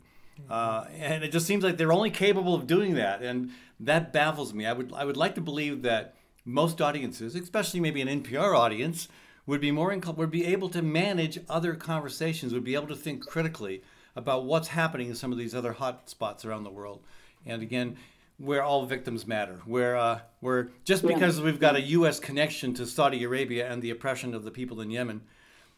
Uh, 0.49 0.85
and 0.97 1.23
it 1.23 1.31
just 1.31 1.45
seems 1.45 1.63
like 1.63 1.77
they're 1.77 1.93
only 1.93 2.09
capable 2.09 2.55
of 2.55 2.67
doing 2.67 2.95
that, 2.95 3.21
and 3.21 3.51
that 3.79 4.11
baffles 4.11 4.53
me. 4.53 4.65
I 4.65 4.73
would 4.73 4.91
I 4.93 5.05
would 5.05 5.17
like 5.17 5.35
to 5.35 5.41
believe 5.41 5.83
that 5.83 6.15
most 6.45 6.81
audiences, 6.81 7.35
especially 7.35 7.79
maybe 7.79 8.01
an 8.01 8.23
NPR 8.23 8.57
audience, 8.57 9.07
would 9.45 9.61
be 9.61 9.71
more 9.71 9.91
inc- 9.91 10.15
would 10.15 10.31
be 10.31 10.45
able 10.45 10.69
to 10.69 10.81
manage 10.81 11.39
other 11.49 11.75
conversations, 11.75 12.53
would 12.53 12.63
be 12.63 12.75
able 12.75 12.87
to 12.87 12.95
think 12.95 13.25
critically 13.25 13.83
about 14.15 14.45
what's 14.45 14.69
happening 14.69 15.09
in 15.09 15.15
some 15.15 15.31
of 15.31 15.37
these 15.37 15.55
other 15.55 15.73
hot 15.73 16.09
spots 16.09 16.45
around 16.45 16.63
the 16.63 16.69
world. 16.69 17.01
And 17.45 17.61
again, 17.61 17.97
where 18.37 18.63
all 18.63 18.85
victims 18.85 19.27
matter, 19.27 19.61
where 19.65 19.95
uh, 19.95 20.19
where 20.39 20.71
just 20.83 21.05
because 21.05 21.37
yeah. 21.37 21.45
we've 21.45 21.59
got 21.59 21.75
a 21.75 21.81
U.S. 21.81 22.19
connection 22.19 22.73
to 22.73 22.85
Saudi 22.85 23.23
Arabia 23.23 23.71
and 23.71 23.81
the 23.81 23.91
oppression 23.91 24.33
of 24.33 24.43
the 24.43 24.51
people 24.51 24.81
in 24.81 24.89
Yemen, 24.89 25.21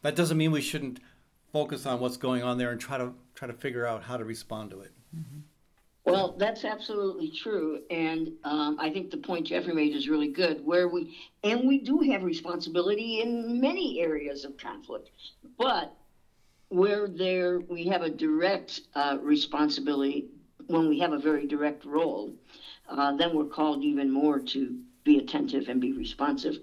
that 0.01 0.15
doesn't 0.15 0.37
mean 0.37 0.51
we 0.51 0.61
shouldn't 0.61 0.99
focus 1.51 1.85
on 1.85 1.99
what's 1.99 2.17
going 2.17 2.41
on 2.41 2.57
there 2.57 2.71
and 2.71 2.79
try 2.79 2.97
to 2.97 3.13
try 3.35 3.47
to 3.47 3.53
figure 3.53 3.85
out 3.85 4.03
how 4.03 4.17
to 4.17 4.23
respond 4.23 4.71
to 4.71 4.81
it. 4.81 4.91
Mm-hmm. 5.15 5.39
Well, 6.05 6.35
that's 6.37 6.65
absolutely 6.65 7.31
true, 7.31 7.81
and 7.89 8.33
um, 8.43 8.77
I 8.77 8.89
think 8.89 9.09
the 9.09 9.17
point 9.17 9.47
Jeffrey 9.47 9.73
made 9.73 9.95
is 9.95 10.09
really 10.09 10.27
good. 10.27 10.65
Where 10.65 10.89
we 10.89 11.17
and 11.43 11.67
we 11.67 11.79
do 11.79 11.99
have 12.11 12.23
responsibility 12.23 13.21
in 13.21 13.59
many 13.61 14.01
areas 14.01 14.43
of 14.43 14.57
conflict, 14.57 15.11
but 15.57 15.95
where 16.73 17.07
there 17.09 17.59
we 17.67 17.87
have 17.87 18.01
a 18.01 18.09
direct 18.09 18.81
uh, 18.95 19.17
responsibility 19.21 20.25
when 20.67 20.89
we 20.89 20.99
have 20.99 21.11
a 21.13 21.19
very 21.19 21.45
direct 21.45 21.85
role, 21.85 22.33
uh, 22.89 23.11
then 23.13 23.33
we're 23.33 23.45
called 23.45 23.83
even 23.83 24.11
more 24.11 24.39
to 24.41 24.75
be 25.05 25.17
attentive 25.19 25.67
and 25.67 25.81
be 25.81 25.91
responsive 25.93 26.57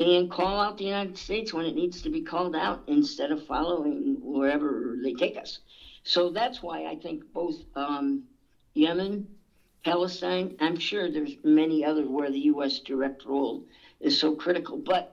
and 0.00 0.28
call 0.28 0.60
out 0.60 0.76
the 0.76 0.84
United 0.84 1.16
States 1.18 1.52
when 1.52 1.66
it 1.66 1.74
needs 1.74 2.02
to 2.02 2.10
be 2.10 2.20
called 2.20 2.54
out 2.54 2.80
instead 2.86 3.30
of 3.30 3.40
following 3.42 4.18
wherever 4.20 4.96
they 5.02 5.12
take 5.12 5.36
us. 5.36 5.58
So 6.04 6.30
that's 6.30 6.62
why 6.62 6.84
I 6.86 6.96
think 6.96 7.22
both 7.32 7.56
um, 7.76 8.20
Yemen, 8.74 9.24
Palestine, 9.84 10.50
I'm 10.60 10.76
sure 10.76 11.10
there's 11.10 11.36
many 11.44 11.84
others 11.84 12.08
where 12.08 12.30
the 12.30 12.40
U.S. 12.52 12.80
direct 12.84 13.24
role 13.24 13.62
is 14.00 14.16
so 14.16 14.32
critical. 14.32 14.78
But 14.78 15.06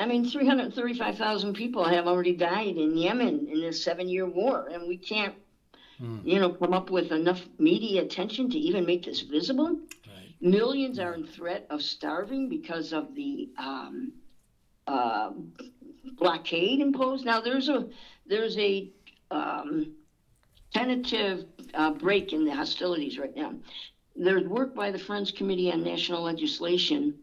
I 0.00 0.06
mean, 0.06 0.24
335,000 0.24 1.52
people 1.52 1.84
have 1.84 2.06
already 2.06 2.34
died 2.34 2.78
in 2.78 2.96
Yemen 2.96 3.48
in 3.52 3.60
this 3.60 3.84
seven 3.84 4.08
year 4.08 4.24
war, 4.24 4.66
and 4.72 4.88
we 4.88 4.96
can't, 4.96 5.34
mm. 6.00 6.24
you 6.24 6.40
know, 6.40 6.54
come 6.54 6.72
up 6.72 6.88
with 6.88 7.12
enough 7.12 7.46
media 7.58 8.02
attention 8.02 8.48
to 8.48 8.58
even 8.58 8.86
make 8.86 9.04
this 9.04 9.20
visible. 9.20 9.68
Right. 9.68 10.34
Millions 10.40 10.98
are 10.98 11.12
in 11.12 11.26
threat 11.26 11.66
of 11.68 11.82
starving 11.82 12.48
because 12.48 12.94
of 12.94 13.14
the 13.14 13.50
um, 13.58 14.12
uh, 14.86 15.32
blockade 16.18 16.80
imposed. 16.80 17.26
Now, 17.26 17.42
there's 17.42 17.68
a 17.68 17.86
there's 18.26 18.56
a 18.56 18.90
um, 19.30 19.92
tentative 20.72 21.44
uh, 21.74 21.90
break 21.90 22.32
in 22.32 22.46
the 22.46 22.54
hostilities 22.54 23.18
right 23.18 23.36
now. 23.36 23.52
There's 24.16 24.48
work 24.48 24.74
by 24.74 24.92
the 24.92 24.98
Friends 24.98 25.30
Committee 25.30 25.70
on 25.70 25.84
National 25.84 26.22
Legislation 26.22 27.16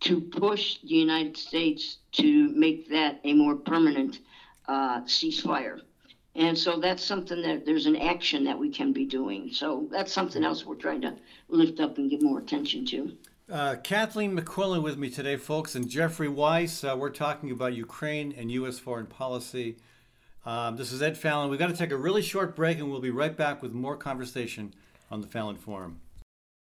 to 0.00 0.20
push 0.20 0.78
the 0.82 0.94
United 0.94 1.36
States 1.36 1.98
to 2.14 2.48
make 2.50 2.88
that 2.90 3.20
a 3.24 3.32
more 3.32 3.56
permanent 3.56 4.20
uh, 4.66 5.02
ceasefire. 5.02 5.80
And 6.36 6.58
so 6.58 6.80
that's 6.80 7.04
something 7.04 7.40
that 7.42 7.64
there's 7.64 7.86
an 7.86 7.96
action 7.96 8.44
that 8.44 8.58
we 8.58 8.68
can 8.68 8.92
be 8.92 9.04
doing. 9.04 9.50
So 9.52 9.86
that's 9.90 10.12
something 10.12 10.42
else 10.44 10.66
we're 10.66 10.74
trying 10.74 11.02
to 11.02 11.14
lift 11.48 11.78
up 11.78 11.98
and 11.98 12.10
give 12.10 12.22
more 12.22 12.40
attention 12.40 12.84
to. 12.86 13.16
Uh, 13.50 13.76
Kathleen 13.76 14.36
McQuillen 14.36 14.82
with 14.82 14.96
me 14.96 15.10
today, 15.10 15.36
folks, 15.36 15.74
and 15.74 15.88
Jeffrey 15.88 16.28
Weiss. 16.28 16.82
Uh, 16.82 16.96
we're 16.98 17.10
talking 17.10 17.50
about 17.50 17.74
Ukraine 17.74 18.34
and 18.36 18.50
U.S. 18.50 18.78
foreign 18.78 19.06
policy. 19.06 19.76
Um, 20.46 20.76
this 20.76 20.92
is 20.92 21.02
Ed 21.02 21.16
Fallon. 21.16 21.50
We've 21.50 21.58
got 21.58 21.68
to 21.68 21.76
take 21.76 21.90
a 21.90 21.96
really 21.96 22.22
short 22.22 22.56
break, 22.56 22.78
and 22.78 22.90
we'll 22.90 23.00
be 23.00 23.10
right 23.10 23.36
back 23.36 23.62
with 23.62 23.72
more 23.72 23.96
conversation 23.96 24.74
on 25.10 25.20
the 25.20 25.26
Fallon 25.26 25.56
Forum. 25.56 26.00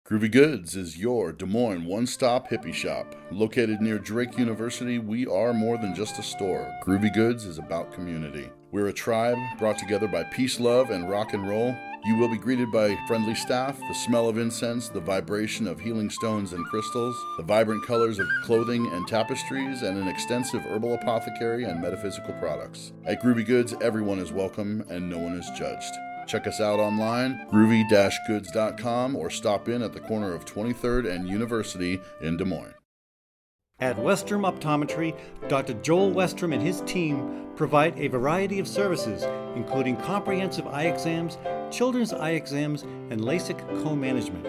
Groovy 0.04 0.32
Goods 0.32 0.76
is 0.76 0.98
your 0.98 1.32
Des 1.32 1.46
Moines 1.46 1.86
one 1.86 2.06
stop 2.06 2.50
hippie 2.50 2.74
shop. 2.74 3.16
Located 3.32 3.80
near 3.80 3.98
Drake 3.98 4.38
University, 4.38 5.00
we 5.00 5.26
are 5.28 5.54
more 5.54 5.78
than 5.78 5.96
just 5.96 6.20
a 6.20 6.24
store. 6.24 6.70
Groovy 6.84 7.14
Goods 7.14 7.46
is 7.46 7.60
about 7.60 7.94
community. 7.94 8.50
We're 8.72 8.88
a 8.88 8.94
tribe 8.94 9.38
brought 9.58 9.78
together 9.78 10.10
by 10.10 10.24
peace, 10.26 10.60
love, 10.60 10.90
and 10.90 11.10
rock 11.10 11.34
and 11.34 11.48
roll. 11.48 11.74
You 12.04 12.18
will 12.18 12.28
be 12.28 12.38
greeted 12.38 12.72
by 12.74 12.98
friendly 13.08 13.36
staff, 13.36 13.80
the 13.80 13.94
smell 13.94 14.28
of 14.28 14.38
incense, 14.38 14.90
the 14.90 15.00
vibration 15.00 15.66
of 15.66 15.80
healing 15.80 16.10
stones 16.10 16.52
and 16.52 16.66
crystals, 16.66 17.16
the 17.38 17.44
vibrant 17.44 17.86
colors 17.86 18.20
of 18.20 18.28
clothing 18.44 18.88
and 18.88 19.08
tapestries, 19.08 19.84
and 19.84 19.98
an 19.98 20.10
extensive 20.10 20.64
herbal 20.64 20.96
apothecary 20.96 21.64
and 21.64 21.80
metaphysical 21.80 22.34
products. 22.34 22.92
At 23.06 23.22
Groovy 23.22 23.46
Goods, 23.46 23.76
everyone 23.82 24.20
is 24.20 24.34
welcome 24.34 24.84
and 24.90 25.10
no 25.10 25.20
one 25.20 25.34
is 25.34 25.50
judged. 25.52 25.94
Check 26.28 26.48
us 26.48 26.62
out 26.62 26.80
online, 26.80 27.46
groovy-goods.com, 27.52 29.16
or 29.16 29.30
stop 29.30 29.68
in 29.68 29.82
at 29.82 29.94
the 29.94 30.00
corner 30.00 30.34
of 30.34 30.46
23rd 30.46 31.12
and 31.12 31.28
University 31.28 32.00
in 32.22 32.38
Des 32.38 32.46
Moines. 32.46 32.74
At 33.80 33.98
Westrom 33.98 34.44
Optometry, 34.46 35.18
Dr. 35.48 35.74
Joel 35.74 36.12
Westrom 36.12 36.54
and 36.54 36.62
his 36.62 36.82
team 36.82 37.48
provide 37.56 37.98
a 37.98 38.08
variety 38.08 38.60
of 38.60 38.68
services, 38.68 39.24
including 39.56 39.98
comprehensive 39.98 40.68
eye 40.68 40.84
exams, 40.84 41.40
children's 41.72 42.14
eye 42.14 42.32
exams, 42.32 42.84
and 42.84 43.22
LASIK 43.22 43.58
co 43.84 43.96
management. 43.96 44.48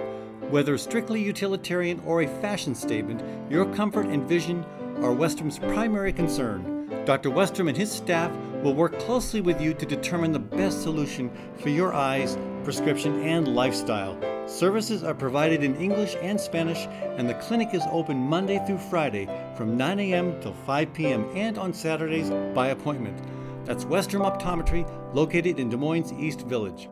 Whether 0.50 0.76
strictly 0.76 1.22
utilitarian 1.22 2.00
or 2.04 2.20
a 2.20 2.40
fashion 2.42 2.74
statement, 2.74 3.22
your 3.50 3.64
comfort 3.74 4.06
and 4.06 4.28
vision 4.28 4.66
are 4.96 5.14
Westrom's 5.14 5.58
primary 5.58 6.12
concern. 6.12 6.81
Dr. 7.04 7.30
Westrom 7.30 7.68
and 7.68 7.76
his 7.76 7.90
staff 7.90 8.30
will 8.62 8.74
work 8.74 8.98
closely 9.00 9.40
with 9.40 9.60
you 9.60 9.74
to 9.74 9.84
determine 9.84 10.32
the 10.32 10.38
best 10.38 10.82
solution 10.82 11.30
for 11.58 11.68
your 11.68 11.92
eyes, 11.92 12.38
prescription, 12.64 13.22
and 13.22 13.54
lifestyle. 13.54 14.16
Services 14.46 15.02
are 15.02 15.14
provided 15.14 15.64
in 15.64 15.76
English 15.76 16.16
and 16.22 16.40
Spanish, 16.40 16.86
and 17.16 17.28
the 17.28 17.34
clinic 17.34 17.74
is 17.74 17.82
open 17.90 18.16
Monday 18.16 18.62
through 18.66 18.78
Friday 18.78 19.28
from 19.56 19.76
9 19.76 19.98
a.m. 20.00 20.40
till 20.40 20.54
5 20.54 20.92
p.m. 20.92 21.28
and 21.34 21.58
on 21.58 21.72
Saturdays 21.72 22.30
by 22.54 22.68
appointment. 22.68 23.20
That's 23.64 23.84
Westrom 23.84 24.22
Optometry, 24.22 24.86
located 25.14 25.58
in 25.58 25.68
Des 25.68 25.76
Moines 25.76 26.12
East 26.12 26.42
Village. 26.42 26.88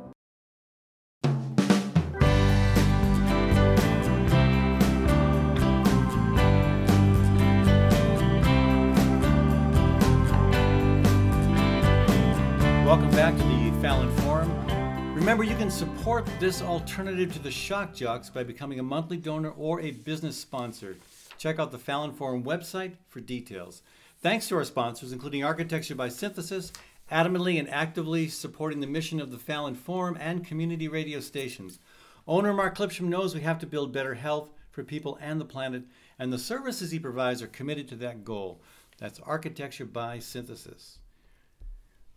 Welcome 12.90 13.12
back 13.12 13.36
to 13.36 13.44
the 13.44 13.80
Fallon 13.80 14.10
Forum. 14.16 15.14
Remember, 15.14 15.44
you 15.44 15.54
can 15.54 15.70
support 15.70 16.26
this 16.40 16.60
alternative 16.60 17.32
to 17.34 17.38
the 17.38 17.48
shock 17.48 17.94
jocks 17.94 18.28
by 18.28 18.42
becoming 18.42 18.80
a 18.80 18.82
monthly 18.82 19.16
donor 19.16 19.50
or 19.50 19.80
a 19.80 19.92
business 19.92 20.36
sponsor. 20.36 20.96
Check 21.38 21.60
out 21.60 21.70
the 21.70 21.78
Fallon 21.78 22.12
Forum 22.12 22.42
website 22.42 22.94
for 23.08 23.20
details. 23.20 23.82
Thanks 24.20 24.48
to 24.48 24.56
our 24.56 24.64
sponsors, 24.64 25.12
including 25.12 25.44
Architecture 25.44 25.94
by 25.94 26.08
Synthesis, 26.08 26.72
adamantly 27.12 27.60
and 27.60 27.70
actively 27.70 28.26
supporting 28.26 28.80
the 28.80 28.88
mission 28.88 29.20
of 29.20 29.30
the 29.30 29.38
Fallon 29.38 29.76
Forum 29.76 30.16
and 30.18 30.44
community 30.44 30.88
radio 30.88 31.20
stations. 31.20 31.78
Owner 32.26 32.52
Mark 32.52 32.76
Clipsham 32.76 33.02
knows 33.02 33.36
we 33.36 33.42
have 33.42 33.60
to 33.60 33.68
build 33.68 33.92
better 33.92 34.14
health 34.14 34.50
for 34.72 34.82
people 34.82 35.16
and 35.20 35.40
the 35.40 35.44
planet, 35.44 35.84
and 36.18 36.32
the 36.32 36.40
services 36.40 36.90
he 36.90 36.98
provides 36.98 37.40
are 37.40 37.46
committed 37.46 37.86
to 37.86 37.94
that 37.94 38.24
goal. 38.24 38.60
That's 38.98 39.20
Architecture 39.20 39.86
by 39.86 40.18
Synthesis. 40.18 40.98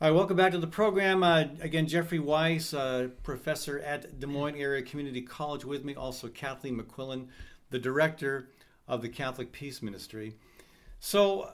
All 0.04 0.10
right, 0.10 0.18
welcome 0.18 0.36
back 0.36 0.52
to 0.52 0.58
the 0.58 0.68
program. 0.68 1.24
Uh, 1.24 1.46
again, 1.62 1.88
Jeffrey 1.88 2.20
Weiss, 2.20 2.74
uh, 2.74 3.08
professor 3.24 3.80
at 3.80 4.20
Des 4.20 4.28
Moines 4.28 4.58
Area 4.58 4.82
Community 4.82 5.22
College, 5.22 5.64
with 5.64 5.86
me. 5.86 5.96
Also, 5.96 6.28
Kathleen 6.28 6.78
McQuillen, 6.78 7.28
the 7.70 7.80
director 7.80 8.50
of 8.86 9.02
the 9.02 9.08
Catholic 9.08 9.54
Peace 9.54 9.82
Ministry. 9.82 10.36
So, 11.00 11.54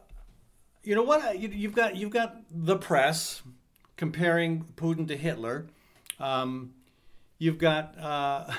you 0.81 0.95
know 0.95 1.03
what? 1.03 1.37
You, 1.37 1.67
have 1.67 1.75
got 1.75 1.95
you've 1.95 2.09
got 2.09 2.37
the 2.49 2.75
press 2.75 3.43
comparing 3.97 4.65
Putin 4.75 5.07
to 5.09 5.15
Hitler. 5.15 5.67
Um, 6.19 6.73
you've 7.37 7.59
got 7.59 7.99
uh, 7.99 8.51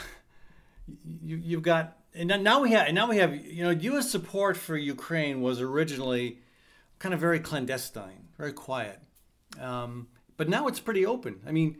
you, 1.20 1.36
you've 1.36 1.62
got 1.62 1.96
and 2.14 2.28
now 2.44 2.60
we 2.60 2.70
have 2.70 2.86
and 2.86 2.94
now 2.94 3.08
we 3.08 3.16
have 3.16 3.34
you 3.34 3.64
know 3.64 3.70
U.S. 3.70 4.08
support 4.08 4.56
for 4.56 4.76
Ukraine 4.76 5.40
was 5.40 5.60
originally 5.60 6.38
kind 7.00 7.12
of 7.12 7.18
very 7.18 7.40
clandestine, 7.40 8.28
very 8.38 8.52
quiet. 8.52 9.00
Um, 9.58 10.08
but 10.36 10.48
now 10.48 10.68
it's 10.68 10.80
pretty 10.80 11.04
open. 11.04 11.40
I 11.46 11.52
mean, 11.52 11.78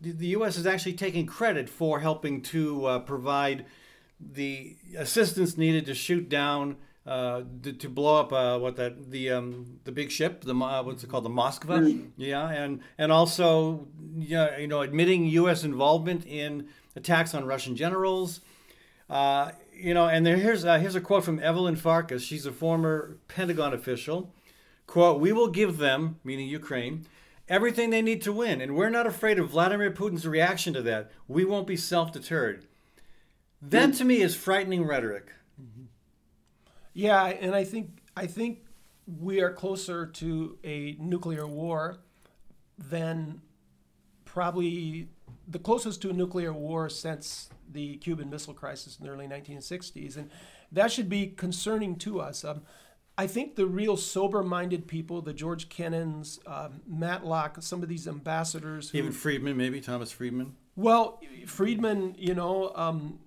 the, 0.00 0.12
the 0.12 0.26
U.S. 0.28 0.56
is 0.56 0.66
actually 0.66 0.94
taking 0.94 1.26
credit 1.26 1.68
for 1.68 2.00
helping 2.00 2.42
to 2.42 2.86
uh, 2.86 2.98
provide 3.00 3.66
the 4.18 4.76
assistance 4.96 5.56
needed 5.56 5.86
to 5.86 5.94
shoot 5.94 6.28
down. 6.28 6.76
Uh, 7.06 7.42
to, 7.62 7.72
to, 7.72 7.88
blow 7.88 8.20
up 8.20 8.30
uh, 8.30 8.58
what 8.58 8.76
that 8.76 9.10
the 9.10 9.30
um, 9.30 9.80
the 9.84 9.90
big 9.90 10.10
ship 10.10 10.42
the 10.42 10.54
uh, 10.54 10.82
what's 10.82 11.02
it 11.02 11.08
called 11.08 11.24
the 11.24 11.30
Moskva 11.30 11.80
mm. 11.80 12.10
yeah 12.18 12.46
and 12.50 12.80
and 12.98 13.10
also 13.10 13.88
yeah 14.18 14.58
you 14.58 14.68
know 14.68 14.82
admitting 14.82 15.24
U.S. 15.24 15.64
involvement 15.64 16.26
in 16.26 16.68
attacks 16.94 17.34
on 17.34 17.46
Russian 17.46 17.74
generals 17.74 18.42
uh, 19.08 19.52
you 19.74 19.94
know 19.94 20.08
and 20.08 20.26
there, 20.26 20.36
here's 20.36 20.64
uh, 20.66 20.78
here's 20.78 20.94
a 20.94 21.00
quote 21.00 21.24
from 21.24 21.40
Evelyn 21.40 21.74
Farkas 21.74 22.22
she's 22.22 22.44
a 22.44 22.52
former 22.52 23.16
Pentagon 23.28 23.72
official 23.72 24.34
Quote, 24.90 25.20
we 25.20 25.30
will 25.30 25.46
give 25.46 25.78
them, 25.78 26.18
meaning 26.24 26.48
Ukraine, 26.48 27.06
everything 27.48 27.90
they 27.90 28.02
need 28.02 28.20
to 28.22 28.32
win. 28.32 28.60
And 28.60 28.74
we're 28.74 28.90
not 28.90 29.06
afraid 29.06 29.38
of 29.38 29.50
Vladimir 29.50 29.92
Putin's 29.92 30.26
reaction 30.26 30.74
to 30.74 30.82
that. 30.82 31.12
We 31.28 31.44
won't 31.44 31.68
be 31.68 31.76
self 31.76 32.10
deterred. 32.10 32.66
That 33.62 33.94
to 33.94 34.04
me 34.04 34.20
is 34.20 34.34
frightening 34.34 34.84
rhetoric. 34.84 35.30
Mm-hmm. 35.62 35.84
Yeah, 36.92 37.24
and 37.26 37.54
I 37.54 37.62
think 37.62 38.00
I 38.16 38.26
think 38.26 38.64
we 39.06 39.40
are 39.40 39.52
closer 39.52 40.06
to 40.06 40.58
a 40.64 40.96
nuclear 40.98 41.46
war 41.46 41.98
than 42.76 43.42
probably 44.24 45.08
the 45.46 45.60
closest 45.60 46.02
to 46.02 46.10
a 46.10 46.12
nuclear 46.12 46.52
war 46.52 46.88
since 46.88 47.48
the 47.70 47.96
Cuban 47.98 48.28
Missile 48.28 48.54
Crisis 48.54 48.98
in 48.98 49.06
the 49.06 49.12
early 49.12 49.28
1960s, 49.28 50.16
and 50.16 50.32
that 50.72 50.90
should 50.90 51.08
be 51.08 51.28
concerning 51.28 51.94
to 51.98 52.20
us. 52.20 52.44
Um, 52.44 52.62
I 53.20 53.26
think 53.26 53.54
the 53.54 53.66
real 53.66 53.98
sober-minded 53.98 54.86
people, 54.86 55.20
the 55.20 55.34
George 55.34 55.68
Kennans, 55.68 56.40
um, 56.46 56.80
Matlock, 56.86 57.58
some 57.60 57.82
of 57.82 57.88
these 57.90 58.08
ambassadors, 58.08 58.88
who, 58.88 58.96
even 58.96 59.12
Friedman, 59.12 59.58
maybe 59.58 59.82
Thomas 59.82 60.10
Friedman. 60.10 60.56
Well, 60.74 61.20
Friedman, 61.44 62.14
you 62.16 62.34
know, 62.34 62.72
um, 62.74 63.18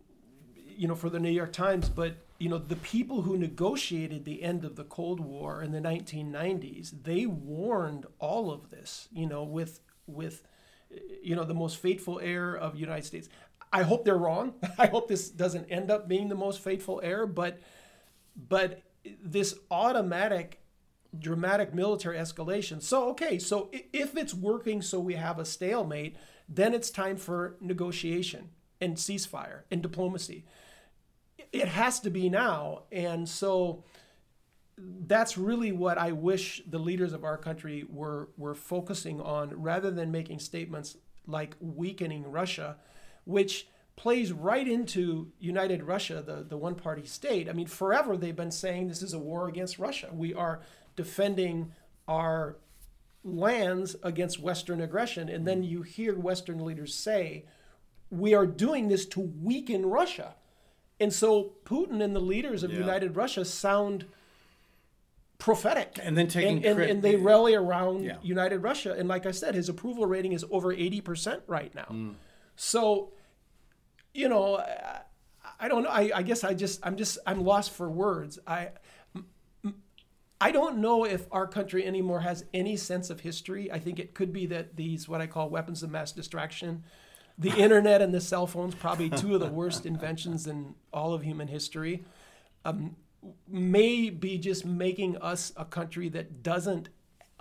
you 0.75 0.87
know, 0.87 0.95
for 0.95 1.11
the 1.11 1.19
New 1.19 1.29
York 1.29 1.53
Times, 1.53 1.89
but 1.89 2.15
you 2.39 2.49
know, 2.49 2.57
the 2.57 2.77
people 2.77 3.21
who 3.21 3.37
negotiated 3.37 4.25
the 4.25 4.41
end 4.41 4.65
of 4.65 4.77
the 4.77 4.83
Cold 4.83 5.19
War 5.19 5.61
in 5.61 5.71
the 5.71 5.79
1990s, 5.79 7.03
they 7.03 7.27
warned 7.27 8.07
all 8.17 8.51
of 8.51 8.71
this, 8.71 9.07
you 9.13 9.27
know, 9.27 9.43
with 9.43 9.79
with 10.07 10.41
you 11.21 11.35
know 11.35 11.43
the 11.43 11.53
most 11.53 11.77
fateful 11.77 12.19
heir 12.19 12.55
of 12.55 12.73
the 12.73 12.79
United 12.79 13.05
States. 13.05 13.29
I 13.71 13.83
hope 13.83 14.05
they're 14.05 14.17
wrong. 14.17 14.55
I 14.79 14.87
hope 14.87 15.07
this 15.07 15.29
doesn't 15.29 15.65
end 15.65 15.91
up 15.91 16.07
being 16.07 16.29
the 16.29 16.35
most 16.35 16.61
fateful 16.61 16.99
heir, 17.03 17.27
but 17.27 17.59
but 18.35 18.81
this 19.23 19.55
automatic 19.69 20.59
dramatic 21.17 21.73
military 21.73 22.17
escalation. 22.17 22.81
So 22.81 23.09
okay, 23.09 23.37
so 23.37 23.69
if 23.71 24.17
it's 24.17 24.33
working 24.33 24.81
so 24.81 24.99
we 24.99 25.13
have 25.13 25.39
a 25.39 25.45
stalemate, 25.45 26.15
then 26.49 26.73
it's 26.73 26.89
time 26.89 27.17
for 27.17 27.55
negotiation 27.61 28.49
and 28.81 28.97
ceasefire 28.97 29.61
and 29.71 29.81
diplomacy. 29.81 30.45
It 31.51 31.67
has 31.67 31.99
to 32.01 32.09
be 32.09 32.29
now. 32.29 32.83
And 32.91 33.29
so 33.29 33.83
that's 34.77 35.37
really 35.37 35.71
what 35.71 35.97
I 35.97 36.11
wish 36.11 36.63
the 36.67 36.79
leaders 36.79 37.13
of 37.13 37.23
our 37.23 37.37
country 37.37 37.85
were 37.87 38.29
were 38.37 38.55
focusing 38.55 39.21
on 39.21 39.61
rather 39.61 39.91
than 39.91 40.11
making 40.11 40.39
statements 40.39 40.97
like 41.27 41.55
weakening 41.59 42.29
Russia, 42.29 42.77
which 43.23 43.67
plays 43.95 44.31
right 44.31 44.67
into 44.67 45.31
United 45.39 45.83
Russia, 45.83 46.23
the, 46.25 46.43
the 46.47 46.57
one 46.57 46.75
party 46.75 47.05
state. 47.05 47.47
I 47.47 47.53
mean, 47.53 47.67
forever 47.67 48.17
they've 48.17 48.35
been 48.35 48.51
saying 48.51 48.87
this 48.87 49.01
is 49.01 49.13
a 49.13 49.19
war 49.19 49.47
against 49.47 49.77
Russia. 49.79 50.09
We 50.11 50.33
are 50.33 50.61
defending 50.95 51.71
our 52.07 52.57
lands 53.23 53.95
against 54.03 54.39
Western 54.39 54.81
aggression. 54.81 55.29
And 55.29 55.47
then 55.47 55.63
you 55.63 55.83
hear 55.83 56.15
Western 56.15 56.65
leaders 56.65 56.93
say, 56.93 57.45
we 58.09 58.33
are 58.33 58.45
doing 58.45 58.87
this 58.89 59.05
to 59.07 59.19
weaken 59.19 59.85
Russia. 59.85 60.35
And 60.99 61.13
so 61.13 61.53
Putin 61.65 62.03
and 62.03 62.15
the 62.15 62.19
leaders 62.19 62.63
of 62.63 62.71
Yeah. 62.71 62.79
United 62.79 63.15
Russia 63.15 63.45
sound 63.45 64.05
prophetic. 65.37 65.99
And 66.01 66.17
then 66.17 66.27
taking 66.27 66.57
and, 66.57 66.65
and, 66.65 66.75
crit- 66.75 66.89
and 66.89 67.01
they 67.01 67.15
rally 67.15 67.53
around 67.55 68.03
Yeah. 68.03 68.17
United 68.21 68.59
Russia. 68.59 68.93
And 68.97 69.07
like 69.07 69.25
I 69.25 69.31
said, 69.31 69.55
his 69.55 69.69
approval 69.69 70.05
rating 70.05 70.33
is 70.33 70.45
over 70.51 70.73
80% 70.73 71.41
right 71.47 71.73
now. 71.73 71.87
Mm. 71.91 72.15
So, 72.55 73.11
you 74.13 74.29
know, 74.29 74.57
I, 74.57 75.01
I 75.59 75.67
don't 75.67 75.83
know. 75.83 75.89
I, 75.89 76.11
I 76.15 76.21
guess 76.23 76.43
I 76.43 76.53
just, 76.53 76.79
I'm 76.83 76.95
just, 76.95 77.17
I'm 77.25 77.43
lost 77.43 77.71
for 77.71 77.89
words. 77.89 78.39
I, 78.45 78.69
I 80.43 80.51
don't 80.51 80.79
know 80.79 81.05
if 81.05 81.25
our 81.31 81.47
country 81.47 81.85
anymore 81.85 82.19
has 82.19 82.43
any 82.53 82.75
sense 82.75 83.09
of 83.09 83.21
history. 83.21 83.71
I 83.71 83.79
think 83.79 83.97
it 83.97 84.13
could 84.13 84.33
be 84.33 84.45
that 84.47 84.75
these, 84.75 85.07
what 85.07 85.21
I 85.21 85.27
call 85.27 85.49
weapons 85.49 85.83
of 85.83 85.89
mass 85.89 86.11
distraction, 86.11 86.83
the 87.37 87.51
internet 87.57 88.01
and 88.01 88.13
the 88.13 88.19
cell 88.19 88.45
phones, 88.45 88.75
probably 88.75 89.09
two 89.09 89.35
of 89.35 89.39
the 89.39 89.47
worst 89.47 89.85
inventions 89.85 90.45
in 90.45 90.75
all 90.91 91.13
of 91.13 91.23
human 91.23 91.47
history, 91.47 92.03
um, 92.65 92.97
may 93.47 94.09
be 94.09 94.37
just 94.37 94.65
making 94.65 95.15
us 95.17 95.53
a 95.55 95.63
country 95.63 96.09
that 96.09 96.43
doesn't 96.43 96.89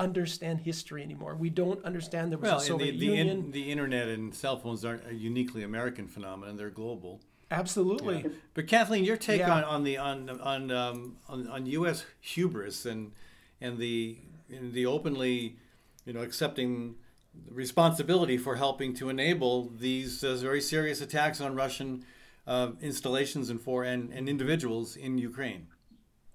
understand 0.03 0.61
history 0.61 1.03
anymore. 1.03 1.35
We 1.37 1.51
don't 1.63 1.83
understand 1.85 2.31
there 2.33 2.39
was 2.39 2.47
Well, 2.49 2.57
a 2.57 2.59
and 2.59 2.67
Soviet 2.67 2.93
the, 2.93 2.99
the, 2.99 3.07
Union. 3.07 3.29
in, 3.29 3.51
the 3.53 3.71
internet 3.71 4.09
and 4.09 4.35
cell 4.35 4.57
phones 4.59 4.85
aren't 4.85 5.07
a 5.09 5.15
uniquely 5.15 5.63
American 5.63 6.07
phenomenon; 6.09 6.57
they're 6.57 6.71
global. 6.71 7.21
Absolutely. 7.51 8.25
But 8.55 8.67
Kathleen, 8.67 9.05
your 9.05 9.17
take 9.19 9.41
Yeah. 9.41 9.55
on, 9.57 9.65
on 9.65 9.85
the 9.85 9.97
on 9.99 10.19
on, 10.53 10.71
um, 10.71 11.17
on 11.29 11.47
on 11.49 11.67
U.S. 11.67 12.05
hubris 12.21 12.87
and 12.87 13.13
and 13.61 13.79
the 13.79 14.19
and 14.51 14.73
the 14.73 14.87
openly, 14.87 15.57
you 16.07 16.13
know, 16.15 16.21
accepting 16.23 16.97
responsibility 17.51 18.37
for 18.37 18.57
helping 18.57 18.95
to 18.95 19.09
enable 19.09 19.71
these 19.71 20.23
uh, 20.25 20.35
very 20.37 20.61
serious 20.61 21.01
attacks 21.01 21.41
on 21.41 21.55
Russian 21.55 22.05
uh, 22.47 22.71
installations 22.81 23.51
and 23.51 23.61
for 23.61 23.85
and, 23.85 24.13
and 24.13 24.29
individuals 24.29 24.97
in 24.97 25.17
Ukraine. 25.19 25.67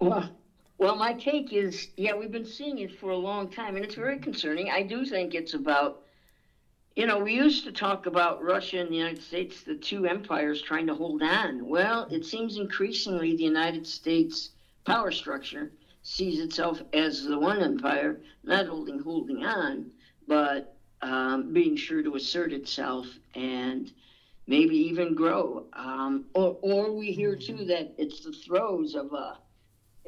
Well, 0.00 0.30
well, 0.78 0.94
my 0.94 1.12
take 1.12 1.52
is, 1.52 1.88
yeah, 1.96 2.14
we've 2.14 2.30
been 2.30 2.46
seeing 2.46 2.78
it 2.78 2.92
for 2.92 3.10
a 3.10 3.16
long 3.16 3.48
time, 3.48 3.74
and 3.74 3.84
it's 3.84 3.96
very 3.96 4.18
concerning. 4.18 4.70
I 4.70 4.82
do 4.82 5.04
think 5.04 5.34
it's 5.34 5.54
about, 5.54 5.96
you 6.94 7.04
know, 7.04 7.18
we 7.18 7.34
used 7.34 7.64
to 7.64 7.72
talk 7.72 8.06
about 8.06 8.40
Russia 8.40 8.78
and 8.78 8.90
the 8.92 8.96
United 8.96 9.20
States, 9.20 9.62
the 9.64 9.74
two 9.76 10.06
empires 10.06 10.60
trying 10.60 10.86
to 10.86 10.94
hold 10.94 11.22
on. 11.22 11.66
Well, 11.66 12.06
it 12.10 12.24
seems 12.24 12.56
increasingly 12.56 13.34
the 13.34 13.42
United 13.42 13.86
States 13.86 14.50
power 14.86 15.10
structure 15.10 15.70
sees 16.02 16.38
itself 16.40 16.80
as 16.92 17.22
the 17.24 17.38
one 17.38 17.60
empire, 17.60 18.16
not 18.44 18.66
holding 18.66 19.00
holding 19.00 19.44
on, 19.44 19.86
but 20.28 20.64
um, 21.02 21.52
being 21.52 21.76
sure 21.76 22.02
to 22.02 22.14
assert 22.14 22.52
itself 22.52 23.06
and 23.34 23.90
maybe 24.46 24.76
even 24.76 25.14
grow. 25.14 25.64
Um, 25.72 26.22
or, 26.34 26.54
or 26.62 26.92
we 26.92 27.10
hear 27.12 27.36
too 27.36 27.64
that 27.66 27.88
it's 27.98 28.20
the 28.20 28.32
throes 28.32 28.94
of 28.94 29.12
a 29.12 29.36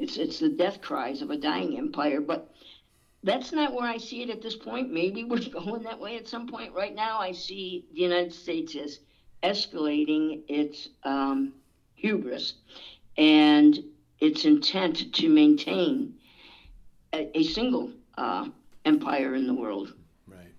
it's 0.00 0.16
it's 0.16 0.38
the 0.38 0.48
death 0.48 0.80
cries 0.80 1.22
of 1.22 1.30
a 1.30 1.36
dying 1.36 1.76
empire, 1.76 2.20
but 2.20 2.52
that's 3.22 3.52
not 3.52 3.74
where 3.74 3.86
I 3.86 3.98
see 3.98 4.22
it 4.22 4.30
at 4.30 4.40
this 4.40 4.56
point. 4.56 4.90
Maybe 4.90 5.24
we're 5.24 5.38
going 5.52 5.82
that 5.82 6.00
way 6.00 6.16
at 6.16 6.26
some 6.26 6.48
point. 6.48 6.74
Right 6.74 6.94
now, 6.94 7.18
I 7.18 7.32
see 7.32 7.84
the 7.92 8.00
United 8.00 8.32
States 8.32 8.74
as 8.74 9.00
escalating 9.42 10.42
its 10.48 10.88
um, 11.04 11.52
hubris 11.94 12.54
and 13.16 13.78
its 14.20 14.44
intent 14.44 15.12
to 15.14 15.28
maintain 15.28 16.14
a, 17.12 17.38
a 17.38 17.42
single 17.42 17.90
uh, 18.16 18.48
empire 18.84 19.34
in 19.34 19.46
the 19.46 19.54
world. 19.54 19.94
Right. 20.26 20.54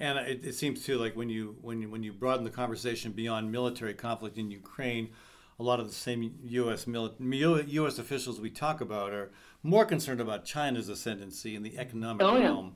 And 0.00 0.18
it, 0.18 0.44
it 0.44 0.54
seems 0.54 0.84
too 0.84 0.96
like 0.96 1.14
when 1.16 1.28
you 1.28 1.56
when 1.60 1.82
you, 1.82 1.90
when 1.90 2.02
you 2.02 2.14
broaden 2.14 2.44
the 2.44 2.50
conversation 2.50 3.12
beyond 3.12 3.52
military 3.52 3.94
conflict 3.94 4.38
in 4.38 4.50
Ukraine, 4.50 5.10
a 5.58 5.62
lot 5.62 5.80
of 5.80 5.86
the 5.86 5.94
same 5.94 6.34
U.S. 6.44 6.84
Mili- 6.86 7.68
U.S. 7.72 7.98
officials 7.98 8.40
we 8.40 8.50
talk 8.50 8.80
about 8.80 9.12
are 9.12 9.30
more 9.62 9.84
concerned 9.84 10.20
about 10.20 10.44
China's 10.44 10.88
ascendancy 10.88 11.54
in 11.54 11.62
the 11.62 11.78
economic 11.78 12.22
Oh, 12.26 12.36
yeah. 12.36 12.44
realm. 12.44 12.74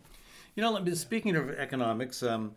You 0.54 0.62
know, 0.62 0.84
speaking 0.94 1.36
of 1.36 1.50
economics, 1.50 2.22
um, 2.22 2.54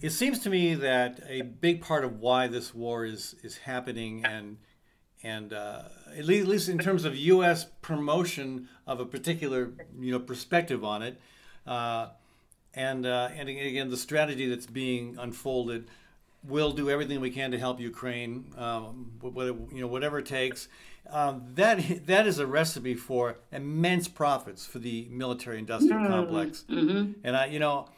it 0.00 0.10
seems 0.10 0.38
to 0.40 0.50
me 0.50 0.74
that 0.74 1.20
a 1.28 1.42
big 1.42 1.80
part 1.82 2.04
of 2.04 2.18
why 2.20 2.46
this 2.48 2.74
war 2.74 3.04
is 3.04 3.36
is 3.42 3.58
happening 3.58 4.24
and 4.24 4.56
and 5.22 5.52
uh, 5.52 5.82
at 6.16 6.24
least, 6.24 6.42
at 6.42 6.48
least 6.48 6.68
in 6.68 6.78
terms 6.78 7.04
of 7.04 7.16
U.S. 7.16 7.66
promotion 7.82 8.68
of 8.86 9.00
a 9.00 9.06
particular 9.06 9.72
you 9.98 10.12
know 10.12 10.18
perspective 10.20 10.84
on 10.84 11.02
it, 11.02 11.20
uh, 11.66 12.08
and 12.74 13.06
uh, 13.06 13.28
and 13.36 13.48
again 13.48 13.90
the 13.90 13.96
strategy 13.96 14.48
that's 14.48 14.66
being 14.66 15.16
unfolded, 15.18 15.88
we'll 16.48 16.72
do 16.72 16.90
everything 16.90 17.20
we 17.20 17.30
can 17.30 17.50
to 17.50 17.58
help 17.58 17.80
Ukraine, 17.80 18.52
um, 18.56 19.12
whatever, 19.20 19.58
you 19.72 19.80
know 19.80 19.86
whatever 19.86 20.18
it 20.18 20.26
takes. 20.26 20.68
Um, 21.10 21.42
that 21.54 22.06
that 22.06 22.26
is 22.26 22.38
a 22.38 22.46
recipe 22.46 22.94
for 22.94 23.38
immense 23.52 24.08
profits 24.08 24.66
for 24.66 24.78
the 24.78 25.06
military-industrial 25.10 26.06
complex, 26.08 26.64
and 27.24 27.36
I 27.36 27.46
you 27.46 27.58
know. 27.58 27.88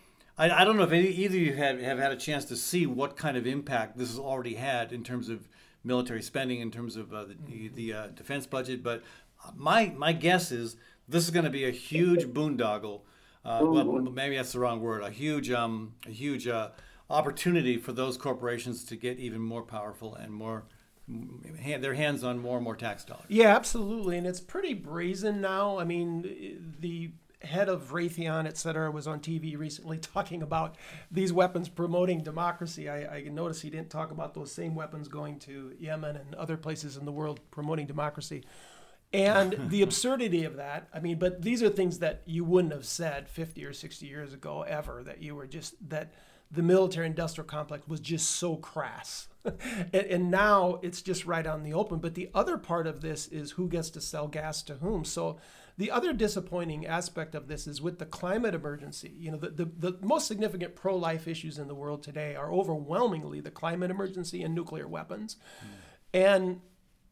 I, 0.41 0.61
I 0.61 0.65
don't 0.65 0.77
know 0.77 0.85
if 0.85 0.93
any, 0.93 1.09
either 1.09 1.37
of 1.37 1.43
you 1.43 1.55
have, 1.55 1.81
have 1.81 1.99
had 1.99 2.13
a 2.13 2.17
chance 2.17 2.45
to 2.45 2.55
see 2.55 2.87
what 2.87 3.17
kind 3.17 3.37
of 3.37 3.45
impact 3.45 3.99
this 3.99 4.11
has 4.11 4.21
already 4.21 4.55
had 4.55 4.93
in 4.93 5.03
terms 5.03 5.29
of 5.29 5.49
military 5.83 6.23
spending, 6.23 6.61
in 6.61 6.71
terms 6.71 6.95
of 6.95 7.13
uh, 7.13 7.25
the, 7.49 7.67
the 7.75 7.93
uh, 7.93 8.07
defense 8.09 8.47
budget. 8.47 8.85
But 8.85 9.03
my 9.57 9.93
my 9.97 10.13
guess 10.13 10.53
is 10.53 10.77
this 11.09 11.25
is 11.25 11.31
going 11.31 11.45
to 11.45 11.51
be 11.51 11.65
a 11.65 11.73
huge 11.73 12.25
boondoggle. 12.27 13.01
Uh, 13.45 13.61
well, 13.63 13.85
maybe 13.85 14.37
that's 14.37 14.53
the 14.53 14.61
wrong 14.61 14.81
word. 14.81 15.03
A 15.03 15.11
huge 15.11 15.51
um, 15.51 15.95
a 16.07 16.11
huge 16.11 16.47
uh, 16.47 16.69
opportunity 17.11 17.77
for 17.77 17.93
those 17.93 18.17
corporations 18.17 18.85
to 18.85 18.97
get 18.97 19.19
even 19.19 19.41
more 19.41 19.63
powerful 19.63 20.15
and 20.15 20.33
more 20.33 20.65
their 21.09 21.95
hands 21.95 22.23
on 22.23 22.39
more 22.39 22.57
and 22.57 22.65
more 22.65 22.77
tax 22.77 23.05
dollars. 23.05 23.25
Yeah, 23.29 23.57
absolutely, 23.57 24.19
and 24.19 24.27
it's 24.27 24.41
pretty 24.41 24.75
brazen 24.75 25.41
now. 25.41 25.79
I 25.79 25.85
mean, 25.85 26.75
the 26.81 27.13
head 27.43 27.69
of 27.69 27.93
Raytheon, 27.93 28.47
et 28.47 28.57
cetera, 28.57 28.91
was 28.91 29.07
on 29.07 29.21
TV 29.21 29.57
recently 29.57 29.99
talking 30.15 30.43
about 30.43 30.77
these 31.11 31.33
weapons 31.33 31.69
promoting 31.69 32.23
democracy. 32.23 32.89
I, 32.89 33.17
I 33.17 33.23
noticed 33.23 33.63
he 33.63 33.71
didn't 33.71 33.91
talk 33.91 34.11
about 34.11 34.35
those 34.35 34.53
same 34.53 34.75
weapons 34.75 35.09
going 35.09 35.39
to 35.41 35.73
Yemen 35.79 36.17
and 36.17 36.35
other 36.35 36.57
places 36.57 36.97
in 36.97 37.05
the 37.05 37.13
world 37.13 37.41
promoting 37.51 37.87
democracy. 37.87 38.45
And 39.13 39.57
the 39.71 39.83
absurdity 39.83 40.45
of 40.45 40.57
that, 40.57 40.89
I 40.93 41.01
mean, 41.01 41.19
but 41.19 41.43
these 41.43 41.63
are 41.63 41.71
things 41.71 42.01
that 42.01 42.23
you 42.27 42.45
wouldn't 42.45 42.75
have 42.75 42.85
said 42.85 43.29
50 43.29 43.65
or 43.65 43.73
60 43.73 44.07
years 44.07 44.35
ago 44.35 44.63
ever, 44.63 45.03
that 45.05 45.23
you 45.23 45.35
were 45.35 45.47
just, 45.47 45.75
that 45.89 46.13
the 46.51 46.63
military 46.63 47.07
industrial 47.07 47.47
complex 47.47 47.87
was 47.87 48.01
just 48.01 48.31
so 48.31 48.57
crass. 48.57 49.29
and, 49.45 49.95
and 49.95 50.31
now 50.31 50.79
it's 50.83 51.03
just 51.03 51.27
right 51.27 51.47
on 51.47 51.63
the 51.63 51.73
open. 51.73 51.99
But 51.99 52.15
the 52.15 52.31
other 52.35 52.57
part 52.57 52.87
of 52.87 53.01
this 53.01 53.29
is 53.29 53.53
who 53.53 53.69
gets 53.69 53.91
to 53.91 54.01
sell 54.01 54.29
gas 54.29 54.63
to 54.65 54.75
whom. 54.75 55.05
So 55.05 55.39
the 55.77 55.91
other 55.91 56.13
disappointing 56.13 56.87
aspect 56.87 57.35
of 57.35 57.49
this 57.49 57.67
is 57.67 57.81
with 57.81 57.99
the 57.99 58.07
climate 58.07 58.55
emergency. 58.55 59.13
You 59.17 59.33
know, 59.33 59.37
the, 59.39 59.51
the, 59.51 59.91
the 59.91 60.07
most 60.07 60.27
significant 60.27 60.75
pro 60.75 60.97
life 60.97 61.29
issues 61.29 61.59
in 61.59 61.69
the 61.69 61.75
world 61.75 62.03
today 62.03 62.35
are 62.35 62.53
overwhelmingly 62.53 63.41
the 63.41 63.51
climate 63.51 63.91
emergency 63.91 64.43
and 64.43 64.55
nuclear 64.55 64.89
weapons. 64.89 65.37
Hmm. 65.61 65.67
And 66.15 66.61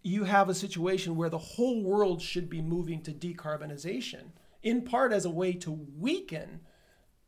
you 0.02 0.24
have 0.24 0.48
a 0.48 0.54
situation 0.54 1.16
where 1.16 1.28
the 1.28 1.38
whole 1.38 1.82
world 1.82 2.22
should 2.22 2.48
be 2.48 2.62
moving 2.62 3.02
to 3.02 3.12
decarbonization, 3.12 4.30
in 4.62 4.82
part 4.82 5.12
as 5.12 5.24
a 5.24 5.30
way 5.30 5.52
to 5.52 5.70
weaken 5.70 6.60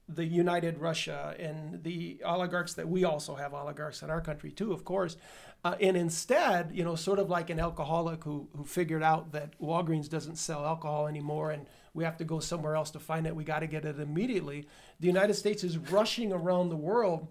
the 0.09 0.25
United 0.25 0.79
Russia 0.79 1.35
and 1.39 1.83
the 1.83 2.21
oligarchs 2.25 2.75
that 2.75 2.89
we 2.89 3.05
also 3.05 3.35
have 3.35 3.53
oligarchs 3.53 4.03
in 4.03 4.11
our 4.11 4.21
country 4.21 4.51
too, 4.51 4.73
of 4.73 4.85
course. 4.85 5.17
Uh, 5.65 5.75
and 5.81 5.97
instead, 5.97 6.71
you 6.73 6.85
know, 6.85 6.95
sort 6.95 7.19
of 7.19 7.29
like 7.29 7.51
an 7.51 7.61
alcoholic 7.61 8.25
who 8.25 8.49
who 8.57 8.65
figured 8.65 9.03
out 9.03 9.33
that 9.33 9.59
Walgreens 9.61 10.09
doesn't 10.09 10.37
sell 10.37 10.65
alcohol 10.65 11.09
anymore 11.09 11.51
and 11.51 11.67
we 11.95 12.05
have 12.05 12.17
to 12.19 12.25
go 12.25 12.39
somewhere 12.39 12.77
else 12.77 12.91
to 12.93 13.01
find 13.01 13.27
it. 13.27 13.35
We 13.35 13.45
got 13.45 13.61
to 13.61 13.67
get 13.67 13.85
it 13.85 13.99
immediately. 13.99 14.69
The 15.01 15.09
United 15.09 15.35
States 15.35 15.65
is 15.65 15.77
rushing 15.77 16.33
around 16.33 16.69
the 16.69 16.77
world 16.77 17.29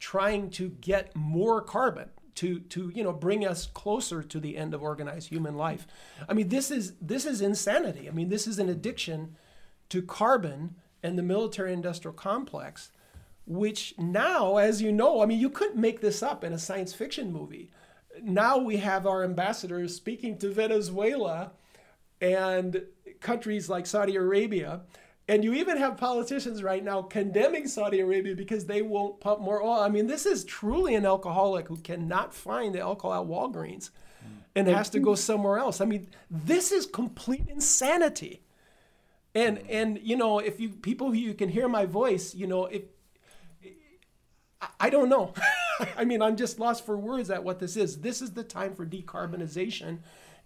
trying 0.00 0.50
to 0.50 0.68
get 0.68 1.14
more 1.16 1.60
carbon 1.60 2.10
to 2.34 2.60
to 2.60 2.92
you 2.94 3.02
know 3.02 3.12
bring 3.12 3.46
us 3.46 3.66
closer 3.66 4.22
to 4.22 4.38
the 4.38 4.56
end 4.56 4.74
of 4.74 4.82
organized 4.82 5.28
human 5.28 5.56
life. 5.56 5.86
I 6.28 6.34
mean, 6.34 6.48
this 6.48 6.70
is 6.70 6.92
this 7.00 7.26
is 7.26 7.40
insanity. 7.40 8.08
I 8.08 8.12
mean, 8.12 8.28
this 8.28 8.46
is 8.46 8.58
an 8.58 8.68
addiction 8.68 9.36
to 9.88 10.02
carbon 10.02 10.76
and 11.08 11.18
the 11.18 11.22
military 11.22 11.72
industrial 11.72 12.14
complex 12.14 12.92
which 13.48 13.94
now, 13.96 14.58
as 14.58 14.82
you 14.82 14.92
know, 14.92 15.22
I 15.22 15.26
mean, 15.26 15.40
you 15.40 15.48
couldn't 15.48 15.80
make 15.80 16.00
this 16.00 16.22
up 16.22 16.44
in 16.44 16.52
a 16.52 16.58
science 16.58 16.92
fiction 16.92 17.32
movie. 17.32 17.70
Now 18.22 18.58
we 18.58 18.76
have 18.76 19.06
our 19.06 19.24
ambassadors 19.24 19.96
speaking 19.96 20.36
to 20.38 20.50
Venezuela 20.50 21.52
and 22.20 22.82
countries 23.20 23.70
like 23.70 23.86
Saudi 23.86 24.16
Arabia. 24.16 24.82
And 25.28 25.44
you 25.44 25.54
even 25.54 25.78
have 25.78 25.96
politicians 25.96 26.62
right 26.62 26.84
now 26.84 27.02
condemning 27.02 27.66
Saudi 27.66 28.00
Arabia 28.00 28.34
because 28.34 28.66
they 28.66 28.82
won't 28.82 29.20
pump 29.20 29.40
more 29.40 29.62
oil. 29.62 29.80
I 29.80 29.88
mean, 29.88 30.06
this 30.06 30.26
is 30.26 30.44
truly 30.44 30.94
an 30.94 31.06
alcoholic 31.06 31.68
who 31.68 31.76
cannot 31.78 32.34
find 32.34 32.74
the 32.74 32.80
alcohol 32.80 33.22
at 33.22 33.28
Walgreens 33.28 33.90
and 34.54 34.68
has 34.68 34.90
to 34.90 35.00
go 35.00 35.14
somewhere 35.14 35.58
else. 35.58 35.80
I 35.80 35.84
mean, 35.84 36.08
this 36.30 36.72
is 36.72 36.86
complete 36.86 37.46
insanity. 37.48 38.42
And 39.34 39.58
and 39.68 39.98
you 40.02 40.16
know, 40.16 40.38
if 40.38 40.58
you 40.58 40.70
people 40.70 41.08
who 41.08 41.16
you 41.16 41.34
can 41.34 41.48
hear 41.48 41.68
my 41.68 41.86
voice, 41.86 42.34
you 42.34 42.46
know, 42.46 42.66
if 42.66 42.82
I 44.80 44.90
don't 44.90 45.08
know. 45.08 45.32
I 45.96 46.04
mean, 46.04 46.22
I'm 46.22 46.36
just 46.36 46.58
lost 46.58 46.84
for 46.84 46.96
words 46.96 47.30
at 47.30 47.44
what 47.44 47.60
this 47.60 47.76
is. 47.76 48.00
This 48.00 48.20
is 48.20 48.32
the 48.32 48.42
time 48.42 48.74
for 48.74 48.84
decarbonization. 48.84 49.98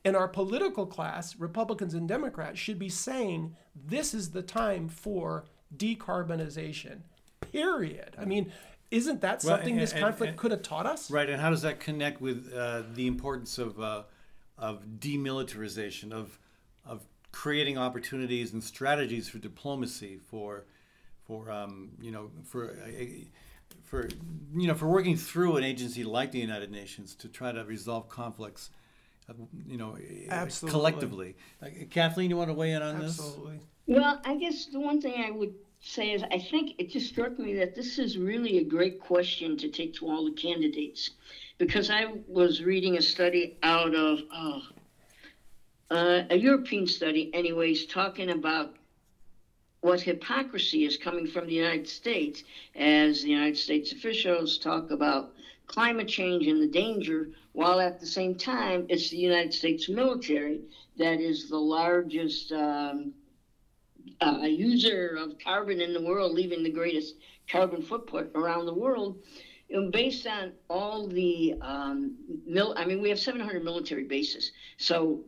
And 0.04 0.16
our 0.16 0.28
political 0.28 0.84
class, 0.84 1.36
Republicans 1.36 1.94
and 1.94 2.08
Democrats, 2.08 2.58
should 2.58 2.78
be 2.78 2.88
saying 2.88 3.56
this 3.74 4.12
is 4.12 4.32
the 4.32 4.42
time 4.42 4.88
for 4.88 5.44
decarbonization, 5.74 7.02
period. 7.40 8.16
I 8.18 8.24
mean, 8.24 8.52
isn't 8.90 9.20
that 9.20 9.42
Well, 9.44 9.56
something 9.56 9.74
and- 9.74 9.82
this 9.82 9.92
conflict 9.92 10.32
and- 10.32 10.38
could 10.38 10.50
have 10.50 10.62
taught 10.62 10.86
us? 10.86 11.10
Right, 11.10 11.30
and 11.30 11.40
how 11.40 11.50
does 11.50 11.62
that 11.62 11.80
connect 11.80 12.20
with 12.20 12.52
uh, 12.52 12.82
the 12.94 13.06
importance 13.06 13.58
of 13.58 13.80
uh, 13.80 14.02
of 14.58 14.84
demilitarization, 14.98 16.12
of 16.12 16.38
creating 17.32 17.78
opportunities 17.78 18.52
and 18.52 18.62
strategies 18.62 19.28
for 19.28 19.38
diplomacy, 19.38 20.18
for 20.30 20.64
for 21.26 21.50
um, 21.50 21.90
you 22.00 22.10
know 22.10 22.30
for 22.44 22.70
uh, 22.70 23.04
for 23.82 24.08
you 24.54 24.68
know 24.68 24.74
for 24.74 24.88
working 24.88 25.16
through 25.16 25.56
an 25.56 25.64
agency 25.64 26.04
like 26.04 26.30
the 26.32 26.38
United 26.38 26.70
Nations 26.70 27.14
to 27.16 27.28
try 27.28 27.50
to 27.52 27.64
resolve 27.64 28.08
conflicts, 28.08 28.70
uh, 29.28 29.34
you 29.66 29.76
know, 29.76 29.96
uh, 29.96 30.30
Absolutely. 30.30 30.78
collectively. 30.78 31.36
Uh, 31.62 31.66
Kathleen, 31.90 32.30
you 32.30 32.36
want 32.36 32.50
to 32.50 32.54
weigh 32.54 32.72
in 32.72 32.82
on 32.82 32.98
this? 32.98 33.18
Absolutely. 33.18 33.60
Well, 33.86 34.20
I 34.24 34.36
guess 34.36 34.66
the 34.66 34.78
one 34.78 35.00
thing 35.00 35.24
I 35.24 35.30
would 35.30 35.54
say 35.80 36.12
is 36.12 36.22
I 36.22 36.38
think 36.38 36.74
it 36.78 36.90
just 36.90 37.08
struck 37.08 37.38
me 37.38 37.54
that 37.54 37.74
this 37.74 37.98
is 37.98 38.16
really 38.16 38.58
a 38.58 38.64
great 38.64 39.00
question 39.00 39.56
to 39.56 39.68
take 39.68 39.94
to 39.94 40.06
all 40.06 40.24
the 40.24 40.32
candidates 40.32 41.10
because 41.58 41.90
I 41.90 42.06
was 42.28 42.62
reading 42.62 42.96
a 42.96 43.02
study 43.02 43.56
out 43.62 43.94
of 43.94 44.20
oh, 44.32 44.62
uh, 45.92 46.22
a 46.30 46.36
European 46.36 46.86
study, 46.86 47.28
anyways, 47.32 47.84
talking 47.84 48.30
about 48.30 48.70
what 49.80 50.00
hypocrisy 50.00 50.84
is 50.84 50.96
coming 50.96 51.26
from 51.26 51.46
the 51.46 51.54
United 51.54 51.86
States 51.88 52.42
as 52.74 53.20
the 53.20 53.30
United 53.30 53.56
States 53.56 53.92
officials 53.92 54.56
talk 54.56 54.90
about 54.90 55.28
climate 55.66 56.08
change 56.08 56.46
and 56.46 56.62
the 56.62 56.66
danger, 56.66 57.28
while 57.52 57.80
at 57.80 57.98
the 58.00 58.06
same 58.06 58.34
time, 58.34 58.84
it's 58.88 59.10
the 59.10 59.16
United 59.18 59.52
States 59.52 59.88
military 59.88 60.62
that 60.96 61.20
is 61.20 61.48
the 61.48 61.58
largest. 61.58 62.52
Um, 62.52 63.10
uh, 64.20 64.46
user 64.46 65.16
of 65.16 65.32
carbon 65.38 65.80
in 65.80 65.92
the 65.92 66.00
world, 66.00 66.32
leaving 66.32 66.62
the 66.62 66.70
greatest 66.70 67.14
carbon 67.50 67.80
footprint 67.80 68.28
around 68.34 68.66
the 68.66 68.72
world. 68.74 69.14
Know, 69.70 69.88
based 69.90 70.26
on 70.26 70.52
all 70.68 71.06
the, 71.06 71.54
um, 71.62 72.12
mil- 72.44 72.74
I 72.76 72.84
mean, 72.84 73.00
we 73.00 73.08
have 73.08 73.18
700 73.18 73.62
military 73.62 74.04
bases. 74.04 74.52
So 74.78 75.20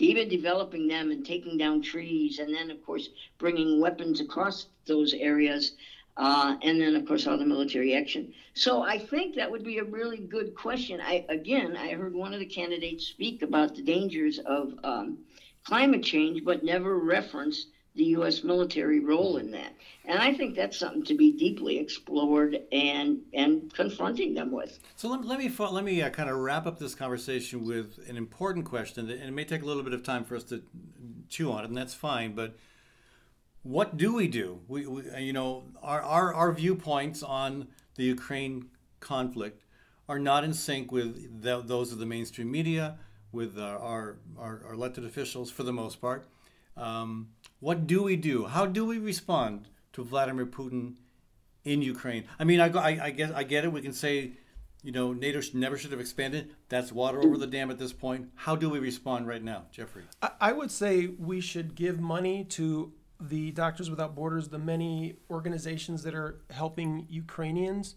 even 0.00 0.28
developing 0.28 0.88
them 0.88 1.10
and 1.10 1.24
taking 1.24 1.56
down 1.56 1.80
trees, 1.80 2.38
and 2.38 2.52
then, 2.54 2.70
of 2.70 2.80
course, 2.82 3.08
bringing 3.38 3.80
weapons 3.80 4.20
across 4.20 4.66
those 4.86 5.12
areas, 5.14 5.72
uh, 6.16 6.54
and 6.62 6.80
then, 6.80 6.96
of 6.96 7.04
course, 7.04 7.26
all 7.26 7.38
the 7.38 7.44
military 7.44 7.94
action. 7.94 8.26
So 8.54 8.82
I 8.82 8.98
think 8.98 9.34
that 9.34 9.50
would 9.50 9.62
be 9.62 9.78
a 9.78 9.84
really 9.84 10.18
good 10.18 10.54
question. 10.54 11.00
I 11.00 11.22
again, 11.28 11.76
I 11.76 11.92
heard 11.92 12.14
one 12.14 12.32
of 12.32 12.40
the 12.40 12.46
candidates 12.46 13.04
speak 13.04 13.42
about 13.42 13.74
the 13.74 13.82
dangers 13.82 14.38
of 14.44 14.74
um, 14.84 15.16
climate 15.64 16.02
change, 16.02 16.42
but 16.42 16.62
never 16.62 16.98
referenced 16.98 17.66
the 17.96 18.04
U.S. 18.04 18.44
military 18.44 19.00
role 19.00 19.36
in 19.36 19.50
that. 19.50 19.74
And 20.04 20.18
I 20.18 20.32
think 20.32 20.54
that's 20.54 20.78
something 20.78 21.04
to 21.04 21.14
be 21.14 21.32
deeply 21.32 21.78
explored 21.78 22.58
and 22.72 23.20
and 23.34 23.72
confronting 23.74 24.34
them 24.34 24.52
with. 24.52 24.78
So 24.96 25.08
let, 25.08 25.24
let 25.24 25.38
me 25.38 25.50
let 25.58 25.84
me 25.84 26.02
uh, 26.02 26.10
kind 26.10 26.30
of 26.30 26.36
wrap 26.38 26.66
up 26.66 26.78
this 26.78 26.94
conversation 26.94 27.66
with 27.66 27.98
an 28.08 28.16
important 28.16 28.64
question, 28.64 29.10
and 29.10 29.20
it 29.22 29.32
may 29.32 29.44
take 29.44 29.62
a 29.62 29.66
little 29.66 29.82
bit 29.82 29.92
of 29.92 30.02
time 30.02 30.24
for 30.24 30.36
us 30.36 30.44
to 30.44 30.62
chew 31.28 31.50
on 31.52 31.64
it, 31.64 31.68
and 31.68 31.76
that's 31.76 31.94
fine. 31.94 32.34
But 32.34 32.56
what 33.62 33.96
do 33.96 34.14
we 34.14 34.28
do? 34.28 34.60
We, 34.68 34.86
we 34.86 35.10
uh, 35.10 35.18
you 35.18 35.32
know 35.32 35.64
our, 35.82 36.00
our 36.02 36.34
our 36.34 36.52
viewpoints 36.52 37.22
on 37.22 37.68
the 37.96 38.04
Ukraine 38.04 38.70
conflict 39.00 39.64
are 40.08 40.18
not 40.18 40.42
in 40.42 40.52
sync 40.52 40.90
with 40.90 41.42
the, 41.42 41.60
those 41.60 41.92
of 41.92 41.98
the 41.98 42.06
mainstream 42.06 42.50
media, 42.50 42.98
with 43.32 43.58
uh, 43.58 43.62
our, 43.62 44.18
our 44.38 44.62
our 44.66 44.74
elected 44.74 45.04
officials 45.04 45.50
for 45.50 45.64
the 45.64 45.72
most 45.72 46.00
part. 46.00 46.28
Um, 46.76 47.28
what 47.60 47.86
do 47.86 48.02
we 48.02 48.16
do? 48.16 48.46
How 48.46 48.66
do 48.66 48.84
we 48.84 48.98
respond 48.98 49.68
to 49.92 50.02
Vladimir 50.02 50.46
Putin 50.46 50.96
in 51.64 51.82
Ukraine? 51.82 52.24
I 52.38 52.44
mean, 52.44 52.60
I, 52.60 52.68
I, 52.68 53.04
I 53.04 53.10
get 53.10 53.34
I 53.34 53.42
get 53.44 53.64
it. 53.64 53.72
We 53.72 53.82
can 53.82 53.92
say, 53.92 54.32
you 54.82 54.92
know, 54.92 55.12
NATO 55.12 55.40
sh- 55.40 55.54
never 55.54 55.76
should 55.76 55.92
have 55.92 56.00
expanded. 56.00 56.54
That's 56.68 56.90
water 56.90 57.20
over 57.22 57.36
the 57.36 57.46
dam 57.46 57.70
at 57.70 57.78
this 57.78 57.92
point. 57.92 58.30
How 58.34 58.56
do 58.56 58.70
we 58.70 58.78
respond 58.78 59.28
right 59.28 59.42
now, 59.42 59.64
Jeffrey? 59.70 60.02
I, 60.22 60.30
I 60.40 60.52
would 60.52 60.70
say 60.70 61.06
we 61.06 61.40
should 61.40 61.74
give 61.74 62.00
money 62.00 62.44
to 62.44 62.92
the 63.20 63.50
Doctors 63.50 63.90
Without 63.90 64.14
Borders, 64.14 64.48
the 64.48 64.58
many 64.58 65.16
organizations 65.30 66.02
that 66.04 66.14
are 66.14 66.40
helping 66.50 67.06
Ukrainians. 67.10 67.94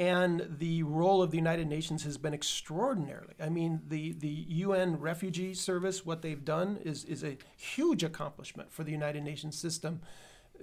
And 0.00 0.56
the 0.58 0.82
role 0.84 1.20
of 1.22 1.30
the 1.30 1.36
United 1.36 1.68
Nations 1.68 2.04
has 2.04 2.16
been 2.16 2.32
extraordinarily. 2.32 3.34
I 3.38 3.50
mean, 3.50 3.82
the, 3.86 4.12
the 4.12 4.46
UN 4.48 4.98
Refugee 4.98 5.52
Service, 5.52 6.06
what 6.06 6.22
they've 6.22 6.42
done 6.42 6.78
is, 6.82 7.04
is 7.04 7.22
a 7.22 7.36
huge 7.54 8.02
accomplishment 8.02 8.72
for 8.72 8.82
the 8.82 8.92
United 8.92 9.22
Nations 9.22 9.58
system 9.58 10.00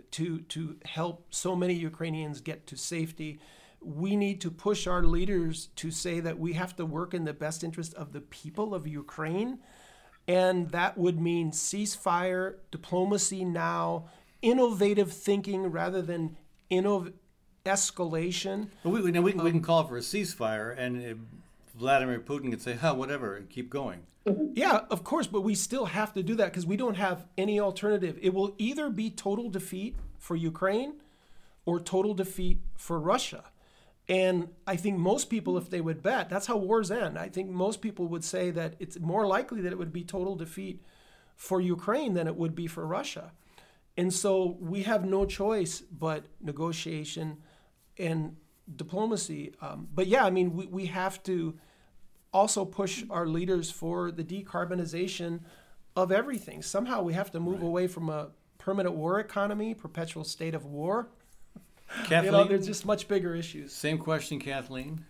to, 0.09 0.39
to 0.39 0.77
help 0.85 1.27
so 1.29 1.55
many 1.55 1.75
Ukrainians 1.75 2.41
get 2.41 2.65
to 2.65 2.75
safety. 2.75 3.39
We 3.79 4.15
need 4.15 4.41
to 4.41 4.49
push 4.49 4.87
our 4.87 5.03
leaders 5.03 5.67
to 5.75 5.91
say 5.91 6.19
that 6.19 6.39
we 6.39 6.53
have 6.53 6.75
to 6.77 6.85
work 6.87 7.13
in 7.13 7.25
the 7.25 7.33
best 7.33 7.63
interest 7.63 7.93
of 7.93 8.13
the 8.13 8.21
people 8.21 8.73
of 8.73 8.87
Ukraine. 8.87 9.59
And 10.27 10.71
that 10.71 10.97
would 10.97 11.21
mean 11.21 11.51
ceasefire, 11.51 12.55
diplomacy 12.71 13.45
now, 13.45 14.09
innovative 14.41 15.13
thinking 15.13 15.67
rather 15.67 16.01
than 16.01 16.37
innov- 16.71 17.13
escalation. 17.67 18.69
We, 18.83 19.01
we, 19.01 19.11
we, 19.19 19.31
can, 19.31 19.43
we 19.43 19.51
can 19.51 19.61
call 19.61 19.85
for 19.85 19.97
a 19.97 20.01
ceasefire, 20.01 20.77
and 20.77 21.05
uh, 21.05 21.15
Vladimir 21.77 22.19
Putin 22.19 22.49
could 22.49 22.61
say, 22.61 22.73
"Huh, 22.73 22.95
whatever," 22.95 23.35
and 23.35 23.49
keep 23.49 23.69
going. 23.69 24.03
Yeah, 24.53 24.81
of 24.89 25.03
course, 25.03 25.27
but 25.27 25.41
we 25.41 25.55
still 25.55 25.85
have 25.85 26.13
to 26.13 26.23
do 26.23 26.35
that 26.35 26.45
because 26.45 26.65
we 26.65 26.75
don't 26.75 26.95
have 26.95 27.25
any 27.37 27.59
alternative. 27.59 28.19
It 28.21 28.33
will 28.33 28.55
either 28.57 28.89
be 28.89 29.09
total 29.09 29.49
defeat 29.49 29.95
for 30.17 30.35
Ukraine 30.35 30.95
or 31.65 31.79
total 31.79 32.13
defeat 32.13 32.59
for 32.75 32.99
Russia. 32.99 33.45
And 34.09 34.49
I 34.65 34.77
think 34.77 34.97
most 34.97 35.29
people, 35.29 35.57
if 35.57 35.69
they 35.69 35.81
would 35.81 36.01
bet, 36.01 36.29
that's 36.29 36.47
how 36.47 36.57
wars 36.57 36.91
end. 36.91 37.17
I 37.17 37.29
think 37.29 37.49
most 37.49 37.81
people 37.81 38.07
would 38.07 38.23
say 38.23 38.51
that 38.51 38.75
it's 38.79 38.99
more 38.99 39.27
likely 39.27 39.61
that 39.61 39.71
it 39.71 39.77
would 39.77 39.93
be 39.93 40.03
total 40.03 40.35
defeat 40.35 40.81
for 41.35 41.59
Ukraine 41.59 42.13
than 42.13 42.27
it 42.27 42.35
would 42.35 42.55
be 42.55 42.67
for 42.67 42.85
Russia. 42.85 43.31
And 43.97 44.13
so 44.13 44.57
we 44.59 44.83
have 44.83 45.05
no 45.05 45.25
choice 45.25 45.81
but 45.81 46.25
negotiation 46.39 47.37
and 47.99 48.35
diplomacy. 48.75 49.53
Um, 49.61 49.87
but 49.93 50.07
yeah, 50.07 50.25
I 50.25 50.29
mean, 50.29 50.55
we, 50.55 50.65
we 50.67 50.85
have 50.87 51.21
to 51.23 51.55
also 52.33 52.65
push 52.65 53.03
our 53.09 53.25
leaders 53.25 53.71
for 53.71 54.11
the 54.11 54.23
decarbonization 54.23 55.39
of 55.95 56.11
everything. 56.11 56.61
Somehow 56.61 57.01
we 57.01 57.13
have 57.13 57.31
to 57.31 57.39
move 57.39 57.61
away 57.61 57.87
from 57.87 58.09
a 58.09 58.29
permanent 58.57 58.95
war 58.95 59.19
economy, 59.19 59.73
perpetual 59.73 60.23
state 60.23 60.53
of 60.53 60.65
war. 60.65 61.09
Kathleen, 62.03 62.25
You 62.25 62.31
know, 62.31 62.43
there's 62.43 62.67
just 62.67 62.85
much 62.85 63.07
bigger 63.07 63.33
issues. 63.33 63.73
same 63.73 63.97
question, 63.97 64.39
Kathleen. 64.39 65.05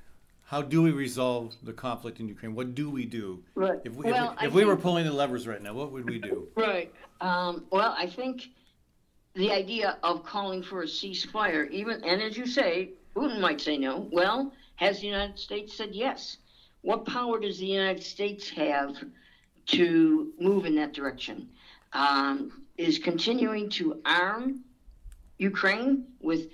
How 0.46 0.62
do 0.62 0.82
we 0.82 0.92
resolve 0.92 1.56
the 1.62 1.74
conflict 1.74 2.22
in 2.22 2.30
Ukraine? 2.30 2.56
What 2.56 2.74
do 2.74 2.90
we 2.90 3.04
do? 3.04 3.44
Right. 3.56 3.82
If 3.84 3.96
we, 3.96 4.10
Well, 4.10 4.32
if, 4.34 4.42
we, 4.42 4.48
if 4.48 4.54
we 4.54 4.64
were 4.66 4.78
pulling 4.78 5.06
the 5.06 5.12
levers 5.12 5.46
right 5.46 5.62
now, 5.62 5.74
what 5.74 5.92
would 5.92 6.08
we 6.10 6.20
do? 6.20 6.48
Right. 6.56 6.94
Um, 7.20 7.66
well, 7.70 7.94
I 7.98 8.06
think 8.08 8.52
the 9.38 9.52
idea 9.52 9.98
of 10.04 10.24
calling 10.24 10.64
for 10.64 10.82
a 10.82 10.88
ceasefire, 10.88 11.70
even 11.70 12.04
and 12.04 12.22
as 12.22 12.36
you 12.36 12.48
say, 12.48 12.90
Putin 13.16 13.40
might 13.40 13.62
say 13.62 13.78
no. 13.78 14.08
Well, 14.12 14.52
has 14.76 15.00
the 15.00 15.08
United 15.08 15.38
States 15.38 15.78
said 15.78 15.94
yes? 15.94 16.38
What 16.82 17.06
power 17.06 17.40
does 17.40 17.60
the 17.60 17.68
United 17.68 18.04
States 18.04 18.50
have 18.50 18.96
to 19.68 20.34
move 20.40 20.66
in 20.66 20.76
that 20.76 20.94
direction? 20.94 21.50
Um, 21.94 22.66
is 22.78 22.98
continuing 22.98 23.70
to 23.72 24.02
arm 24.06 24.64
Ukraine 25.38 26.06
with 26.20 26.48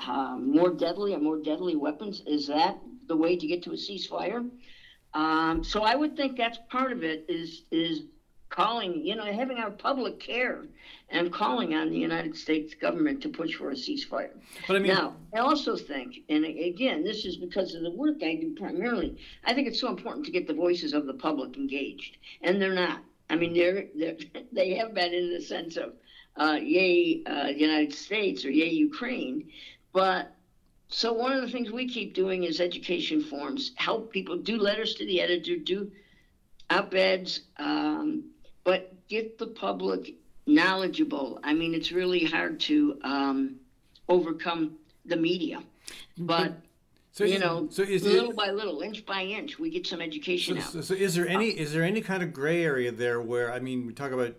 um, 0.00 0.50
more 0.50 0.70
deadly 0.70 1.12
and 1.12 1.22
more 1.22 1.38
deadly 1.38 1.76
weapons? 1.76 2.22
Is 2.26 2.46
that 2.46 2.78
the 3.06 3.16
way 3.16 3.36
to 3.36 3.46
get 3.46 3.62
to 3.64 3.70
a 3.70 3.74
ceasefire? 3.76 4.48
Um, 5.14 5.62
so 5.64 5.82
I 5.82 5.94
would 5.94 6.16
think 6.16 6.36
that's 6.36 6.58
part 6.70 6.92
of 6.92 7.02
it. 7.02 7.24
Is 7.28 7.62
is 7.70 8.02
calling, 8.48 9.04
you 9.04 9.14
know, 9.14 9.24
having 9.24 9.58
our 9.58 9.70
public 9.70 10.18
care 10.20 10.66
and 11.10 11.32
calling 11.32 11.74
on 11.74 11.90
the 11.90 11.98
United 11.98 12.36
States 12.36 12.74
government 12.74 13.22
to 13.22 13.28
push 13.28 13.54
for 13.54 13.70
a 13.70 13.74
ceasefire. 13.74 14.30
But 14.66 14.76
I 14.76 14.78
mean, 14.80 14.92
Now, 14.94 15.16
I 15.34 15.38
also 15.38 15.76
think, 15.76 16.16
and 16.28 16.44
again, 16.44 17.04
this 17.04 17.24
is 17.24 17.36
because 17.36 17.74
of 17.74 17.82
the 17.82 17.90
work 17.90 18.16
I 18.22 18.34
do 18.34 18.54
primarily, 18.58 19.16
I 19.44 19.54
think 19.54 19.68
it's 19.68 19.80
so 19.80 19.88
important 19.88 20.26
to 20.26 20.32
get 20.32 20.46
the 20.46 20.54
voices 20.54 20.92
of 20.92 21.06
the 21.06 21.14
public 21.14 21.56
engaged, 21.56 22.18
and 22.42 22.60
they're 22.60 22.74
not. 22.74 23.02
I 23.30 23.36
mean, 23.36 23.52
they're, 23.54 23.86
they're 23.94 24.16
they 24.52 24.74
have 24.74 24.94
been 24.94 25.12
in 25.12 25.32
the 25.32 25.40
sense 25.40 25.76
of, 25.76 25.94
uh, 26.36 26.58
yay, 26.60 27.22
uh, 27.24 27.48
United 27.48 27.94
States 27.94 28.44
or 28.44 28.50
yay, 28.50 28.70
Ukraine, 28.70 29.50
but 29.92 30.34
so 30.90 31.12
one 31.12 31.32
of 31.32 31.42
the 31.42 31.50
things 31.50 31.70
we 31.70 31.86
keep 31.86 32.14
doing 32.14 32.44
is 32.44 32.60
education 32.60 33.20
forums, 33.20 33.72
help 33.76 34.10
people 34.10 34.36
do 34.38 34.56
letters 34.56 34.94
to 34.94 35.04
the 35.04 35.20
editor, 35.20 35.56
do 35.56 35.90
op-eds, 36.70 37.42
um, 37.58 38.24
but 38.68 38.92
get 39.08 39.38
the 39.38 39.46
public 39.46 40.16
knowledgeable. 40.46 41.40
I 41.42 41.54
mean, 41.54 41.72
it's 41.72 41.90
really 41.90 42.22
hard 42.22 42.60
to 42.60 42.98
um, 43.02 43.56
overcome 44.10 44.76
the 45.06 45.16
media, 45.16 45.62
but 46.18 46.52
so 47.12 47.24
you 47.24 47.36
is- 47.36 47.40
know, 47.40 47.68
so 47.70 47.82
is 47.82 48.02
little 48.04 48.28
it, 48.28 48.36
by 48.36 48.50
little, 48.50 48.82
inch 48.82 49.06
by 49.06 49.22
inch, 49.22 49.58
we 49.58 49.70
get 49.70 49.86
some 49.86 50.02
education 50.02 50.60
so, 50.60 50.62
out. 50.62 50.72
so, 50.72 50.80
so 50.82 50.94
is 50.94 51.14
there 51.14 51.26
any 51.26 51.48
is 51.48 51.72
there 51.72 51.82
any 51.82 52.02
kind 52.02 52.22
of 52.22 52.34
gray 52.34 52.62
area 52.62 52.92
there 52.92 53.22
where 53.22 53.50
I 53.50 53.58
mean 53.58 53.86
we 53.86 53.94
talk 53.94 54.12
about 54.12 54.34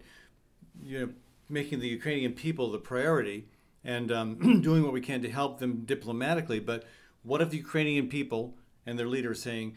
you 0.79 0.99
know 0.99 1.09
making 1.49 1.79
the 1.79 1.87
Ukrainian 1.87 2.33
people 2.33 2.69
the 2.69 2.77
priority 2.77 3.47
and 3.83 4.11
um, 4.11 4.61
doing 4.61 4.83
what 4.83 4.93
we 4.93 5.01
can 5.01 5.23
to 5.23 5.31
help 5.31 5.57
them 5.57 5.85
diplomatically, 5.85 6.59
but 6.59 6.83
what 7.23 7.41
if 7.41 7.49
the 7.49 7.57
Ukrainian 7.57 8.07
people 8.09 8.53
and 8.85 8.99
their 8.99 9.07
leaders 9.07 9.41
saying 9.41 9.73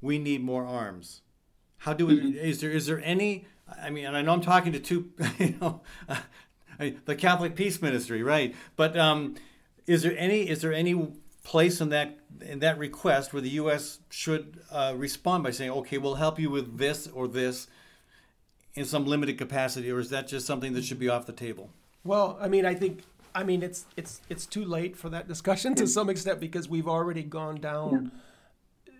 we 0.00 0.20
need 0.20 0.44
more 0.44 0.64
arms? 0.64 1.22
How 1.78 1.92
do 1.92 2.06
we? 2.06 2.38
Is 2.38 2.60
there 2.60 2.70
is 2.70 2.86
there 2.86 3.02
any? 3.02 3.46
I 3.82 3.90
mean, 3.90 4.06
and 4.06 4.16
I 4.16 4.22
know 4.22 4.32
I'm 4.32 4.40
talking 4.40 4.72
to 4.72 4.80
two, 4.80 5.10
you 5.38 5.54
know, 5.60 5.82
I- 6.78 6.94
the 7.04 7.14
Catholic 7.14 7.54
Peace 7.56 7.80
Ministry, 7.82 8.22
right? 8.22 8.54
But 8.76 8.96
um, 8.98 9.36
is 9.86 10.02
there 10.02 10.16
any 10.16 10.48
is 10.48 10.62
there 10.62 10.72
any 10.72 11.12
place 11.44 11.80
in 11.80 11.90
that 11.90 12.18
in 12.40 12.60
that 12.60 12.78
request 12.78 13.32
where 13.32 13.42
the 13.42 13.50
U.S. 13.50 13.98
should 14.08 14.60
uh, 14.70 14.94
respond 14.96 15.44
by 15.44 15.50
saying, 15.50 15.70
okay, 15.70 15.98
we'll 15.98 16.14
help 16.14 16.38
you 16.38 16.48
with 16.50 16.78
this 16.78 17.06
or 17.06 17.28
this 17.28 17.66
in 18.74 18.84
some 18.84 19.04
limited 19.04 19.36
capacity, 19.36 19.90
or 19.90 19.98
is 19.98 20.10
that 20.10 20.28
just 20.28 20.46
something 20.46 20.72
that 20.74 20.84
should 20.84 20.98
be 20.98 21.08
off 21.08 21.26
the 21.26 21.32
table? 21.32 21.70
Well, 22.04 22.38
I 22.40 22.48
mean, 22.48 22.64
I 22.64 22.74
think, 22.74 23.02
I 23.34 23.44
mean, 23.44 23.62
it's 23.62 23.84
it's 23.96 24.22
it's 24.30 24.46
too 24.46 24.64
late 24.64 24.96
for 24.96 25.10
that 25.10 25.28
discussion 25.28 25.74
to 25.74 25.86
some 25.86 26.08
extent 26.08 26.40
because 26.40 26.68
we've 26.68 26.88
already 26.88 27.22
gone 27.22 27.56
down. 27.56 28.12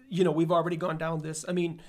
You 0.08 0.24
know, 0.24 0.32
we've 0.32 0.50
already 0.52 0.76
gone 0.76 0.98
down 0.98 1.22
this. 1.22 1.44
I 1.48 1.52
mean, 1.52 1.80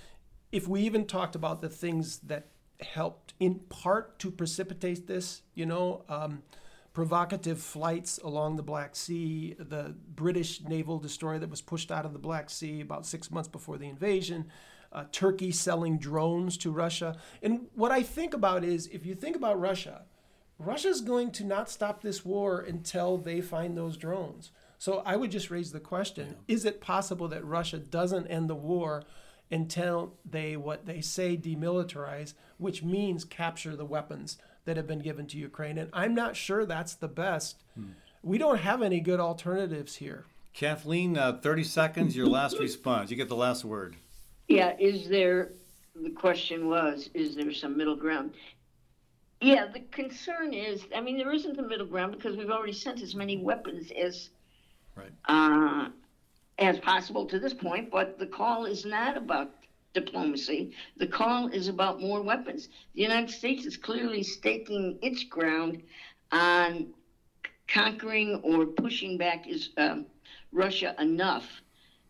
if 0.51 0.67
we 0.67 0.81
even 0.81 1.05
talked 1.05 1.35
about 1.35 1.61
the 1.61 1.69
things 1.69 2.19
that 2.19 2.47
helped 2.83 3.33
in 3.39 3.55
part 3.69 4.19
to 4.19 4.31
precipitate 4.31 5.07
this, 5.07 5.41
you 5.53 5.65
know, 5.65 6.03
um, 6.09 6.43
provocative 6.93 7.61
flights 7.61 8.19
along 8.23 8.57
the 8.57 8.63
Black 8.63 8.95
Sea, 8.95 9.55
the 9.57 9.95
British 10.15 10.61
naval 10.61 10.99
destroyer 10.99 11.39
that 11.39 11.49
was 11.49 11.61
pushed 11.61 11.91
out 11.91 12.05
of 12.05 12.13
the 12.13 12.19
Black 12.19 12.49
Sea 12.49 12.81
about 12.81 13.05
six 13.05 13.31
months 13.31 13.47
before 13.47 13.77
the 13.77 13.87
invasion, 13.87 14.47
uh, 14.91 15.05
Turkey 15.11 15.51
selling 15.51 15.97
drones 15.97 16.57
to 16.57 16.71
Russia. 16.71 17.17
And 17.41 17.67
what 17.75 17.91
I 17.91 18.03
think 18.03 18.33
about 18.33 18.63
is 18.63 18.87
if 18.87 19.05
you 19.05 19.15
think 19.15 19.35
about 19.35 19.59
Russia, 19.59 20.03
Russia's 20.59 21.01
going 21.01 21.31
to 21.31 21.45
not 21.45 21.69
stop 21.69 22.01
this 22.01 22.25
war 22.25 22.59
until 22.59 23.17
they 23.17 23.41
find 23.41 23.77
those 23.77 23.97
drones. 23.97 24.51
So 24.77 25.01
I 25.05 25.15
would 25.15 25.31
just 25.31 25.49
raise 25.49 25.71
the 25.71 25.79
question 25.79 26.35
is 26.47 26.65
it 26.65 26.81
possible 26.81 27.27
that 27.29 27.45
Russia 27.45 27.77
doesn't 27.77 28.27
end 28.27 28.49
the 28.49 28.55
war 28.55 29.03
until 29.51 30.13
they, 30.29 30.55
what 30.55 30.85
they 30.85 31.01
say, 31.01 31.35
demilitarize, 31.37 32.33
which 32.57 32.83
means 32.83 33.25
capture 33.25 33.75
the 33.75 33.85
weapons 33.85 34.37
that 34.65 34.77
have 34.77 34.87
been 34.87 34.99
given 34.99 35.27
to 35.27 35.37
Ukraine? 35.37 35.77
And 35.77 35.89
I'm 35.93 36.15
not 36.15 36.35
sure 36.35 36.65
that's 36.65 36.95
the 36.95 37.07
best. 37.07 37.63
We 38.23 38.37
don't 38.37 38.59
have 38.59 38.81
any 38.81 38.99
good 38.99 39.19
alternatives 39.19 39.95
here. 39.95 40.25
Kathleen, 40.53 41.17
uh, 41.17 41.39
30 41.41 41.63
seconds, 41.63 42.15
your 42.15 42.27
last 42.27 42.59
response. 42.59 43.09
You 43.09 43.17
get 43.17 43.29
the 43.29 43.35
last 43.35 43.65
word. 43.65 43.95
Yeah, 44.47 44.75
is 44.79 45.07
there, 45.07 45.53
the 45.95 46.09
question 46.09 46.67
was, 46.67 47.09
is 47.13 47.35
there 47.35 47.51
some 47.53 47.77
middle 47.77 47.95
ground? 47.95 48.31
Yeah, 49.39 49.67
the 49.73 49.79
concern 49.79 50.53
is, 50.53 50.85
I 50.95 51.01
mean, 51.01 51.17
there 51.17 51.31
isn't 51.31 51.57
a 51.57 51.63
middle 51.63 51.87
ground 51.87 52.11
because 52.11 52.37
we've 52.37 52.51
already 52.51 52.73
sent 52.73 53.01
as 53.01 53.15
many 53.15 53.37
weapons 53.37 53.91
as, 53.91 54.29
Right. 54.95 55.11
uh, 55.25 55.89
as 56.61 56.79
possible 56.79 57.25
to 57.27 57.39
this 57.39 57.53
point, 57.53 57.89
but 57.91 58.17
the 58.17 58.27
call 58.27 58.65
is 58.65 58.85
not 58.85 59.17
about 59.17 59.49
diplomacy. 59.93 60.69
The 60.97 61.07
call 61.07 61.47
is 61.47 61.67
about 61.67 61.99
more 61.99 62.21
weapons. 62.21 62.69
The 62.95 63.01
United 63.01 63.29
States 63.31 63.65
is 63.65 63.77
clearly 63.77 64.23
staking 64.23 64.95
its 65.01 65.23
ground 65.23 65.77
on 66.31 66.87
conquering 67.67 68.35
or 68.43 68.65
pushing 68.65 69.17
back 69.17 69.47
is 69.47 69.69
um, 69.77 70.05
Russia 70.51 70.93
enough 70.99 71.45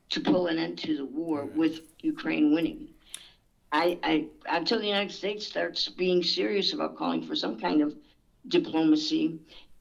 to 0.10 0.20
pull 0.22 0.48
an 0.48 0.58
end 0.58 0.78
to 0.80 0.96
the 0.96 1.06
war 1.06 1.46
with 1.46 1.80
Ukraine 2.02 2.54
winning. 2.54 2.88
I, 3.72 3.96
I 4.04 4.24
until 4.50 4.80
the 4.80 4.88
United 4.88 5.12
States 5.12 5.46
starts 5.46 5.88
being 5.90 6.24
serious 6.24 6.74
about 6.74 6.94
calling 6.96 7.22
for 7.22 7.36
some 7.36 7.56
kind 7.56 7.82
of 7.82 7.94
diplomacy, 8.48 9.32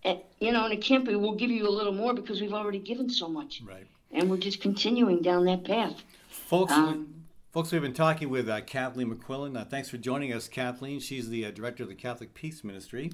and, 0.05 0.17
you 0.41 0.53
know, 0.53 0.65
and 0.65 0.73
it 0.73 0.81
can't 0.81 1.05
be. 1.05 1.15
We'll 1.17 1.33
give 1.33 1.51
you 1.51 1.67
a 1.67 1.71
little 1.71 1.93
more 1.93 2.15
because 2.15 2.41
we've 2.41 2.53
already 2.53 2.79
given 2.79 3.09
so 3.09 3.29
much, 3.29 3.61
Right. 3.65 3.87
And 4.13 4.29
we're 4.31 4.39
just 4.39 4.61
continuing 4.61 5.23
down 5.23 5.45
that 5.45 5.65
path. 5.65 6.03
Folks, 6.29 6.73
Um, 6.73 7.25
folks, 7.53 7.71
we've 7.73 7.83
been 7.83 7.95
talking 7.95 8.29
with 8.29 8.49
uh, 8.49 8.61
Kathleen 8.63 9.15
McQuillen. 9.15 9.57
Uh, 9.57 9.65
thanks 9.65 9.89
for 9.89 9.99
joining 9.99 10.33
us, 10.33 10.49
Kathleen. 10.49 11.01
She's 11.01 11.29
the 11.29 11.47
uh, 11.47 11.51
director 11.51 11.85
of 11.85 11.89
the 11.89 11.95
Catholic 11.95 12.35
Peace 12.35 12.65
Ministry. 12.65 13.13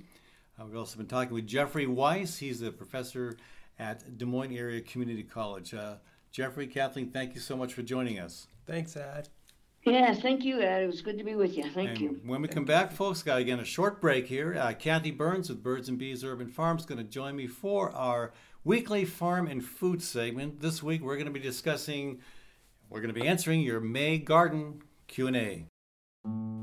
Uh, 0.59 0.65
we've 0.65 0.77
also 0.77 0.97
been 0.97 1.07
talking 1.07 1.35
with 1.35 1.47
Jeffrey 1.47 1.87
Weiss. 1.87 2.39
He's 2.39 2.63
a 2.63 2.71
professor 2.71 3.37
at 3.79 4.17
Des 4.17 4.25
Moines 4.25 4.57
Area 4.57 4.81
Community 4.81 5.23
College. 5.23 5.75
Uh, 5.75 5.97
Jeffrey, 6.33 6.67
Kathleen, 6.67 7.11
thank 7.11 7.35
you 7.35 7.41
so 7.41 7.57
much 7.57 7.75
for 7.75 7.83
joining 7.83 8.19
us. 8.19 8.47
Thanks, 8.67 8.97
Ed. 8.97 9.29
Yeah, 9.85 10.15
thank 10.15 10.45
you, 10.45 10.61
Ed. 10.61 10.83
It 10.83 10.87
was 10.87 11.01
good 11.01 11.17
to 11.19 11.25
be 11.25 11.37
with 11.37 11.57
you. 11.57 11.71
Thank 11.71 11.91
and 11.91 12.01
you. 12.01 12.21
when 12.25 12.43
we 12.43 12.49
come 12.49 12.65
back, 12.65 12.91
folks, 12.91 13.23
got 13.23 13.39
again 13.39 13.61
a 13.61 13.65
short 13.65 14.01
break 14.01 14.27
here. 14.27 14.57
Uh, 14.59 14.73
Kathy 14.73 15.13
Byrnes 15.13 15.49
with 15.49 15.63
Birds 15.63 15.89
and 15.89 15.97
Bees 15.97 16.25
Urban 16.25 16.49
Farms 16.49 16.85
going 16.85 16.99
to 16.99 17.05
join 17.05 17.37
me 17.37 17.47
for 17.47 17.93
our 17.93 18.33
weekly 18.67 19.05
farm 19.05 19.47
and 19.47 19.65
food 19.65 20.03
segment. 20.03 20.61
This 20.61 20.83
week, 20.83 21.01
we're 21.01 21.15
going 21.15 21.29
to 21.29 21.33
be 21.33 21.39
discussing, 21.39 22.19
we're 22.91 23.01
going 23.01 23.15
to 23.15 23.19
be 23.19 23.29
answering 23.29 23.61
your 23.61 23.79
May 23.79 24.19
garden 24.19 24.83
Q 25.07 25.29
and 25.29 25.37
A. 25.37 25.67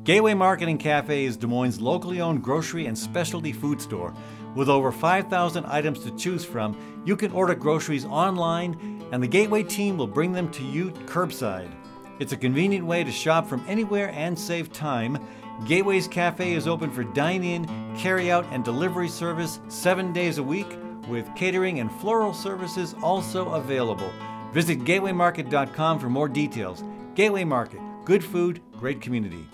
Gateway 0.04 0.34
Market 0.34 0.68
and 0.68 0.82
Cafe 0.82 1.24
is 1.24 1.38
Des 1.38 1.48
Moines' 1.48 1.80
locally 1.80 2.20
owned 2.20 2.44
grocery 2.44 2.88
and 2.88 2.98
specialty 2.98 3.54
food 3.54 3.82
store. 3.82 4.14
With 4.54 4.68
over 4.68 4.92
5,000 4.92 5.66
items 5.66 6.04
to 6.04 6.14
choose 6.18 6.44
from, 6.44 6.78
you 7.06 7.16
can 7.16 7.32
order 7.32 7.56
groceries 7.56 8.04
online, 8.04 9.02
and 9.14 9.24
the 9.24 9.28
Gateway 9.28 9.64
team 9.64 9.98
will 9.98 10.06
bring 10.06 10.34
them 10.34 10.52
to 10.52 10.64
you 10.64 10.92
curbside. 11.06 11.72
It's 12.20 12.34
a 12.34 12.38
convenient 12.38 12.86
way 12.86 13.06
to 13.06 13.12
shop 13.14 13.48
from 13.48 13.64
anywhere 13.66 14.12
and 14.12 14.38
save 14.38 14.74
time. 14.74 15.26
Gateway's 15.66 16.10
Cafe 16.10 16.52
is 16.52 16.68
open 16.68 16.92
for 16.92 17.06
dine 17.06 17.46
in, 17.46 17.96
carry 17.96 18.30
out, 18.30 18.46
and 18.52 18.66
delivery 18.66 19.08
service 19.08 19.62
seven 19.70 20.12
days 20.12 20.38
a 20.38 20.44
week, 20.44 20.68
with 21.08 21.28
catering 21.36 21.80
and 21.80 21.92
floral 21.92 22.34
services 22.34 22.96
also 23.02 23.50
available. 23.54 24.12
Visit 24.52 24.80
gatewaymarket.com 24.80 26.00
for 26.00 26.10
more 26.10 26.30
details. 26.30 26.84
Gateway 27.16 27.44
Market, 27.44 27.80
good 28.06 28.24
food, 28.24 28.62
great 28.80 29.02
community. 29.02 29.48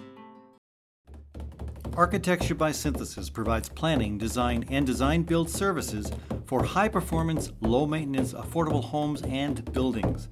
Architecture 1.96 2.56
by 2.56 2.72
Synthesis 2.72 3.30
provides 3.30 3.68
planning, 3.68 4.18
design, 4.18 4.66
and 4.70 4.86
design 4.86 5.24
build 5.24 5.50
services 5.50 6.12
for 6.50 6.64
high 6.64 6.90
performance, 6.90 7.52
low 7.62 7.86
maintenance, 7.86 8.34
affordable 8.34 8.84
homes 8.84 9.22
and 9.22 9.72
buildings. 9.72 10.30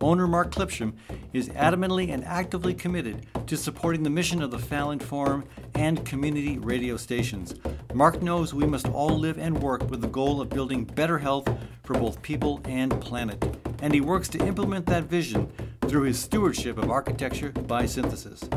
Owner 0.00 0.26
Mark 0.26 0.50
Clipsham 0.50 0.94
is 1.34 1.50
adamantly 1.50 2.10
and 2.10 2.24
actively 2.24 2.72
committed 2.72 3.26
to 3.46 3.54
supporting 3.54 4.02
the 4.02 4.08
mission 4.08 4.40
of 4.40 4.50
the 4.50 4.58
Fallon 4.58 4.98
Forum 4.98 5.44
and 5.74 6.06
community 6.06 6.56
radio 6.56 6.96
stations. 6.96 7.54
Mark 7.92 8.22
knows 8.22 8.54
we 8.54 8.64
must 8.64 8.88
all 8.88 9.18
live 9.18 9.36
and 9.36 9.62
work 9.62 9.90
with 9.90 10.00
the 10.00 10.08
goal 10.08 10.40
of 10.40 10.48
building 10.48 10.84
better 10.84 11.18
health 11.18 11.46
for 11.82 11.92
both 11.92 12.22
people 12.22 12.62
and 12.64 12.98
planet, 13.02 13.58
and 13.82 13.92
he 13.92 14.00
works 14.00 14.28
to 14.28 14.38
implement 14.46 14.86
that 14.86 15.04
vision 15.04 15.52
through 15.82 16.04
his 16.04 16.18
stewardship 16.18 16.78
of 16.78 16.90
architecture 16.90 17.50
by 17.50 17.84
synthesis. 17.84 18.48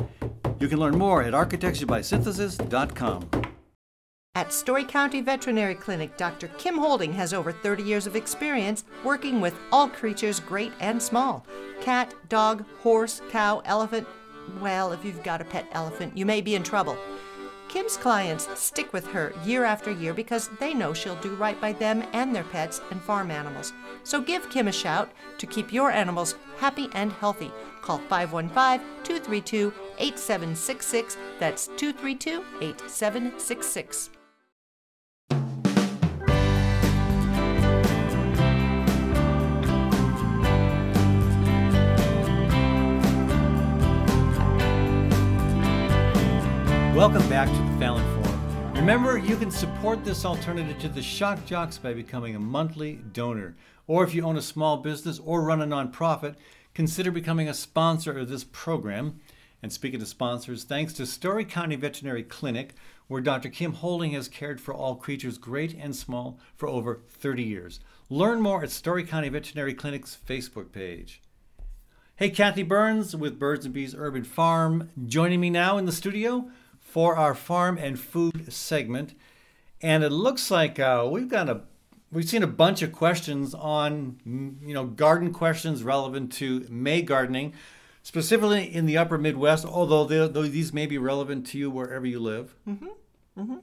You 0.61 0.69
can 0.69 0.79
learn 0.79 0.97
more 0.97 1.23
at 1.23 1.33
architecturebysynthesis.com. 1.33 3.50
At 4.33 4.53
Story 4.53 4.85
County 4.85 5.19
Veterinary 5.19 5.75
Clinic, 5.75 6.15
Dr. 6.15 6.47
Kim 6.57 6.77
Holding 6.77 7.11
has 7.13 7.33
over 7.33 7.51
30 7.51 7.83
years 7.83 8.07
of 8.07 8.15
experience 8.15 8.85
working 9.03 9.41
with 9.41 9.53
all 9.73 9.89
creatures, 9.89 10.39
great 10.39 10.71
and 10.79 11.03
small 11.03 11.45
cat, 11.81 12.13
dog, 12.29 12.63
horse, 12.79 13.21
cow, 13.29 13.61
elephant. 13.65 14.07
Well, 14.61 14.93
if 14.93 15.03
you've 15.03 15.21
got 15.21 15.41
a 15.41 15.45
pet 15.45 15.67
elephant, 15.73 16.17
you 16.17 16.25
may 16.25 16.39
be 16.39 16.55
in 16.55 16.63
trouble. 16.63 16.97
Kim's 17.67 17.97
clients 17.97 18.47
stick 18.57 18.93
with 18.93 19.05
her 19.07 19.33
year 19.43 19.65
after 19.65 19.91
year 19.91 20.13
because 20.13 20.49
they 20.59 20.73
know 20.73 20.93
she'll 20.93 21.15
do 21.17 21.35
right 21.35 21.59
by 21.59 21.73
them 21.73 22.03
and 22.13 22.33
their 22.33 22.43
pets 22.45 22.79
and 22.89 23.01
farm 23.01 23.31
animals. 23.31 23.73
So 24.03 24.21
give 24.21 24.49
Kim 24.49 24.69
a 24.69 24.71
shout 24.71 25.11
to 25.39 25.45
keep 25.45 25.73
your 25.73 25.91
animals 25.91 26.35
happy 26.57 26.87
and 26.93 27.11
healthy. 27.11 27.51
Call 27.81 27.97
515 27.97 28.79
232 29.03 29.73
8766. 29.99 31.17
That's 31.37 31.67
232 31.67 32.43
8766. 32.61 34.09
Welcome 47.01 47.27
back 47.29 47.49
to 47.49 47.55
the 47.55 47.79
Fallon 47.79 48.23
Forum. 48.23 48.75
Remember, 48.75 49.17
you 49.17 49.35
can 49.35 49.49
support 49.49 50.05
this 50.05 50.23
alternative 50.23 50.77
to 50.81 50.87
the 50.87 51.01
Shock 51.01 51.47
Jocks 51.47 51.79
by 51.79 51.95
becoming 51.95 52.35
a 52.35 52.39
monthly 52.39 52.97
donor. 53.11 53.55
Or 53.87 54.03
if 54.03 54.13
you 54.13 54.23
own 54.23 54.37
a 54.37 54.41
small 54.43 54.77
business 54.77 55.17
or 55.17 55.41
run 55.41 55.63
a 55.63 55.65
nonprofit, 55.65 56.35
consider 56.75 57.09
becoming 57.09 57.49
a 57.49 57.55
sponsor 57.55 58.15
of 58.15 58.29
this 58.29 58.43
program. 58.43 59.19
And 59.63 59.73
speaking 59.73 59.99
of 59.99 60.09
sponsors, 60.09 60.63
thanks 60.63 60.93
to 60.93 61.07
Story 61.07 61.43
County 61.43 61.75
Veterinary 61.75 62.21
Clinic, 62.21 62.75
where 63.07 63.19
Dr. 63.19 63.49
Kim 63.49 63.73
Holding 63.73 64.11
has 64.11 64.27
cared 64.27 64.61
for 64.61 64.71
all 64.71 64.93
creatures 64.93 65.39
great 65.39 65.73
and 65.73 65.95
small 65.95 66.37
for 66.55 66.69
over 66.69 67.01
30 67.09 67.41
years. 67.41 67.79
Learn 68.09 68.41
more 68.41 68.61
at 68.61 68.69
Story 68.69 69.03
County 69.03 69.29
Veterinary 69.29 69.73
Clinic's 69.73 70.15
Facebook 70.23 70.71
page. 70.71 71.23
Hey, 72.17 72.29
Kathy 72.29 72.61
Byrnes 72.61 73.15
with 73.15 73.39
Birds 73.39 73.65
and 73.65 73.73
Bees 73.73 73.95
Urban 73.97 74.23
Farm, 74.23 74.91
joining 75.07 75.39
me 75.39 75.49
now 75.49 75.79
in 75.79 75.85
the 75.85 75.91
studio 75.91 76.51
for 76.91 77.15
our 77.15 77.33
farm 77.33 77.77
and 77.77 77.97
food 77.99 78.51
segment. 78.51 79.13
And 79.81 80.03
it 80.03 80.11
looks 80.11 80.51
like 80.51 80.77
uh, 80.79 81.07
we've 81.09 81.29
got 81.29 81.49
a 81.49 81.61
we've 82.11 82.27
seen 82.27 82.43
a 82.43 82.47
bunch 82.47 82.81
of 82.81 82.91
questions 82.91 83.53
on 83.53 84.19
mm, 84.27 84.67
you 84.67 84.73
know 84.73 84.85
garden 84.85 85.31
questions 85.33 85.83
relevant 85.83 86.31
to 86.33 86.65
May 86.69 87.01
gardening, 87.01 87.53
specifically 88.03 88.63
in 88.73 88.85
the 88.85 88.97
Upper 88.97 89.17
Midwest. 89.17 89.65
Although 89.65 90.05
they- 90.05 90.27
though 90.27 90.43
these 90.43 90.73
may 90.73 90.85
be 90.85 90.97
relevant 90.97 91.47
to 91.47 91.57
you 91.57 91.71
wherever 91.71 92.05
you 92.05 92.19
live. 92.19 92.53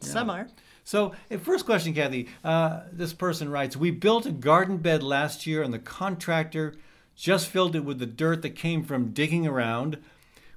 Some 0.01 0.31
are. 0.31 0.49
So, 0.83 1.13
first 1.43 1.67
question, 1.67 1.93
Kathy. 1.93 2.29
Uh, 2.43 2.81
this 2.91 3.13
person 3.13 3.51
writes 3.51 3.77
We 3.77 3.91
built 3.91 4.25
a 4.25 4.33
garden 4.33 4.79
bed 4.79 5.03
last 5.03 5.47
year, 5.47 5.63
and 5.63 5.73
the 5.75 5.79
contractor 5.79 6.75
just 7.15 7.49
filled 7.49 7.77
it 7.77 7.85
with 7.85 7.99
the 7.99 8.07
dirt 8.07 8.41
that 8.43 8.51
came 8.57 8.83
from 8.83 9.11
digging 9.13 9.47
around. 9.47 9.99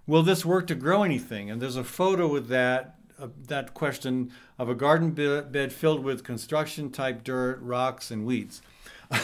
Will 0.07 0.23
this 0.23 0.43
work 0.45 0.67
to 0.67 0.75
grow 0.75 1.03
anything? 1.03 1.49
And 1.49 1.61
there's 1.61 1.75
a 1.75 1.83
photo 1.83 2.27
with 2.27 2.47
that. 2.47 2.95
Uh, 3.19 3.27
that 3.47 3.75
question 3.75 4.31
of 4.57 4.67
a 4.67 4.73
garden 4.73 5.11
be- 5.11 5.41
bed 5.41 5.71
filled 5.71 6.03
with 6.03 6.23
construction 6.23 6.89
type 6.89 7.23
dirt, 7.23 7.59
rocks, 7.61 8.09
and 8.09 8.25
weeds. 8.25 8.63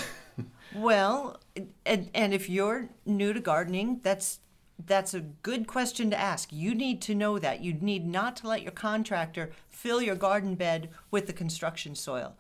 Well, 0.76 1.40
and, 1.86 2.10
and 2.14 2.34
if 2.34 2.50
you're 2.50 2.90
new 3.06 3.34
to 3.34 3.40
gardening, 3.40 4.00
that's 4.04 4.40
that's 4.86 5.16
a 5.16 5.22
good 5.22 5.66
question 5.66 6.12
to 6.12 6.20
ask. 6.20 6.54
You 6.54 6.76
need 6.76 7.02
to 7.04 7.16
know 7.16 7.40
that. 7.40 7.62
You 7.62 7.74
need 7.74 8.06
not 8.06 8.36
to 8.38 8.48
let 8.48 8.62
your 8.62 8.72
contractor 8.72 9.50
fill 9.70 10.04
your 10.04 10.14
garden 10.14 10.54
bed 10.54 10.90
with 11.10 11.26
the 11.26 11.34
construction 11.34 11.96
soil. 11.96 12.36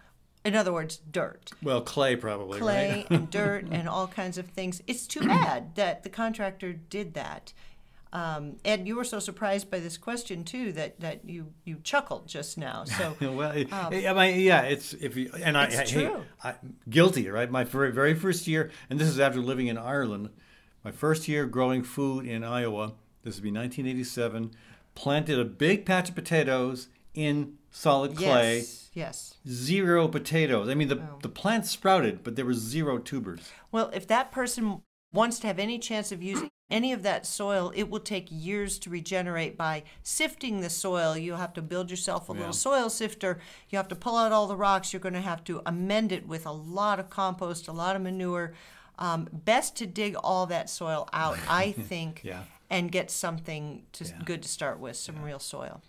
In 0.45 0.55
other 0.55 0.71
words, 0.71 1.01
dirt. 1.09 1.51
Well, 1.63 1.81
clay 1.81 2.15
probably, 2.15 2.59
Clay 2.59 3.07
right? 3.09 3.09
and 3.09 3.29
dirt 3.31 3.65
and 3.71 3.89
all 3.89 4.07
kinds 4.07 4.37
of 4.37 4.45
things. 4.49 4.83
It's 4.85 5.07
too 5.07 5.21
bad 5.21 5.73
that 5.75 6.03
the 6.03 6.09
contractor 6.09 6.73
did 6.73 7.15
that. 7.15 7.53
Um, 8.13 8.57
Ed, 8.63 8.87
you 8.87 8.95
were 8.95 9.03
so 9.03 9.19
surprised 9.19 9.69
by 9.69 9.79
this 9.79 9.97
question 9.97 10.43
too 10.43 10.71
that, 10.73 10.99
that 11.01 11.27
you, 11.29 11.53
you 11.65 11.77
chuckled 11.83 12.27
just 12.27 12.57
now. 12.57 12.83
So 12.85 13.15
well, 13.21 13.51
it- 13.51 13.71
I 13.73 13.89
mean, 14.13 14.39
yeah, 14.41 14.61
it's 14.61 14.93
if 14.93 15.15
you 15.17 15.31
and 15.43 15.57
I, 15.57 15.69
hey. 15.69 16.11
I 16.43 16.55
guilty, 16.89 17.29
right? 17.29 17.49
My 17.51 17.63
very, 17.63 17.91
very 17.91 18.13
first 18.13 18.47
year, 18.47 18.71
and 18.89 18.97
this 18.99 19.07
is 19.09 19.19
after 19.19 19.39
living 19.39 19.67
in 19.67 19.77
Ireland. 19.77 20.29
My 20.83 20.91
first 20.91 21.27
year 21.27 21.45
growing 21.45 21.83
food 21.83 22.25
in 22.25 22.43
Iowa. 22.43 22.93
This 23.23 23.35
would 23.35 23.43
be 23.43 23.51
1987. 23.51 24.51
Planted 24.95 25.37
a 25.39 25.43
big 25.45 25.85
patch 25.85 26.09
of 26.09 26.15
potatoes 26.15 26.87
in 27.13 27.55
solid 27.71 28.15
clay. 28.15 28.57
yes, 28.59 28.89
yes. 28.93 29.33
Zero 29.47 30.07
potatoes. 30.07 30.69
I 30.69 30.75
mean, 30.75 30.87
the 30.87 30.97
Oh. 30.99 31.19
the 31.21 31.29
plant 31.29 31.65
sprouted, 31.65 32.23
but 32.23 32.35
there 32.35 32.45
were 32.45 32.53
zero 32.53 32.97
tubers. 32.99 33.51
Well, 33.71 33.89
if 33.93 34.07
that 34.07 34.31
person 34.31 34.81
wants 35.13 35.39
to 35.39 35.47
have 35.47 35.59
any 35.59 35.77
chance 35.77 36.11
of 36.11 36.23
using 36.23 36.49
any 36.69 36.91
of 36.91 37.03
that 37.03 37.25
soil, 37.25 37.71
it 37.75 37.89
will 37.89 37.99
take 38.01 38.27
years 38.29 38.77
to 38.79 38.89
regenerate 38.89 39.57
by 39.57 39.83
sifting 40.03 40.59
the 40.61 40.69
soil. 40.69 41.17
You'll 41.17 41.37
have 41.37 41.53
to 41.53 41.61
build 41.61 41.89
yourself 41.89 42.29
a 42.29 42.33
Yeah. 42.33 42.39
little 42.39 42.53
soil 42.53 42.89
sifter. 42.89 43.39
You 43.69 43.77
have 43.77 43.87
to 43.87 43.95
pull 43.95 44.17
out 44.17 44.31
all 44.33 44.47
the 44.47 44.55
rocks. 44.57 44.91
You're 44.91 44.99
going 44.99 45.13
to 45.13 45.21
have 45.21 45.43
to 45.45 45.61
amend 45.65 46.11
it 46.11 46.27
with 46.27 46.45
a 46.45 46.51
lot 46.51 46.99
of 46.99 47.09
compost, 47.09 47.67
a 47.67 47.71
lot 47.71 47.95
of 47.95 48.01
manure. 48.01 48.53
Um, 48.99 49.29
best 49.31 49.75
to 49.77 49.85
dig 49.85 50.15
all 50.15 50.45
that 50.47 50.69
soil 50.69 51.07
out, 51.13 51.37
I 51.49 51.71
think, 51.71 52.21
Yeah. 52.23 52.43
and 52.69 52.91
get 52.91 53.11
something 53.11 53.83
to, 53.93 54.03
Yeah. 54.05 54.11
good 54.25 54.43
to 54.43 54.49
start 54.49 54.79
with, 54.79 54.97
some 54.97 55.21
real 55.21 55.39
soil. 55.39 55.81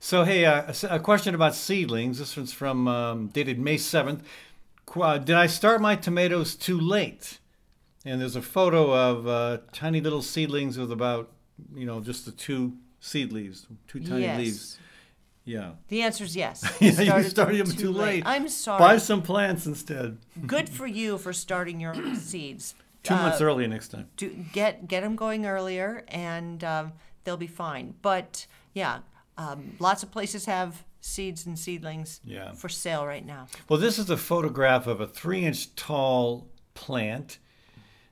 So, 0.00 0.24
hey, 0.24 0.44
uh, 0.44 0.72
a 0.82 0.96
a 0.96 0.98
question 0.98 1.34
about 1.34 1.54
seedlings. 1.54 2.18
This 2.18 2.36
one's 2.36 2.52
from 2.52 2.88
um, 2.88 3.26
dated 3.28 3.58
May 3.58 3.76
7th. 3.76 4.22
Qu- 4.86 5.02
uh, 5.02 5.18
Did 5.18 5.36
I 5.36 5.46
start 5.46 5.80
my 5.80 5.94
tomatoes 5.96 6.56
too 6.56 6.78
late? 6.80 7.38
And 8.04 8.20
there's 8.20 8.36
a 8.36 8.42
photo 8.42 8.92
of 8.94 9.26
uh, 9.26 9.58
tiny 9.72 10.00
little 10.00 10.20
seedlings 10.22 10.76
with 10.78 10.92
about, 10.92 11.32
you 11.74 11.86
know, 11.86 12.00
just 12.00 12.26
the 12.26 12.32
two 12.32 12.74
seed 13.00 13.32
leaves, 13.32 13.66
two 13.88 14.00
tiny 14.00 14.22
yes. 14.22 14.38
leaves. 14.38 14.78
Yeah. 15.46 15.72
The 15.88 16.02
answer 16.02 16.24
is 16.24 16.34
yes. 16.36 16.62
Yeah, 16.80 16.88
you 16.88 17.04
started 17.04 17.30
started 17.30 17.66
them 17.66 17.76
too 17.76 17.92
late. 17.92 18.22
I'm 18.26 18.48
sorry. 18.48 18.78
Buy 18.78 18.96
some 18.98 19.22
plants 19.22 19.66
instead. 19.66 20.18
Good 20.46 20.68
for 20.78 20.86
you 20.86 21.18
for 21.18 21.32
starting 21.32 21.80
your 21.80 21.94
seeds. 22.16 22.74
Two 23.02 23.14
months 23.14 23.40
Uh, 23.40 23.44
early 23.44 23.66
next 23.66 23.88
time. 23.88 24.08
do 24.16 24.30
get 24.52 24.88
get 24.88 25.02
them 25.02 25.14
going 25.16 25.44
earlier, 25.44 26.04
and 26.08 26.64
um, 26.64 26.92
they'll 27.24 27.36
be 27.36 27.46
fine. 27.46 27.94
But 28.00 28.46
yeah, 28.72 29.00
um, 29.36 29.74
lots 29.78 30.02
of 30.02 30.10
places 30.10 30.46
have 30.46 30.84
seeds 31.02 31.44
and 31.44 31.58
seedlings 31.58 32.20
Yeah. 32.24 32.52
for 32.52 32.70
sale 32.70 33.04
right 33.06 33.24
now. 33.26 33.46
Well, 33.68 33.78
this 33.78 33.98
is 33.98 34.08
a 34.08 34.16
photograph 34.16 34.86
of 34.86 35.02
a 35.02 35.06
three 35.06 35.44
inch 35.44 35.74
tall 35.76 36.48
plant 36.72 37.38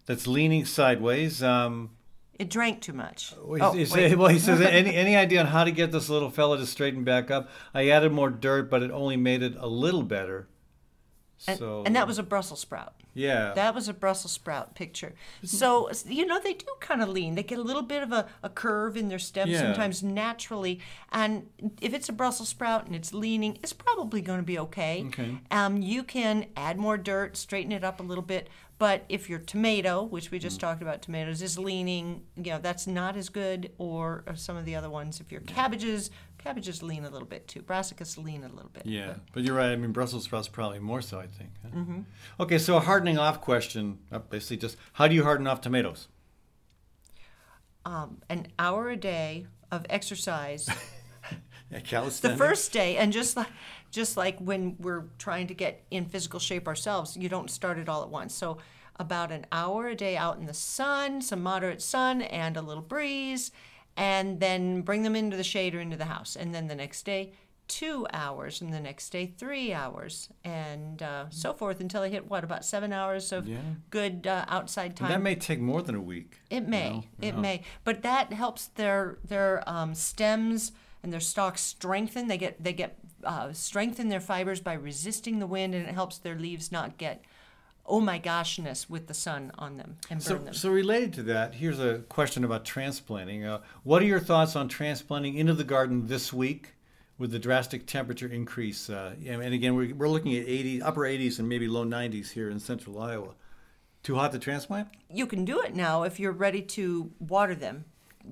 that's 0.07 0.27
leaning 0.27 0.65
sideways. 0.65 1.43
Um, 1.43 1.91
It 2.39 2.51
drank 2.51 2.81
too 2.81 2.93
much. 2.93 3.35
Well, 3.43 3.73
Oh, 3.75 3.85
wait. 3.95 4.17
well, 4.17 4.29
he 4.29 4.39
says, 4.39 4.61
any, 4.81 4.95
any 4.95 5.15
idea 5.17 5.41
on 5.41 5.47
how 5.47 5.65
to 5.65 5.71
get 5.71 5.93
this 5.93 6.09
little 6.09 6.31
fella 6.31 6.59
to 6.59 6.67
straighten 6.67 7.05
back 7.05 7.31
up? 7.31 7.49
I 7.75 7.89
added 7.89 8.13
more 8.13 8.31
dirt, 8.31 8.71
but 8.71 8.83
it 8.83 8.91
only 8.91 9.17
made 9.17 9.43
it 9.43 9.55
a 9.59 9.67
little 9.69 10.03
better. 10.03 10.49
And, 11.49 11.59
So, 11.59 11.83
and 11.85 11.95
that 11.97 12.07
was 12.07 12.19
a 12.19 12.23
Brussels 12.23 12.61
sprout. 12.61 12.95
yeah. 13.15 13.53
That 13.55 13.75
was 13.75 13.89
a 13.89 13.93
Brussels 13.95 14.33
sprout 14.33 14.75
picture. 14.75 15.15
So, 15.43 15.91
you 16.07 16.25
know, 16.27 16.41
they 16.41 16.55
do 16.55 16.67
kind 16.81 17.03
of 17.03 17.09
lean. 17.09 17.35
They 17.35 17.43
get 17.43 17.59
a 17.59 17.63
little 17.63 17.83
bit 17.83 18.03
of 18.03 18.13
a, 18.13 18.27
a 18.43 18.49
curve 18.49 18.97
in 18.97 19.09
their 19.09 19.19
stem 19.19 19.49
Yeah. 19.49 19.59
sometimes 19.61 20.03
naturally. 20.03 20.81
And 21.11 21.49
if 21.81 21.93
it's 21.95 22.09
a 22.09 22.13
Brussels 22.13 22.49
sprout 22.49 22.87
and 22.87 22.95
it's 22.95 23.13
leaning, 23.13 23.59
it's 23.63 23.73
probably 23.73 24.21
going 24.21 24.39
to 24.41 24.45
be 24.47 24.59
okay. 24.59 25.05
Okay. 25.09 25.39
Um, 25.51 25.83
you 25.83 26.03
can 26.03 26.47
add 26.57 26.79
more 26.79 26.97
dirt, 26.97 27.37
straighten 27.37 27.73
it 27.73 27.85
up 27.85 28.01
a 28.01 28.03
little 28.03 28.25
bit. 28.25 28.49
But 28.79 29.05
if 29.09 29.31
your 29.31 29.39
tomato, 29.39 30.03
which 30.03 30.33
we 30.33 30.39
Mm. 30.39 30.43
just 30.43 30.59
talked 30.59 30.83
about 30.83 31.03
tomatoes, 31.03 31.41
is 31.41 31.57
leaning, 31.57 32.23
you 32.37 32.51
know, 32.51 32.59
that's 32.59 32.87
not 32.89 33.17
as 33.17 33.29
good. 33.29 33.71
Or, 33.79 34.25
or 34.27 34.35
some 34.35 34.57
of 34.57 34.65
the 34.65 34.75
other 34.75 34.91
ones. 34.91 35.21
If 35.21 35.31
your 35.31 35.41
cabbages, 35.43 36.11
cabbages 36.43 36.83
lean 36.83 37.05
a 37.05 37.11
little 37.11 37.29
bit 37.29 37.47
too. 37.49 37.63
Brassicas 37.63 38.23
lean 38.23 38.45
a 38.45 38.49
little 38.49 38.71
bit. 38.73 38.85
yeah, 38.87 39.15
but 39.33 39.43
you're 39.45 39.57
right. 39.57 39.73
I 39.73 39.77
mean, 39.77 39.93
Brussels 39.93 40.25
sprouts 40.25 40.49
probably 40.49 40.79
more 40.79 41.01
so, 41.03 41.19
I 41.19 41.27
think. 41.27 41.51
huh? 41.63 42.01
Okay, 42.41 42.59
so 42.59 42.77
a 42.77 42.81
hardening 42.81 43.19
off 43.19 43.41
question. 43.41 43.99
uh, 44.11 44.19
Basically, 44.19 44.57
just 44.57 44.77
how 44.95 45.09
do 45.09 45.15
you 45.15 45.25
harden 45.25 45.47
off 45.47 45.61
tomatoes? 45.61 46.09
Um, 47.85 48.19
an 48.29 48.47
hour 48.59 48.91
a 48.91 48.97
day 48.97 49.47
of 49.71 49.85
exercise 49.91 50.69
Yeah, 51.71 52.07
the 52.21 52.37
first 52.37 52.71
day 52.71 52.99
and 52.99 53.13
just 53.15 53.35
like 53.35 53.49
just 53.91 54.17
like 54.19 54.39
when 54.39 54.77
we're 54.79 55.05
trying 55.17 55.47
to 55.47 55.55
get 55.55 55.83
in 55.91 56.05
physical 56.05 56.39
shape 56.39 56.69
ourselves 56.69 57.17
you 57.17 57.31
don't 57.31 57.51
start 57.51 57.79
it 57.79 57.89
all 57.89 58.03
at 58.03 58.11
once 58.11 58.35
so 58.35 58.59
about 58.97 59.33
an 59.33 59.47
hour 59.51 59.89
a 59.89 59.95
day 59.95 60.15
out 60.17 60.37
in 60.39 60.45
the 60.45 60.53
sun 60.53 61.23
some 61.23 61.43
moderate 61.43 61.81
sun 61.81 62.21
and 62.21 62.59
a 62.59 62.63
little 62.63 62.83
breeze 62.83 63.51
and 63.97 64.41
then 64.41 64.83
bring 64.83 65.03
them 65.03 65.15
into 65.17 65.37
the 65.37 65.45
shade 65.45 65.75
or 65.75 65.81
into 65.81 65.97
the 65.97 66.07
house 66.07 66.37
and 66.37 66.55
then 66.55 66.67
the 66.69 66.75
next 66.75 67.05
day 67.05 67.33
two 67.69 68.07
hours 68.13 68.61
and 68.61 68.73
the 68.73 68.81
next 68.81 69.09
day 69.11 69.25
three 69.39 69.73
hours 69.73 70.29
and 70.45 71.03
uh, 71.03 71.25
so 71.31 71.53
forth 71.55 71.81
until 71.81 72.03
they 72.03 72.11
hit 72.11 72.29
what 72.29 72.45
about 72.45 72.65
seven 72.65 72.93
hours 72.93 73.33
of 73.33 73.47
Yeah. 73.49 73.59
good 73.91 74.27
uh, 74.27 74.45
outside 74.49 74.97
time 74.97 75.07
And 75.11 75.15
that 75.15 75.23
may 75.23 75.35
take 75.37 75.61
more 75.61 75.81
than 75.83 75.95
a 75.95 76.01
week. 76.01 76.41
it 76.51 76.69
may. 76.69 76.91
know? 76.91 77.05
It 77.21 77.35
Yeah. 77.35 77.41
may. 77.41 77.63
But 77.85 78.03
that 78.03 78.33
helps 78.33 78.67
their 78.67 79.19
their 79.25 79.63
um, 79.69 79.95
stems 79.95 80.73
and 81.03 81.13
their 81.13 81.21
stalks 81.21 81.61
strengthen. 81.63 82.27
They 82.29 82.37
get 82.39 82.63
they 82.63 82.73
get 82.73 82.99
uh, 83.25 83.53
strengthen 83.53 84.09
their 84.09 84.21
fibers 84.21 84.61
by 84.61 84.73
resisting 84.75 85.39
the 85.39 85.47
wind, 85.47 85.75
and 85.75 85.87
it 85.89 85.95
helps 85.95 86.19
their 86.19 86.35
leaves 86.39 86.73
not 86.73 86.99
get 86.99 87.25
oh 87.87 88.01
my 88.01 88.19
goshness 88.19 88.89
with 88.89 89.07
the 89.07 89.15
sun 89.15 89.51
on 89.59 89.77
them 89.77 89.97
and 90.11 90.19
burn 90.21 90.21
So, 90.21 90.39
them. 90.39 90.55
so 90.55 90.71
related 90.71 91.13
to 91.15 91.23
that, 91.25 91.55
here's 91.57 91.81
a 91.81 91.99
question 92.09 92.45
about 92.45 92.65
transplanting. 92.65 93.45
Uh, 93.45 93.61
what 93.83 94.03
are 94.03 94.07
your 94.07 94.21
thoughts 94.21 94.55
on 94.57 94.69
transplanting 94.69 95.37
into 95.37 95.55
the 95.55 95.65
garden 95.65 96.07
this 96.07 96.33
week 96.33 96.75
with 97.23 97.31
the 97.31 97.39
drastic 97.39 97.87
temperature 97.87 98.27
increase. 98.27 98.91
Uh, 98.91 99.15
and 99.25 99.55
again, 99.55 99.77
we're, 99.77 99.95
we're 99.95 100.09
looking 100.09 100.35
at 100.37 100.45
80, 100.49 100.83
upper 100.83 101.03
80s 101.03 101.39
and 101.39 101.49
maybe 101.49 101.69
low 101.69 101.85
90s 101.85 102.33
here 102.33 102.51
in 102.51 102.59
central 102.59 103.01
Iowa. 103.01 103.35
Too 104.03 104.17
hot 104.17 104.33
to 104.33 104.41
transplant? 104.41 104.89
You 105.09 105.27
can 105.27 105.45
do 105.45 105.61
it 105.61 105.77
now 105.77 106.03
if 106.03 106.19
you're 106.19 106.33
ready 106.33 106.63
to 106.63 107.13
water 107.21 107.55
them 107.55 107.85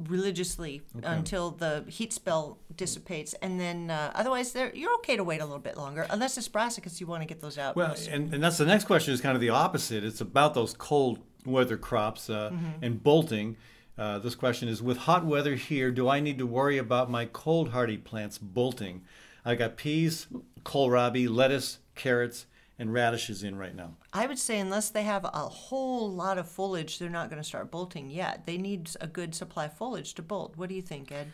religiously 0.09 0.83
until 1.03 1.51
the 1.51 1.85
heat 1.89 2.13
spell 2.13 2.59
dissipates, 2.77 3.35
and 3.35 3.59
then 3.59 3.91
uh, 3.91 4.13
otherwise, 4.15 4.53
they're, 4.53 4.75
you're 4.75 4.95
okay 4.95 5.17
to 5.17 5.25
wait 5.25 5.41
a 5.41 5.45
little 5.45 5.59
bit 5.59 5.77
longer, 5.77 6.07
unless 6.11 6.39
it's 6.39 6.49
brassicas 6.49 7.01
you 7.01 7.07
want 7.07 7.23
to 7.23 7.27
get 7.27 7.41
those 7.41 7.59
out. 7.59 7.77
Well, 7.77 7.95
and, 8.11 8.33
and 8.35 8.43
that's 8.43 8.59
the 8.59 8.67
next 8.67 8.85
question 8.85 9.15
is 9.15 9.21
kind 9.21 9.35
of 9.35 9.41
the 9.41 9.51
opposite. 9.51 10.05
It's 10.05 10.21
about 10.21 10.55
those 10.55 10.75
cold 10.75 11.19
weather 11.45 11.77
crops 11.77 12.31
uh, 12.31 12.53
and 12.83 13.03
bolting. 13.03 13.57
Uh, 13.99 14.19
this 14.19 14.35
question 14.35 14.69
is 14.69 14.83
with 14.83 14.97
hot 14.97 15.27
weather 15.27 15.55
here, 15.57 15.91
do 15.91 16.09
I 16.09 16.21
need 16.21 16.39
to 16.39 16.47
worry 16.47 16.79
about 16.79 17.11
my 17.11 17.27
cold 17.27 17.71
hardy 17.71 17.99
plants 17.99 18.39
bolting? 18.39 19.03
I 19.45 19.55
got 19.55 19.77
peas, 19.77 20.27
kohlrabi, 20.65 21.29
lettuce, 21.29 21.79
carrots, 21.95 22.47
and 22.81 22.95
radishes 22.95 23.43
in 23.43 23.57
right 23.57 23.77
now. 23.77 23.93
I 24.13 24.27
would 24.27 24.39
say 24.39 24.59
unless 24.59 24.89
they 24.89 25.03
have 25.03 25.25
a 25.25 25.29
whole 25.29 26.11
lot 26.11 26.39
of 26.39 26.49
foliage, 26.49 26.99
they're 26.99 27.11
not 27.11 27.29
going 27.29 27.41
to 27.41 27.47
start 27.47 27.71
bolting 27.71 28.11
yet. 28.11 28.47
They 28.47 28.57
need 28.57 28.91
a 29.03 29.07
good 29.07 29.35
supply 29.35 29.67
of 29.67 29.75
foliage 29.75 30.15
to 30.15 30.23
bolt. 30.23 30.57
What 30.57 30.71
do 30.71 30.75
you 30.75 30.81
think, 30.81 31.13
Ed? 31.13 31.31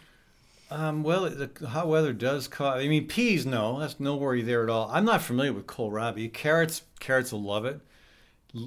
Um, 0.72 1.04
well, 1.04 1.30
the 1.30 1.68
hot 1.68 1.86
weather 1.86 2.12
does 2.12 2.48
cause. 2.48 2.82
I 2.82 2.88
mean, 2.88 3.06
peas, 3.06 3.46
no, 3.46 3.78
that's 3.78 4.00
no 4.00 4.16
worry 4.16 4.42
there 4.42 4.64
at 4.64 4.68
all. 4.68 4.90
I'm 4.92 5.04
not 5.04 5.22
familiar 5.22 5.52
with 5.52 5.68
kohlrabi. 5.68 6.32
Carrots, 6.32 6.82
carrots 6.98 7.30
will 7.30 7.44
love 7.44 7.64
it. 7.64 7.80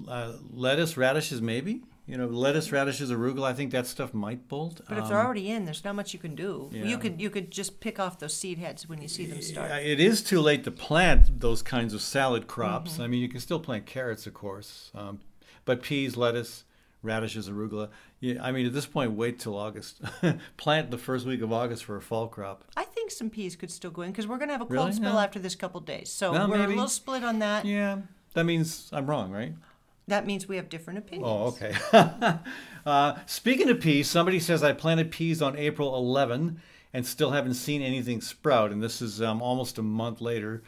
Uh, 0.07 0.34
lettuce, 0.53 0.95
radishes, 0.95 1.41
maybe. 1.41 1.82
You 2.10 2.18
know, 2.18 2.26
lettuce, 2.28 2.72
radishes, 2.72 3.12
arugula. 3.12 3.43
I 3.45 3.53
think 3.53 3.72
that 3.72 3.86
stuff 3.86 4.14
might 4.14 4.47
bolt. 4.47 4.82
But 4.89 4.97
if 4.97 5.03
Um, 5.03 5.10
they're 5.10 5.24
already 5.24 5.49
in, 5.51 5.66
there's 5.66 5.84
not 5.86 5.95
much 5.95 6.12
you 6.14 6.20
can 6.20 6.34
do. 6.36 6.70
yeah. 6.74 6.86
You 6.86 6.97
could 6.97 7.22
you 7.22 7.30
could 7.30 7.51
just 7.51 7.80
pick 7.80 7.99
off 7.99 8.18
those 8.20 8.34
seed 8.34 8.57
heads 8.57 8.89
when 8.89 9.01
you 9.01 9.07
see 9.07 9.26
them 9.28 9.41
start. 9.41 9.70
Yeah, 9.70 9.78
it 9.78 9.99
is 9.99 10.24
too 10.24 10.41
late 10.41 10.64
to 10.64 10.72
plant 10.72 11.39
those 11.39 11.62
kinds 11.62 11.93
of 11.93 12.01
salad 12.01 12.47
crops. 12.47 12.93
Mm-hmm. 12.93 13.01
I 13.03 13.07
mean, 13.07 13.22
you 13.22 13.30
can 13.30 13.39
still 13.39 13.60
plant 13.60 13.86
carrots, 13.86 14.26
of 14.26 14.34
course, 14.34 14.91
um, 14.95 15.20
but 15.66 15.84
peas, 15.84 16.18
lettuce, 16.18 16.64
radishes, 17.03 17.47
arugula. 17.47 17.89
Yeah, 18.20 18.43
I 18.43 18.51
mean, 18.51 18.66
at 18.66 18.74
this 18.74 18.86
point, 18.88 19.12
wait 19.12 19.39
till 19.39 19.55
August. 19.55 20.01
plant 20.57 20.91
the 20.91 20.97
first 20.97 21.26
week 21.26 21.41
of 21.41 21.53
August 21.53 21.86
for 21.86 21.95
a 21.95 22.01
fall 22.01 22.28
crop. 22.28 22.66
I 22.76 22.84
think 22.86 23.12
some 23.12 23.30
peas 23.30 23.55
could 23.55 23.72
still 23.72 23.91
go 23.91 24.01
in 24.01 24.12
because 24.12 24.28
we're 24.28 24.38
going 24.38 24.49
to 24.49 24.53
have 24.53 24.62
a 24.62 24.66
cold 24.66 24.74
Really? 24.78 24.91
spell 24.93 25.14
Yeah. 25.14 25.24
after 25.24 25.39
this 25.39 25.55
couple 25.55 25.80
days. 25.80 26.12
So 26.12 26.32
Well, 26.34 26.49
we're 26.49 26.57
maybe. 26.57 26.74
a 26.74 26.76
little 26.76 26.89
split 26.89 27.24
on 27.24 27.39
that. 27.39 27.64
Yeah, 27.66 27.99
that 28.34 28.43
means 28.45 28.89
I'm 28.91 29.05
wrong, 29.05 29.32
right? 29.32 29.53
That 30.10 30.26
means 30.26 30.47
we 30.47 30.55
have 30.57 30.70
different 30.70 30.99
opinions. 30.99 31.28
Oh, 31.28 31.47
okay. 31.47 31.76
uh, 32.86 33.16
speaking 33.26 33.70
of 33.70 33.80
peas, 33.80 34.10
somebody 34.10 34.39
says 34.39 34.64
I 34.64 34.74
planted 34.74 35.12
peas 35.12 35.41
on 35.41 35.55
April 35.55 35.95
11 35.95 36.62
and 36.93 37.05
still 37.05 37.32
haven't 37.32 37.53
seen 37.53 37.82
anything 37.82 38.20
sprout, 38.20 38.72
and 38.72 38.82
this 38.82 39.01
is 39.01 39.22
um, 39.22 39.41
almost 39.41 39.78
a 39.78 39.84
month 39.84 40.20
later. 40.20 40.64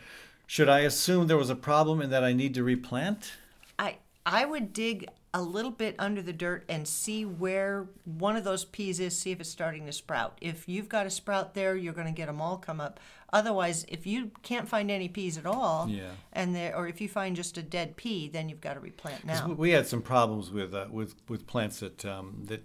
Should 0.46 0.70
I 0.70 0.80
assume 0.80 1.28
there 1.28 1.38
was 1.38 1.50
a 1.50 1.56
problem 1.56 2.02
and 2.02 2.12
that 2.14 2.24
I 2.24 2.34
need 2.34 2.54
to 2.54 2.64
replant? 2.64 3.34
I 3.80 3.98
I 4.26 4.46
would 4.46 4.74
dig 4.74 5.08
a 5.34 5.42
little 5.42 5.72
bit 5.72 5.96
under 5.98 6.22
the 6.22 6.34
dirt 6.34 6.66
and 6.68 6.86
see 6.88 7.24
where 7.26 7.88
one 8.04 8.36
of 8.36 8.44
those 8.44 8.66
peas 8.66 9.00
is, 9.00 9.18
see 9.18 9.32
if 9.32 9.40
it's 9.40 9.50
starting 9.50 9.86
to 9.86 9.92
sprout. 9.94 10.38
If 10.42 10.68
you've 10.68 10.90
got 10.90 11.06
a 11.06 11.10
sprout 11.10 11.54
there, 11.54 11.76
you're 11.76 11.94
going 11.94 12.08
to 12.08 12.14
get 12.14 12.26
them 12.28 12.42
all 12.42 12.58
come 12.58 12.82
up. 12.82 13.00
Otherwise, 13.32 13.86
if 13.88 14.06
you 14.06 14.32
can't 14.44 14.68
find 14.68 14.92
any 14.92 15.08
peas 15.08 15.38
at 15.38 15.46
all, 15.46 15.88
Yeah. 15.90 16.10
and 16.34 16.54
there, 16.54 16.76
or 16.76 16.88
if 16.90 17.00
you 17.00 17.08
find 17.08 17.34
just 17.36 17.58
a 17.58 17.62
dead 17.64 17.96
pea, 17.96 18.28
then 18.28 18.50
you've 18.50 18.60
got 18.60 18.74
to 18.74 18.82
replant 18.82 19.24
now. 19.26 19.48
we- 19.48 19.72
had 19.72 19.88
some 19.88 20.02
problems 20.02 20.52
with 20.52 20.74
uh, 20.74 20.88
with 20.92 21.16
with 21.30 21.48
plants 21.48 21.80
that 21.80 22.04
um, 22.04 22.44
that 22.48 22.62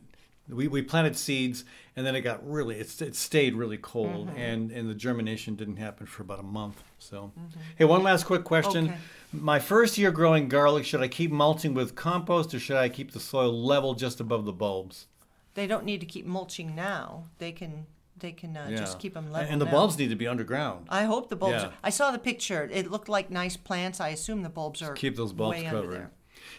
we, 0.48 0.68
we 0.68 0.82
planted 0.82 1.16
seeds 1.16 1.64
and 1.96 2.06
then 2.06 2.14
it 2.14 2.20
got 2.20 2.48
really 2.48 2.76
it, 2.76 3.00
it 3.02 3.16
stayed 3.16 3.54
really 3.54 3.78
cold 3.78 4.28
Mm-hmm. 4.28 4.38
and 4.38 4.70
and 4.70 4.88
the 4.88 4.94
germination 4.94 5.56
didn't 5.56 5.76
happen 5.76 6.06
for 6.06 6.22
about 6.22 6.40
a 6.40 6.44
month. 6.44 6.82
So, 6.98 7.32
hey, 7.76 7.84
one 7.84 8.02
last 8.02 8.24
quick 8.24 8.44
question. 8.44 8.86
Okay. 8.86 8.96
My 9.32 9.58
first 9.58 9.98
year 9.98 10.10
growing 10.10 10.48
garlic, 10.48 10.84
should 10.84 11.02
I 11.02 11.08
keep 11.08 11.30
mulching 11.30 11.74
with 11.74 11.94
compost 11.94 12.54
or 12.54 12.58
should 12.58 12.76
I 12.76 12.88
keep 12.88 13.12
the 13.12 13.20
soil 13.20 13.52
level 13.52 13.94
just 13.94 14.20
above 14.20 14.44
the 14.44 14.52
bulbs? 14.52 15.06
They 15.54 15.66
don't 15.66 15.84
need 15.84 16.00
to 16.00 16.06
keep 16.06 16.26
mulching 16.26 16.74
now. 16.74 17.24
They 17.38 17.52
can 17.52 17.86
they 18.18 18.32
can 18.32 18.56
uh, 18.56 18.70
just 18.70 18.98
keep 18.98 19.14
them 19.14 19.30
level. 19.30 19.50
And 19.50 19.60
the 19.60 19.66
now. 19.66 19.72
bulbs 19.72 19.98
need 19.98 20.08
to 20.08 20.16
be 20.16 20.26
underground. 20.26 20.86
I 20.88 21.04
hope 21.04 21.28
the 21.28 21.36
bulbs. 21.36 21.62
Yeah. 21.62 21.68
Are, 21.68 21.72
I 21.84 21.90
saw 21.90 22.10
the 22.10 22.18
picture. 22.18 22.68
It 22.72 22.90
looked 22.90 23.08
like 23.08 23.30
nice 23.30 23.56
plants. 23.56 24.00
I 24.00 24.08
assume 24.10 24.42
the 24.42 24.48
bulbs 24.48 24.80
are 24.82 24.94
Keep 24.94 25.16
those 25.16 25.32
bulbs 25.32 25.62
covered. 25.62 26.08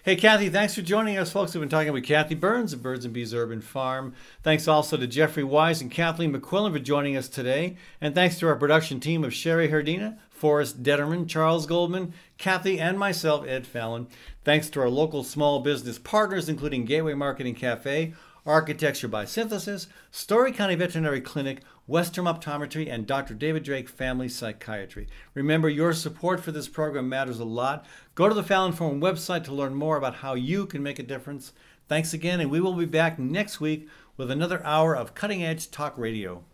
Hey, 0.04 0.16
Kathy, 0.16 0.50
thanks 0.50 0.76
for 0.76 0.84
joining 0.84 1.18
us, 1.18 1.32
folks. 1.32 1.54
We've 1.54 1.62
been 1.62 1.70
talking 1.70 1.92
with 1.92 2.06
Kathy 2.06 2.36
Byrnes 2.36 2.72
of 2.72 2.84
Birds 2.84 3.04
and 3.04 3.14
Bees 3.14 3.34
Urban 3.34 3.62
Farm. 3.62 4.14
Thanks 4.44 4.68
also 4.68 4.96
to 4.96 5.08
Jeffrey 5.08 5.44
Weiss 5.44 5.82
and 5.82 5.92
Kathleen 5.92 6.34
McQuillen 6.34 6.72
for 6.72 6.80
joining 6.80 7.18
us 7.18 7.28
today. 7.28 7.78
And 8.00 8.14
thanks 8.14 8.38
to 8.40 8.48
our 8.48 8.56
production 8.56 9.00
team 9.00 9.24
of 9.24 9.34
Sherry 9.34 9.70
Herdina, 9.70 10.18
Forrest 10.30 10.84
Detterman, 10.84 11.28
Charles 11.28 11.66
Goldman, 11.66 12.14
Kathy, 12.38 12.80
and 12.80 13.00
myself, 13.00 13.46
Ed 13.48 13.66
Fallon. 13.66 14.08
Thanks 14.44 14.70
to 14.70 14.82
our 14.82 14.90
local 14.90 15.24
small 15.24 15.62
business 15.62 15.98
partners, 15.98 16.48
including 16.48 16.86
Gateway 16.86 17.16
Market 17.16 17.48
and 17.48 17.58
Cafe, 17.58 18.14
Architecture 18.48 19.10
by 19.10 19.26
Synthesis, 19.26 19.88
Story 20.10 20.54
County 20.54 20.76
Veterinary 20.76 21.20
Clinic, 21.20 21.64
Westrom 21.88 22.34
Optometry, 22.34 22.90
and 22.90 23.06
Dr. 23.06 23.34
David 23.34 23.64
Drake 23.64 23.90
Family 23.90 24.30
Psychiatry. 24.30 25.08
Remember, 25.34 25.68
your 25.68 25.92
support 25.92 26.40
for 26.40 26.54
this 26.54 26.70
program 26.70 27.10
matters 27.10 27.42
a 27.42 27.46
lot. 27.46 27.86
Go 28.16 28.30
to 28.30 28.34
the 28.34 28.44
Fallon 28.44 28.72
Forum 28.72 29.02
website 29.02 29.44
to 29.44 29.54
learn 29.54 29.76
more 29.76 29.98
about 29.98 30.16
how 30.16 30.34
you 30.34 30.66
can 30.66 30.82
make 30.82 30.98
a 30.98 31.04
difference. 31.04 31.52
Thanks 31.90 32.14
again, 32.14 32.40
and 32.40 32.50
we 32.50 32.62
will 32.62 32.74
be 32.74 32.86
back 32.86 33.20
next 33.20 33.60
week 33.60 33.90
with 34.16 34.32
another 34.32 34.66
hour 34.66 34.96
of 34.96 35.14
cutting 35.14 35.44
edge 35.44 35.70
talk 35.70 35.98
radio. 35.98 36.46